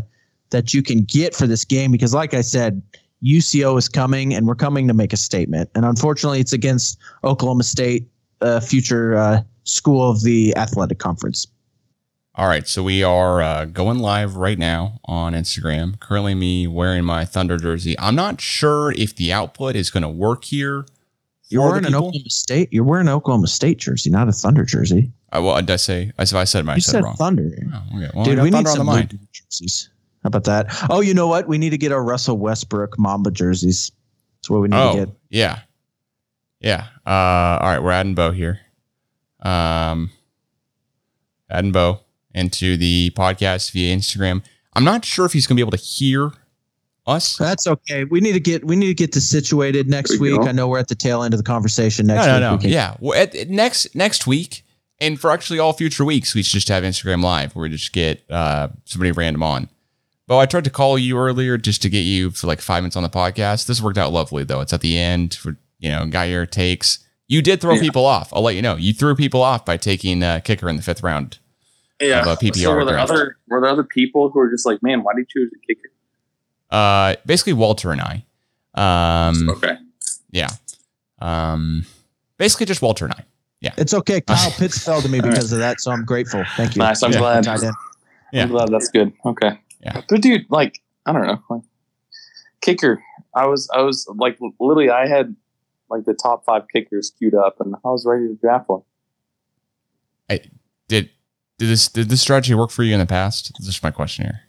that 0.50 0.74
you 0.74 0.82
can 0.82 1.04
get 1.04 1.36
for 1.36 1.46
this 1.46 1.64
game 1.64 1.92
because, 1.92 2.16
like 2.16 2.34
I 2.34 2.42
said, 2.42 2.82
UCO 3.24 3.78
is 3.78 3.88
coming 3.88 4.34
and 4.34 4.48
we're 4.48 4.56
coming 4.56 4.88
to 4.88 4.96
make 4.96 5.14
a 5.14 5.18
statement. 5.18 5.70
And 5.76 5.86
unfortunately, 5.86 6.40
it's 6.40 6.54
against 6.54 6.98
Oklahoma 7.24 7.66
State, 7.66 8.10
uh, 8.42 8.62
future 8.62 9.16
uh, 9.16 9.42
school 9.64 10.10
of 10.10 10.24
the 10.24 10.58
athletic 10.58 10.98
conference. 10.98 11.46
All 12.42 12.48
right, 12.48 12.68
so 12.68 12.82
we 12.82 13.04
are 13.04 13.40
uh, 13.40 13.66
going 13.66 14.00
live 14.00 14.36
right 14.36 14.58
now 14.58 15.00
on 15.06 15.34
Instagram. 15.34 16.00
Currently, 16.00 16.34
me 16.34 16.66
wearing 16.66 17.04
my 17.04 17.24
Thunder 17.24 17.56
jersey. 17.56 17.96
I'm 18.00 18.16
not 18.16 18.42
sure 18.42 18.92
if 18.94 19.16
the 19.16 19.32
output 19.32 19.76
is 19.76 19.92
going 19.92 20.02
to 20.02 20.10
work 20.10 20.46
here. 20.46 20.88
You're 21.50 21.62
wearing 21.70 21.86
an. 21.86 21.94
Oklahoma 21.94 22.30
State. 22.32 22.74
You're 22.74 22.84
wearing 22.84 23.08
an 23.08 23.14
Oklahoma 23.14 23.46
State 23.46 23.78
jersey, 23.78 24.10
not 24.10 24.28
a 24.28 24.32
Thunder 24.32 24.66
jersey. 24.66 25.12
Uh, 25.32 25.42
well, 25.44 25.56
did 25.58 25.70
I 25.70 25.76
say? 25.76 26.12
I 26.18 26.24
said 26.24 26.40
I 26.40 26.46
said, 26.46 26.68
I 26.68 26.74
You 26.74 26.82
said, 26.82 26.92
said 26.94 27.04
wrong. 27.04 27.16
Thunder. 27.16 27.52
Oh, 27.76 27.98
okay. 27.98 28.10
Well, 28.16 28.26
Dude, 28.26 28.40
I 28.40 28.44
we 28.44 28.50
need 28.50 28.68
some 28.68 28.88
blue 28.88 29.04
jerseys. 29.32 29.92
How 30.24 30.30
about 30.30 30.46
that? 30.46 30.88
Oh, 30.90 31.02
you 31.02 31.14
know 31.14 31.28
what? 31.28 31.48
We 31.48 31.60
need 31.60 31.70
to 31.70 31.78
get 31.78 31.92
our 31.92 32.04
Russell 32.04 32.40
Westbrook 32.40 32.98
Mamba 32.98 33.30
jerseys. 33.30 33.92
That's 34.38 34.50
what 34.50 34.62
we 34.62 34.68
need 34.68 34.78
to 34.78 34.82
Oh, 34.82 34.94
get. 34.96 35.10
yeah, 35.30 35.60
yeah. 36.60 36.88
Uh, 37.06 37.60
all 37.62 37.70
right, 37.70 37.84
we're 37.84 37.92
adding 37.92 38.16
Beau 38.16 38.32
here. 38.32 38.62
Um, 39.44 40.10
adding 41.48 41.72
Beau 41.72 42.00
into 42.34 42.78
the 42.78 43.12
podcast 43.16 43.72
via 43.72 43.96
Instagram. 43.96 44.44
I'm 44.74 44.84
not 44.84 45.04
sure 45.06 45.26
if 45.26 45.34
he's 45.34 45.48
going 45.48 45.56
to 45.58 45.64
be 45.64 45.68
able 45.68 45.78
to 45.78 45.84
hear 45.84 46.32
us. 47.08 47.36
That's 47.38 47.68
okay. 47.68 48.04
We 48.06 48.22
need 48.22 48.34
to 48.34 48.40
get 48.40 48.64
we 48.66 48.76
need 48.76 48.88
to 48.88 48.94
get 48.94 49.12
this 49.14 49.28
situated 49.30 49.90
next 49.90 50.20
we 50.20 50.32
week. 50.32 50.42
go. 50.42 50.48
I 50.48 50.52
know 50.52 50.68
we're 50.68 50.80
at 50.80 50.88
the 50.88 50.96
tail 50.96 51.24
end 51.24 51.34
of 51.34 51.40
the 51.40 51.44
conversation 51.44 52.08
next 52.08 52.26
no, 52.28 52.34
week. 52.34 52.42
no, 52.42 52.56
no. 52.56 52.62
We 52.64 52.70
Yeah, 52.70 52.96
well, 53.00 53.20
at, 53.20 53.34
at 53.36 53.50
next 53.50 53.94
next 53.96 54.28
week, 54.28 54.64
And 55.00 55.20
for 55.20 55.32
actually 55.32 55.58
all 55.60 55.74
future 55.74 56.06
weeks, 56.06 56.36
we 56.36 56.44
should 56.44 56.54
just 56.54 56.68
have 56.70 56.84
Instagram 56.84 57.24
Live 57.24 57.56
where 57.56 57.64
we 57.64 57.70
just 57.70 57.92
get 57.92 58.24
uh, 58.30 58.70
somebody 58.86 59.12
random 59.12 59.42
on. 59.44 59.68
Beau, 60.28 60.38
I 60.38 60.46
tried 60.46 60.64
to 60.66 60.70
call 60.70 60.98
you 60.98 61.18
earlier 61.18 61.58
just 61.58 61.82
to 61.82 61.90
get 61.90 62.02
you 62.02 62.30
for 62.32 62.46
like 62.48 62.62
five 62.62 62.84
minutes 62.84 62.96
on 62.96 63.04
the 63.04 63.10
podcast. 63.10 63.66
This 63.66 63.82
worked 63.82 63.98
out 63.98 64.14
lovely 64.14 64.44
though. 64.44 64.62
It's 64.62 64.72
at 64.72 64.82
the 64.82 64.98
end 64.98 65.34
for 65.34 65.58
you 65.80 65.90
know, 65.90 66.06
got 66.06 66.30
your 66.30 66.46
takes. 66.46 67.00
You 67.28 67.42
did 67.42 67.60
throw 67.62 67.74
Yeah. 67.74 67.82
people 67.82 68.06
off. 68.06 68.32
I'll 68.32 68.44
let 68.44 68.56
you 68.56 68.62
know. 68.62 68.76
You 68.76 68.94
threw 68.94 69.16
people 69.16 69.42
off 69.42 69.66
by 69.66 69.76
taking 69.78 70.22
uh, 70.22 70.40
kicker 70.42 70.70
in 70.70 70.76
the 70.76 70.84
fifth 70.84 71.02
round. 71.02 71.40
Yeah. 72.02 72.22
Of 72.22 72.28
a 72.28 72.36
PPR 72.38 72.56
so 72.56 72.74
were 72.74 72.86
there 72.86 72.96
draft. 72.96 73.12
other 73.12 73.38
were 73.48 73.62
there 73.62 73.70
other 73.70 73.84
people 73.84 74.30
who 74.30 74.40
were 74.40 74.50
just 74.50 74.66
like, 74.66 74.82
man, 74.84 75.04
why 75.04 75.14
did 75.16 75.28
you 75.36 75.42
choose 75.44 75.52
a 75.56 75.66
kicker? 75.66 75.90
Uh, 76.70 77.16
basically 77.26 77.54
Walter 77.54 77.92
and 77.92 78.02
I. 78.02 78.26
Um, 78.74 79.50
okay. 79.50 79.78
yeah. 80.32 80.50
Um, 81.20 81.86
basically 82.38 82.66
just 82.66 82.82
Walter 82.82 83.06
and 83.06 83.14
I. 83.14 83.24
Yeah. 83.60 83.74
It's 83.78 83.94
okay. 83.94 84.22
Kyle 84.28 84.52
Pitts 84.52 84.84
fell 84.84 85.02
to 85.02 85.10
me 85.10 85.20
All 85.20 85.24
right. 85.26 85.32
because 85.32 85.52
of 85.52 85.60
that, 85.60 85.80
so 85.82 85.92
I'm 85.92 86.04
grateful. 86.06 86.44
Thank 86.58 86.76
you. 86.76 86.80
Nice. 86.80 87.04
I'm 87.04 87.12
Yeah. 87.12 87.20
glad. 87.20 87.44
Tight 87.44 87.64
end. 87.64 87.76
Yeah. 88.34 88.44
I'm 88.44 88.50
glad 88.50 88.70
that's 88.70 88.90
good. 88.90 89.14
Okay. 89.26 89.60
Yeah. 89.84 90.02
But 90.08 90.22
dude, 90.22 90.46
like, 90.50 90.82
I 91.06 91.12
don't 91.14 91.28
know. 91.28 91.42
Like 91.50 91.62
kicker. 92.62 93.04
I 93.36 93.46
was 93.48 93.70
I 93.74 93.82
was 93.82 94.08
like 94.16 94.38
literally 94.60 94.90
I 94.90 95.08
had 95.08 95.36
like 95.90 96.06
the 96.06 96.14
top 96.14 96.46
five 96.46 96.64
kickers 96.74 97.12
queued 97.18 97.36
up 97.36 97.60
and 97.60 97.76
I 97.76 97.88
was 97.90 98.06
ready 98.06 98.28
to 98.28 98.36
draft 98.36 98.70
one. 98.70 98.82
I 100.30 100.40
did 100.88 101.10
did 101.62 101.70
this 101.70 101.88
did 101.90 102.10
this 102.10 102.22
strategy 102.22 102.56
work 102.56 102.72
for 102.72 102.82
you 102.82 102.92
in 102.96 103.00
the 103.00 103.06
past? 103.06 103.52
This 103.60 103.68
is 103.68 103.84
my 103.84 103.92
question 103.92 104.26
here. 104.26 104.42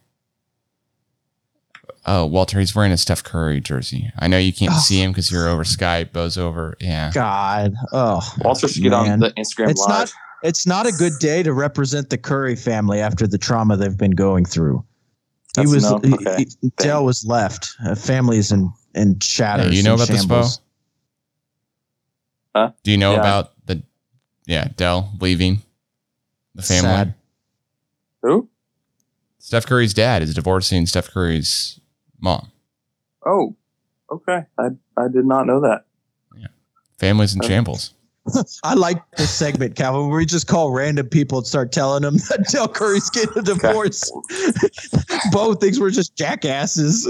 Oh, 2.07 2.25
Walter, 2.25 2.59
he's 2.59 2.73
wearing 2.75 2.91
a 2.91 2.97
Steph 2.97 3.23
Curry 3.23 3.61
jersey. 3.61 4.11
I 4.17 4.27
know 4.27 4.39
you 4.39 4.51
can't 4.51 4.73
Oh. 4.73 4.79
see 4.79 4.99
him 4.99 5.11
because 5.11 5.31
you're 5.31 5.47
over 5.47 5.63
Skype. 5.63 6.11
Beau's 6.11 6.39
over. 6.39 6.75
Yeah. 6.81 7.11
God. 7.13 7.75
Oh. 7.91 8.19
Walter 8.39 8.67
should 8.67 8.81
get 8.81 8.89
Man. 8.89 9.11
on 9.11 9.19
the 9.19 9.31
Instagram 9.33 9.69
It's 9.69 9.79
live. 9.81 9.89
not 9.89 10.11
it's 10.41 10.65
not 10.65 10.87
a 10.87 10.91
good 10.91 11.13
day 11.19 11.43
to 11.43 11.53
represent 11.53 12.09
the 12.09 12.17
Curry 12.17 12.55
family 12.55 12.99
after 12.99 13.27
the 13.27 13.37
trauma 13.37 13.77
they've 13.77 13.95
been 13.97 14.11
going 14.11 14.43
through. 14.43 14.83
That's 15.53 15.69
he 15.69 15.75
was 15.75 15.83
no- 15.83 15.99
he- 16.03 16.13
okay. 16.15 16.45
he- 16.61 16.71
Del 16.77 17.05
was 17.05 17.23
left. 17.25 17.69
Uh, 17.85 17.93
families 17.93 18.51
in 18.51 18.73
in 18.95 19.19
shatters. 19.19 19.67
Yeah, 19.67 19.77
you 19.77 19.83
know 19.83 19.93
and 19.93 20.01
about 20.01 20.07
this, 20.11 20.25
Beau? 20.25 20.41
shambles. 22.55 22.73
Do 22.83 22.91
you 22.91 22.97
know 22.97 23.13
Yeah. 23.13 23.19
about 23.19 23.51
the 23.67 23.83
yeah 24.47 24.67
Del 24.75 25.11
leaving 25.21 25.61
the 26.55 26.61
family? 26.61 26.89
Sad. 26.89 27.13
Who? 28.21 28.49
Steph 29.39 29.65
Curry's 29.65 29.93
dad 29.93 30.21
is 30.21 30.33
divorcing 30.33 30.85
Steph 30.85 31.09
Curry's 31.09 31.79
mom. 32.19 32.51
Oh. 33.25 33.55
Okay. 34.11 34.43
I 34.57 34.67
I 34.97 35.07
did 35.07 35.25
not 35.25 35.45
know 35.47 35.61
that. 35.61 35.85
Family's 36.99 37.33
in 37.33 37.41
Okay. 37.41 37.49
shambles. 37.49 37.93
I 38.63 38.75
like 38.75 38.97
this 39.17 39.29
segment, 39.29 39.75
Calvin, 39.75 40.07
where 40.07 40.17
we 40.19 40.25
just 40.25 40.47
call 40.47 40.71
random 40.71 41.09
people 41.09 41.39
and 41.39 41.47
start 41.47 41.73
telling 41.73 42.03
them 42.03 42.15
that 42.29 42.47
Del 42.49 42.69
Curry's 42.69 43.09
getting 43.09 43.37
a 43.37 43.41
divorce. 43.41 44.09
Beau 45.33 45.53
thinks 45.55 45.79
we're 45.79 45.89
just 45.89 46.15
jackasses. 46.15 47.05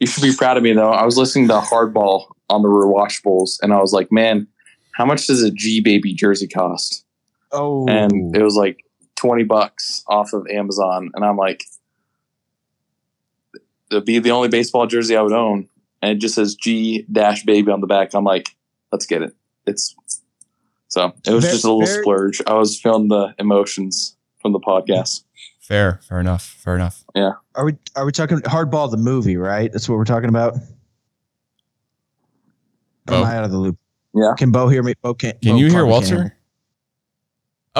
You 0.00 0.08
should 0.08 0.22
be 0.24 0.34
proud 0.34 0.56
of 0.56 0.64
me 0.64 0.72
though. 0.72 0.90
I 0.90 1.04
was 1.04 1.16
listening 1.16 1.46
to 1.48 1.54
Hardball 1.60 2.26
on 2.50 2.62
the 2.62 2.68
rewatchables 2.68 3.58
and 3.62 3.72
I 3.72 3.78
was 3.80 3.92
like, 3.92 4.10
man, 4.10 4.48
how 4.94 5.04
much 5.06 5.28
does 5.28 5.42
a 5.44 5.50
G 5.52 5.80
baby 5.80 6.12
jersey 6.14 6.48
cost? 6.48 7.04
Oh, 7.52 7.86
and 7.88 8.34
it 8.34 8.40
oh. 8.40 8.44
was 8.44 8.54
like 8.54 8.84
20 9.16 9.44
bucks 9.44 10.04
off 10.06 10.32
of 10.32 10.46
Amazon. 10.48 11.10
And 11.14 11.24
I'm 11.24 11.36
like, 11.36 11.64
it'd 13.90 14.04
be 14.04 14.18
the 14.18 14.30
only 14.30 14.48
baseball 14.48 14.86
jersey 14.86 15.16
I 15.16 15.22
would 15.22 15.32
own. 15.32 15.68
And 16.02 16.12
it 16.12 16.20
just 16.20 16.34
says 16.34 16.54
G 16.54 17.04
dash 17.10 17.44
baby 17.44 17.70
on 17.70 17.80
the 17.80 17.86
back. 17.86 18.14
I'm 18.14 18.24
like, 18.24 18.50
let's 18.92 19.06
get 19.06 19.22
it. 19.22 19.34
It's 19.66 19.94
so 20.88 21.12
it 21.26 21.32
was 21.32 21.44
Very- 21.44 21.54
just 21.54 21.64
a 21.64 21.68
little 21.72 21.86
very- 21.86 22.02
splurge. 22.02 22.42
I 22.46 22.54
was 22.54 22.80
feeling 22.80 23.08
the 23.08 23.34
emotions 23.38 24.16
from 24.40 24.52
the 24.52 24.60
podcast. 24.60 25.24
Fair, 25.60 26.00
fair 26.08 26.18
enough, 26.18 26.42
fair 26.42 26.76
enough. 26.76 27.04
Yeah. 27.14 27.32
Are 27.54 27.66
we 27.66 27.76
are 27.94 28.06
we 28.06 28.12
talking 28.12 28.38
Hardball 28.38 28.90
the 28.90 28.96
movie? 28.96 29.36
Right, 29.36 29.70
that's 29.70 29.88
what 29.88 29.98
we're 29.98 30.04
talking 30.04 30.30
about. 30.30 30.54
Beau. 33.04 33.16
Am 33.16 33.24
I 33.24 33.36
out 33.36 33.44
of 33.44 33.50
the 33.50 33.58
loop? 33.58 33.78
Yeah. 34.14 34.32
Can 34.38 34.50
Beau 34.50 34.68
hear 34.68 34.82
me? 34.82 34.94
Beau 35.02 35.12
can't. 35.12 35.38
Can 35.42 35.52
Beau 35.52 35.58
you 35.58 35.66
hear 35.66 35.84
probably 35.84 36.06
can't 36.06 36.20
Walter? 36.20 36.37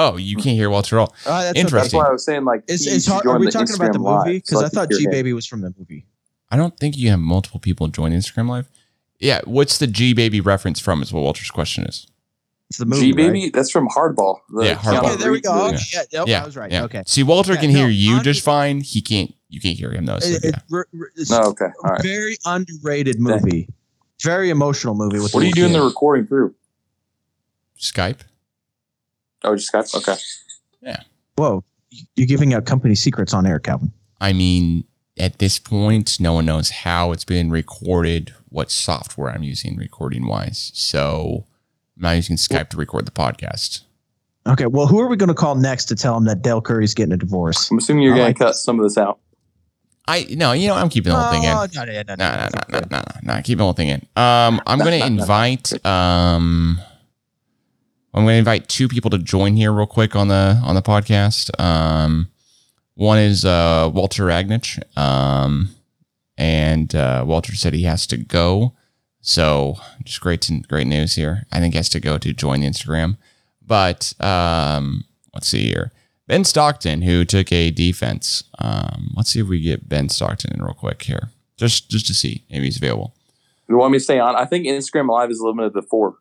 Oh, 0.01 0.17
you 0.17 0.35
can't 0.37 0.55
hear 0.55 0.69
Walter 0.69 0.97
at 0.97 1.01
all. 1.01 1.15
Oh, 1.25 1.29
that's 1.39 1.49
okay. 1.51 1.59
Interesting. 1.59 1.99
That's 1.99 2.05
why 2.05 2.09
I 2.09 2.11
was 2.13 2.23
saying 2.25 2.45
like, 2.45 2.63
Is, 2.67 2.87
is 2.87 3.03
should 3.03 3.11
hard, 3.13 3.25
are 3.27 3.37
we 3.39 3.47
the 3.47 3.51
talking 3.51 3.75
about 3.75 3.91
the 3.93 3.99
Instagram 3.99 4.03
Live 4.03 4.25
movie? 4.27 4.39
so 4.45 4.59
Because 4.59 4.63
I 4.63 4.65
I 4.65 4.69
thought 4.69 4.91
G 4.91 5.07
Baby 5.11 5.33
was 5.33 5.45
from 5.45 5.61
the 5.61 5.73
movie. 5.77 6.05
I 6.49 6.55
don't 6.57 6.77
think 6.77 6.97
you 6.97 7.09
have 7.09 7.19
multiple 7.19 7.59
people 7.59 7.87
join 7.89 8.11
Instagram 8.11 8.47
Live. 8.49 8.69
Yeah, 9.19 9.41
what's 9.43 9.77
the 9.77 9.87
G 9.87 10.13
baby 10.13 10.39
reference 10.41 10.79
from? 10.79 11.01
Is 11.01 11.11
what 11.11 11.21
Walter's 11.21 11.51
question 11.51 11.83
is. 11.83 12.07
It's 12.69 12.77
the 12.77 12.85
movie. 12.85 13.01
G 13.01 13.07
right? 13.11 13.17
baby, 13.33 13.49
that's 13.49 13.69
from 13.71 13.87
Hardball. 13.89 14.39
The 14.49 14.63
Yeah, 14.63 14.75
Hardball. 14.75 15.03
Okay, 15.05 15.15
there 15.17 15.31
we 15.31 15.41
go. 15.41 15.53
movie. 15.65 15.75
Okay, 15.75 15.83
yeah, 15.93 16.01
yep, 16.11 16.27
yeah, 16.27 16.43
I 16.43 16.45
was 16.45 16.55
right. 16.55 16.71
yeah. 16.71 16.83
Okay. 16.85 17.03
See, 17.05 17.23
Walter 17.23 17.53
Yeah, 17.55 17.59
can 17.61 17.73
no, 17.73 17.79
hear 17.79 17.89
you 17.89 18.13
under- 18.13 18.23
just 18.23 18.43
fine. 18.45 18.79
He 18.81 19.01
can't. 19.01 19.33
You 19.49 19.59
can't 19.59 19.77
hear 19.77 19.91
him 19.91 20.05
though. 20.05 20.19
So, 20.19 20.29
It- 20.29 20.45
it- 20.45 20.55
re- 20.69 20.83
re- 20.93 21.07
it's 21.17 21.29
No, 21.31 21.39
okay. 21.41 21.65
All 21.83 21.89
a 21.89 21.93
right. 21.93 22.03
very 22.03 22.37
underrated 22.45 23.19
movie. 23.19 23.67
Very 24.23 24.49
emotional 24.49 24.95
movie. 24.95 25.19
With 25.19 25.33
What 25.33 25.43
are 25.43 25.47
you 25.47 25.53
doing 25.53 25.73
the 25.73 25.79
the 25.79 25.85
recording 25.85 26.25
through? 26.27 26.53
Skype. 27.79 28.19
Oh, 29.43 29.55
just 29.55 29.71
Skype? 29.71 29.95
Okay. 29.95 30.15
Yeah. 30.81 31.01
Whoa, 31.35 31.63
you're 32.15 32.27
giving 32.27 32.53
out 32.53 32.65
company 32.65 32.95
secrets 32.95 33.33
on 33.33 33.45
air, 33.45 33.59
Calvin. 33.59 33.91
I 34.19 34.33
mean, 34.33 34.83
at 35.17 35.39
this 35.39 35.59
point, 35.59 36.19
no 36.19 36.33
one 36.33 36.45
knows 36.45 36.69
how 36.69 37.11
it's 37.11 37.25
been 37.25 37.49
recorded, 37.49 38.33
what 38.49 38.71
software 38.71 39.29
I'm 39.29 39.43
using 39.43 39.77
recording 39.77 40.27
wise. 40.27 40.71
So 40.73 41.45
I'm 41.95 42.03
not 42.03 42.11
using 42.11 42.35
Skype 42.35 42.69
to 42.69 42.77
record 42.77 43.05
the 43.05 43.11
podcast. 43.11 43.81
Okay, 44.47 44.65
well, 44.65 44.87
who 44.87 44.99
are 44.99 45.07
we 45.07 45.15
going 45.15 45.29
to 45.29 45.33
call 45.35 45.55
next 45.55 45.85
to 45.85 45.95
tell 45.95 46.17
him 46.17 46.25
that 46.25 46.41
Del 46.41 46.61
Curry's 46.61 46.93
getting 46.93 47.13
a 47.13 47.17
divorce? 47.17 47.69
I'm 47.69 47.77
assuming 47.77 48.03
you're 48.03 48.15
going 48.15 48.27
like 48.27 48.37
to 48.37 48.45
cut 48.45 48.55
some 48.55 48.79
of 48.79 48.83
this 48.83 48.97
out. 48.97 49.19
I 50.07 50.25
no, 50.31 50.53
you 50.53 50.67
know, 50.67 50.73
I'm 50.73 50.89
keeping 50.89 51.11
the 51.11 51.19
whole 51.19 51.31
thing 51.31 51.43
in. 51.43 51.51
Oh, 51.51 51.67
no, 51.75 51.85
no, 51.85 51.91
no, 51.91 52.15
No, 52.15 52.15
no, 52.15 52.15
no, 52.15 52.47
no, 52.47 52.79
no, 52.79 52.79
no, 52.89 52.97
no, 52.97 53.35
no. 53.35 53.41
Keep 53.43 53.59
the 53.59 53.63
whole 53.63 53.73
thing 53.73 53.89
in. 53.89 54.01
Um, 54.15 54.59
I'm 54.65 54.79
going 54.79 54.99
to 54.99 55.05
invite. 55.05 55.85
Um, 55.85 56.81
I'm 58.13 58.23
going 58.23 58.33
to 58.33 58.39
invite 58.39 58.67
two 58.67 58.87
people 58.87 59.09
to 59.11 59.17
join 59.17 59.55
here 59.55 59.71
real 59.71 59.85
quick 59.85 60.15
on 60.15 60.27
the 60.29 60.59
on 60.63 60.75
the 60.75 60.81
podcast. 60.81 61.57
Um, 61.59 62.29
one 62.95 63.19
is 63.19 63.45
uh, 63.45 63.89
Walter 63.93 64.25
Agnitsch. 64.25 64.81
Um, 64.97 65.69
and 66.37 66.95
uh, 66.95 67.23
Walter 67.27 67.55
said 67.55 67.73
he 67.73 67.83
has 67.83 68.07
to 68.07 68.17
go. 68.17 68.73
So 69.21 69.75
just 70.03 70.21
great, 70.21 70.41
to, 70.43 70.61
great 70.61 70.87
news 70.87 71.15
here. 71.15 71.45
I 71.51 71.59
think 71.59 71.73
he 71.73 71.77
has 71.77 71.89
to 71.89 71.99
go 71.99 72.17
to 72.17 72.33
join 72.33 72.61
the 72.61 72.67
Instagram. 72.67 73.17
But 73.65 74.13
um, 74.19 75.03
let's 75.33 75.47
see 75.47 75.67
here. 75.67 75.91
Ben 76.27 76.43
Stockton, 76.43 77.01
who 77.01 77.25
took 77.25 77.51
a 77.51 77.71
defense. 77.71 78.43
Um, 78.59 79.13
let's 79.15 79.31
see 79.31 79.41
if 79.41 79.47
we 79.47 79.61
get 79.61 79.89
Ben 79.89 80.09
Stockton 80.09 80.53
in 80.53 80.63
real 80.63 80.73
quick 80.73 81.01
here, 81.01 81.29
just 81.57 81.89
just 81.89 82.05
to 82.07 82.13
see 82.13 82.43
if 82.49 82.63
he's 82.63 82.77
available. 82.77 83.13
You 83.67 83.77
want 83.77 83.91
me 83.91 83.97
to 83.97 84.03
stay 84.03 84.19
on? 84.19 84.35
I 84.35 84.45
think 84.45 84.65
Instagram 84.65 85.09
Live 85.09 85.31
is 85.31 85.41
limited 85.41 85.73
to 85.73 85.81
four. 85.81 86.17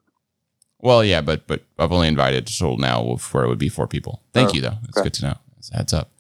Well, 0.80 1.04
yeah, 1.04 1.20
but 1.20 1.46
but 1.46 1.62
I've 1.78 1.92
only 1.92 2.08
invited 2.08 2.46
till 2.46 2.76
now 2.76 3.02
where 3.32 3.44
it 3.44 3.48
would 3.48 3.58
be 3.58 3.68
four 3.68 3.86
people. 3.86 4.22
Thank 4.32 4.50
Oh, 4.50 4.54
you 4.54 4.60
though. 4.60 4.78
It's 4.88 4.96
okay. 4.96 5.04
good 5.06 5.14
to 5.14 5.24
know. 5.26 5.36
It's 5.58 5.70
a 5.72 5.76
heads 5.78 5.92
up. 5.92 6.10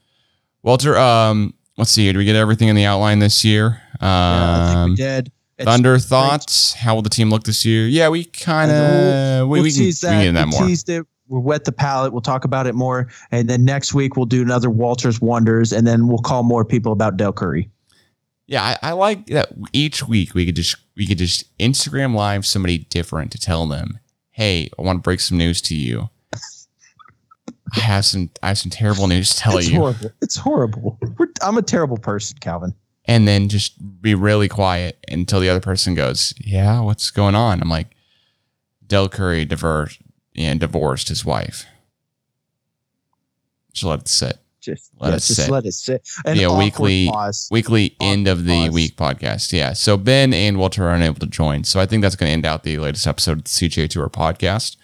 Walter, 0.62 0.96
um, 0.98 1.54
let's 1.76 1.90
see. 1.92 2.10
Do 2.12 2.18
we 2.18 2.24
get 2.24 2.34
everything 2.36 2.68
in 2.68 2.74
the 2.76 2.84
outline 2.84 3.20
this 3.20 3.44
year? 3.44 3.80
Yeah, 4.02 4.08
I 4.08 4.66
think 4.66 4.76
Um, 4.78 4.90
we 4.90 4.96
did. 4.96 5.32
It's 5.58 5.64
Thunder 5.66 5.92
great. 5.94 6.02
thoughts. 6.02 6.72
How 6.74 6.94
will 6.94 7.02
the 7.02 7.10
team 7.10 7.30
look 7.30 7.44
this 7.44 7.64
year? 7.64 7.86
Yeah, 7.88 8.08
we 8.08 8.24
kind 8.24 8.70
of 8.70 9.48
we, 9.48 9.60
We'll 9.60 9.62
we, 9.64 9.72
can, 9.72 9.80
we 9.84 9.92
can 9.92 10.10
that. 10.10 10.18
get 10.18 10.26
in 10.28 10.34
that 10.34 10.44
we 10.46 10.50
more. 10.52 10.66
teased 10.66 10.88
it. 10.88 11.04
We'll 11.28 11.42
wet 11.42 11.64
the 11.64 11.72
palate. 11.72 12.12
We'll 12.12 12.22
talk 12.22 12.44
about 12.44 12.66
it 12.66 12.74
more, 12.74 13.08
and 13.30 13.48
then 13.50 13.64
next 13.64 13.92
week 13.92 14.16
we'll 14.16 14.24
do 14.26 14.40
another 14.42 14.70
Walter's 14.70 15.20
Wonders, 15.20 15.72
and 15.72 15.86
then 15.86 16.08
we'll 16.08 16.18
call 16.18 16.42
more 16.42 16.64
people 16.64 16.90
about 16.92 17.16
Del 17.16 17.32
Curry. 17.32 17.68
Yeah, 18.46 18.62
I, 18.82 18.90
I 18.90 18.92
like 18.92 19.26
that 19.26 19.50
each 19.74 20.02
week 20.08 20.34
we 20.34 20.46
could 20.46 20.56
just 20.56 20.76
we 20.96 21.06
could 21.06 21.18
just 21.18 21.44
Instagram 21.58 22.14
live 22.14 22.46
somebody 22.46 22.78
different 22.78 23.30
to 23.32 23.38
tell 23.38 23.66
them, 23.66 23.98
hey, 24.38 24.70
I 24.78 24.82
want 24.82 24.98
to 24.98 25.02
break 25.02 25.18
some 25.18 25.36
news 25.36 25.60
to 25.62 25.74
you. 25.74 26.08
I 27.74 27.80
have 27.80 28.06
some 28.06 28.30
I 28.42 28.48
have 28.48 28.58
some 28.58 28.70
terrible 28.70 29.08
news 29.08 29.30
to 29.34 29.36
tell 29.40 29.58
it's 29.58 29.68
you. 29.68 29.78
horrible. 29.80 30.10
It's 30.22 30.36
horrible. 30.36 30.98
We're, 31.18 31.26
I'm 31.42 31.58
a 31.58 31.62
terrible 31.62 31.98
person, 31.98 32.38
Calvin. 32.40 32.72
and 33.04 33.26
then 33.28 33.48
just 33.48 33.74
be 34.00 34.14
really 34.14 34.48
quiet 34.48 35.04
until 35.08 35.40
the 35.40 35.48
other 35.50 35.60
person 35.60 35.94
goes, 35.94 36.32
"Yeah, 36.38 36.80
what's 36.80 37.10
going 37.10 37.34
on?" 37.34 37.60
I'm 37.60 37.68
like, 37.68 37.88
Del 38.86 39.08
Curry 39.08 39.44
divorced 39.44 40.00
and 40.36 40.60
divorced 40.60 41.08
his 41.08 41.24
wife. 41.24 41.66
Just 43.72 43.84
let 43.84 44.00
it 44.00 44.08
sit. 44.08 44.38
Just 44.60 44.90
Let 44.98 45.08
yeah, 45.08 45.14
it 45.14 45.18
just 45.20 45.36
sit. 45.36 45.50
let 45.50 45.64
it 45.66 45.72
sit. 45.72 46.08
An 46.24 46.36
Be 46.36 46.42
a 46.42 46.52
weekly- 46.52 47.08
pause. 47.08 47.48
Weekly 47.50 47.94
end 48.00 48.26
of 48.26 48.44
the 48.44 48.66
pause. 48.66 48.74
week 48.74 48.96
podcast. 48.96 49.52
Yeah. 49.52 49.72
So 49.72 49.96
Ben 49.96 50.34
and 50.34 50.58
Walter 50.58 50.84
are 50.88 50.94
unable 50.94 51.20
to 51.20 51.26
join. 51.26 51.64
So 51.64 51.78
I 51.80 51.86
think 51.86 52.02
that's 52.02 52.16
going 52.16 52.28
to 52.28 52.32
end 52.32 52.44
out 52.44 52.64
the 52.64 52.78
latest 52.78 53.06
episode 53.06 53.38
of 53.38 53.44
the 53.44 53.48
CGA 53.50 53.88
Tour 53.88 54.08
podcast. 54.08 54.76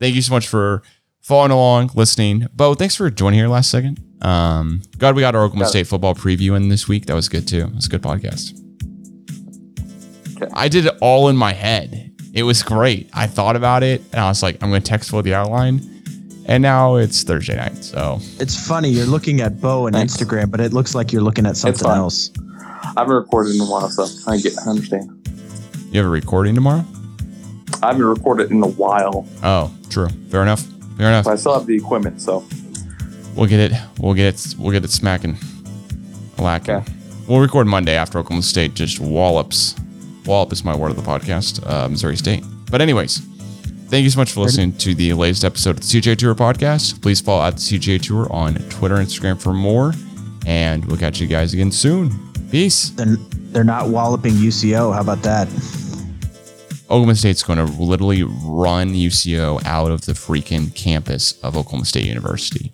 Thank 0.00 0.14
you 0.16 0.22
so 0.22 0.32
much 0.34 0.48
for 0.48 0.82
following 1.20 1.52
along, 1.52 1.90
listening. 1.94 2.48
Beau, 2.54 2.74
thanks 2.74 2.96
for 2.96 3.08
joining 3.10 3.38
here 3.38 3.48
last 3.48 3.70
second. 3.70 4.00
Um, 4.20 4.82
God, 4.98 5.14
we 5.14 5.20
got 5.22 5.34
our 5.34 5.42
Oklahoma 5.44 5.64
Got. 5.66 5.70
State 5.70 5.86
football 5.86 6.14
preview 6.14 6.56
in 6.56 6.68
this 6.68 6.88
week. 6.88 7.06
That 7.06 7.14
was 7.14 7.28
good 7.28 7.46
too. 7.46 7.66
It 7.66 7.74
was 7.76 7.86
a 7.86 7.90
good 7.90 8.02
podcast. 8.02 8.52
Okay. 10.42 10.50
I 10.54 10.68
did 10.68 10.86
it 10.86 10.94
all 11.00 11.28
in 11.28 11.36
my 11.36 11.52
head. 11.52 12.12
It 12.32 12.42
was 12.44 12.62
great. 12.62 13.10
I 13.12 13.26
thought 13.26 13.56
about 13.56 13.82
it 13.82 14.02
and 14.12 14.20
I 14.20 14.28
was 14.28 14.42
like, 14.42 14.62
I'm 14.62 14.70
going 14.70 14.82
to 14.82 14.88
text 14.88 15.10
for 15.10 15.22
the 15.22 15.34
outline. 15.34 15.99
And 16.46 16.62
now 16.62 16.96
it's 16.96 17.22
Thursday 17.22 17.56
night. 17.56 17.84
So 17.84 18.18
It's 18.40 18.66
funny. 18.66 18.88
You're 18.90 19.06
looking 19.06 19.40
at 19.40 19.60
Beau 19.60 19.86
and 19.86 19.94
Thanks. 19.94 20.16
Instagram, 20.16 20.50
but 20.50 20.60
it 20.60 20.72
looks 20.72 20.94
like 20.94 21.12
you're 21.12 21.22
looking 21.22 21.46
at 21.46 21.56
something 21.56 21.84
fine. 21.84 21.98
else. 21.98 22.30
I 22.82 22.94
haven't 23.00 23.14
recorded 23.14 23.54
in 23.54 23.60
a 23.60 23.64
while, 23.66 23.88
so 23.90 24.06
I 24.30 24.38
get 24.38 24.54
I 24.66 24.70
understand. 24.70 25.10
you 25.92 25.98
have 26.00 26.06
a 26.06 26.10
recording 26.10 26.54
tomorrow? 26.54 26.84
I 27.82 27.88
haven't 27.88 28.02
recorded 28.04 28.50
in 28.50 28.62
a 28.62 28.66
while, 28.66 29.26
Oh, 29.42 29.72
true. 29.90 30.08
Fair 30.30 30.42
enough. 30.42 30.62
Fair 30.96 31.08
enough. 31.08 31.24
but 31.26 31.32
I 31.32 31.36
still 31.36 31.54
have 31.54 31.66
the 31.66 31.76
equipment, 31.76 32.20
so 32.20 32.44
We'll 33.36 33.46
get 33.46 33.60
it. 33.70 33.78
We'll 33.98 34.14
get 34.14 34.34
it. 34.34 34.54
We'll 34.58 34.72
get 34.72 34.84
it 34.84 34.90
smacking. 34.90 35.36
Lacking. 36.38 36.74
Okay. 36.76 36.92
We'll 37.28 37.38
record 37.40 37.66
Monday 37.68 37.94
after 37.94 38.18
Oklahoma 38.18 38.42
State 38.42 38.74
just 38.74 38.98
wallops. 38.98 39.76
Wallop 40.26 40.52
is 40.52 40.64
my 40.64 40.74
word 40.74 40.90
of 40.90 40.96
the 40.96 41.02
podcast. 41.02 41.64
Uh, 41.68 41.88
Missouri 41.88 42.16
State. 42.16 42.42
But 42.70 42.80
anyways, 42.80 43.22
thank 43.90 44.04
you 44.04 44.10
so 44.10 44.20
much 44.20 44.32
for 44.32 44.40
listening 44.40 44.72
to 44.78 44.94
the 44.94 45.12
latest 45.12 45.44
episode 45.44 45.70
of 45.70 45.76
the 45.80 45.82
CGA 45.82 46.16
Tour 46.16 46.34
podcast. 46.34 47.02
Please 47.02 47.20
follow 47.20 47.42
at 47.42 47.56
the 47.56 47.60
CGA 47.60 48.00
Tour 48.00 48.32
on 48.32 48.54
Twitter 48.70 48.96
and 48.96 49.06
Instagram 49.06 49.40
for 49.40 49.52
more. 49.52 49.92
And 50.46 50.84
we'll 50.84 50.96
catch 50.96 51.20
you 51.20 51.26
guys 51.26 51.52
again 51.52 51.72
soon. 51.72 52.12
Peace. 52.50 52.90
They're, 52.90 53.16
they're 53.52 53.64
not 53.64 53.88
walloping 53.88 54.32
UCO. 54.34 54.94
How 54.94 55.00
about 55.00 55.22
that? 55.22 55.48
Oklahoma 56.84 57.14
State's 57.14 57.42
going 57.42 57.64
to 57.64 57.72
literally 57.80 58.22
run 58.22 58.94
UCO 58.94 59.64
out 59.64 59.90
of 59.90 60.06
the 60.06 60.12
freaking 60.12 60.74
campus 60.74 61.38
of 61.42 61.56
Oklahoma 61.56 61.84
State 61.84 62.06
University. 62.06 62.72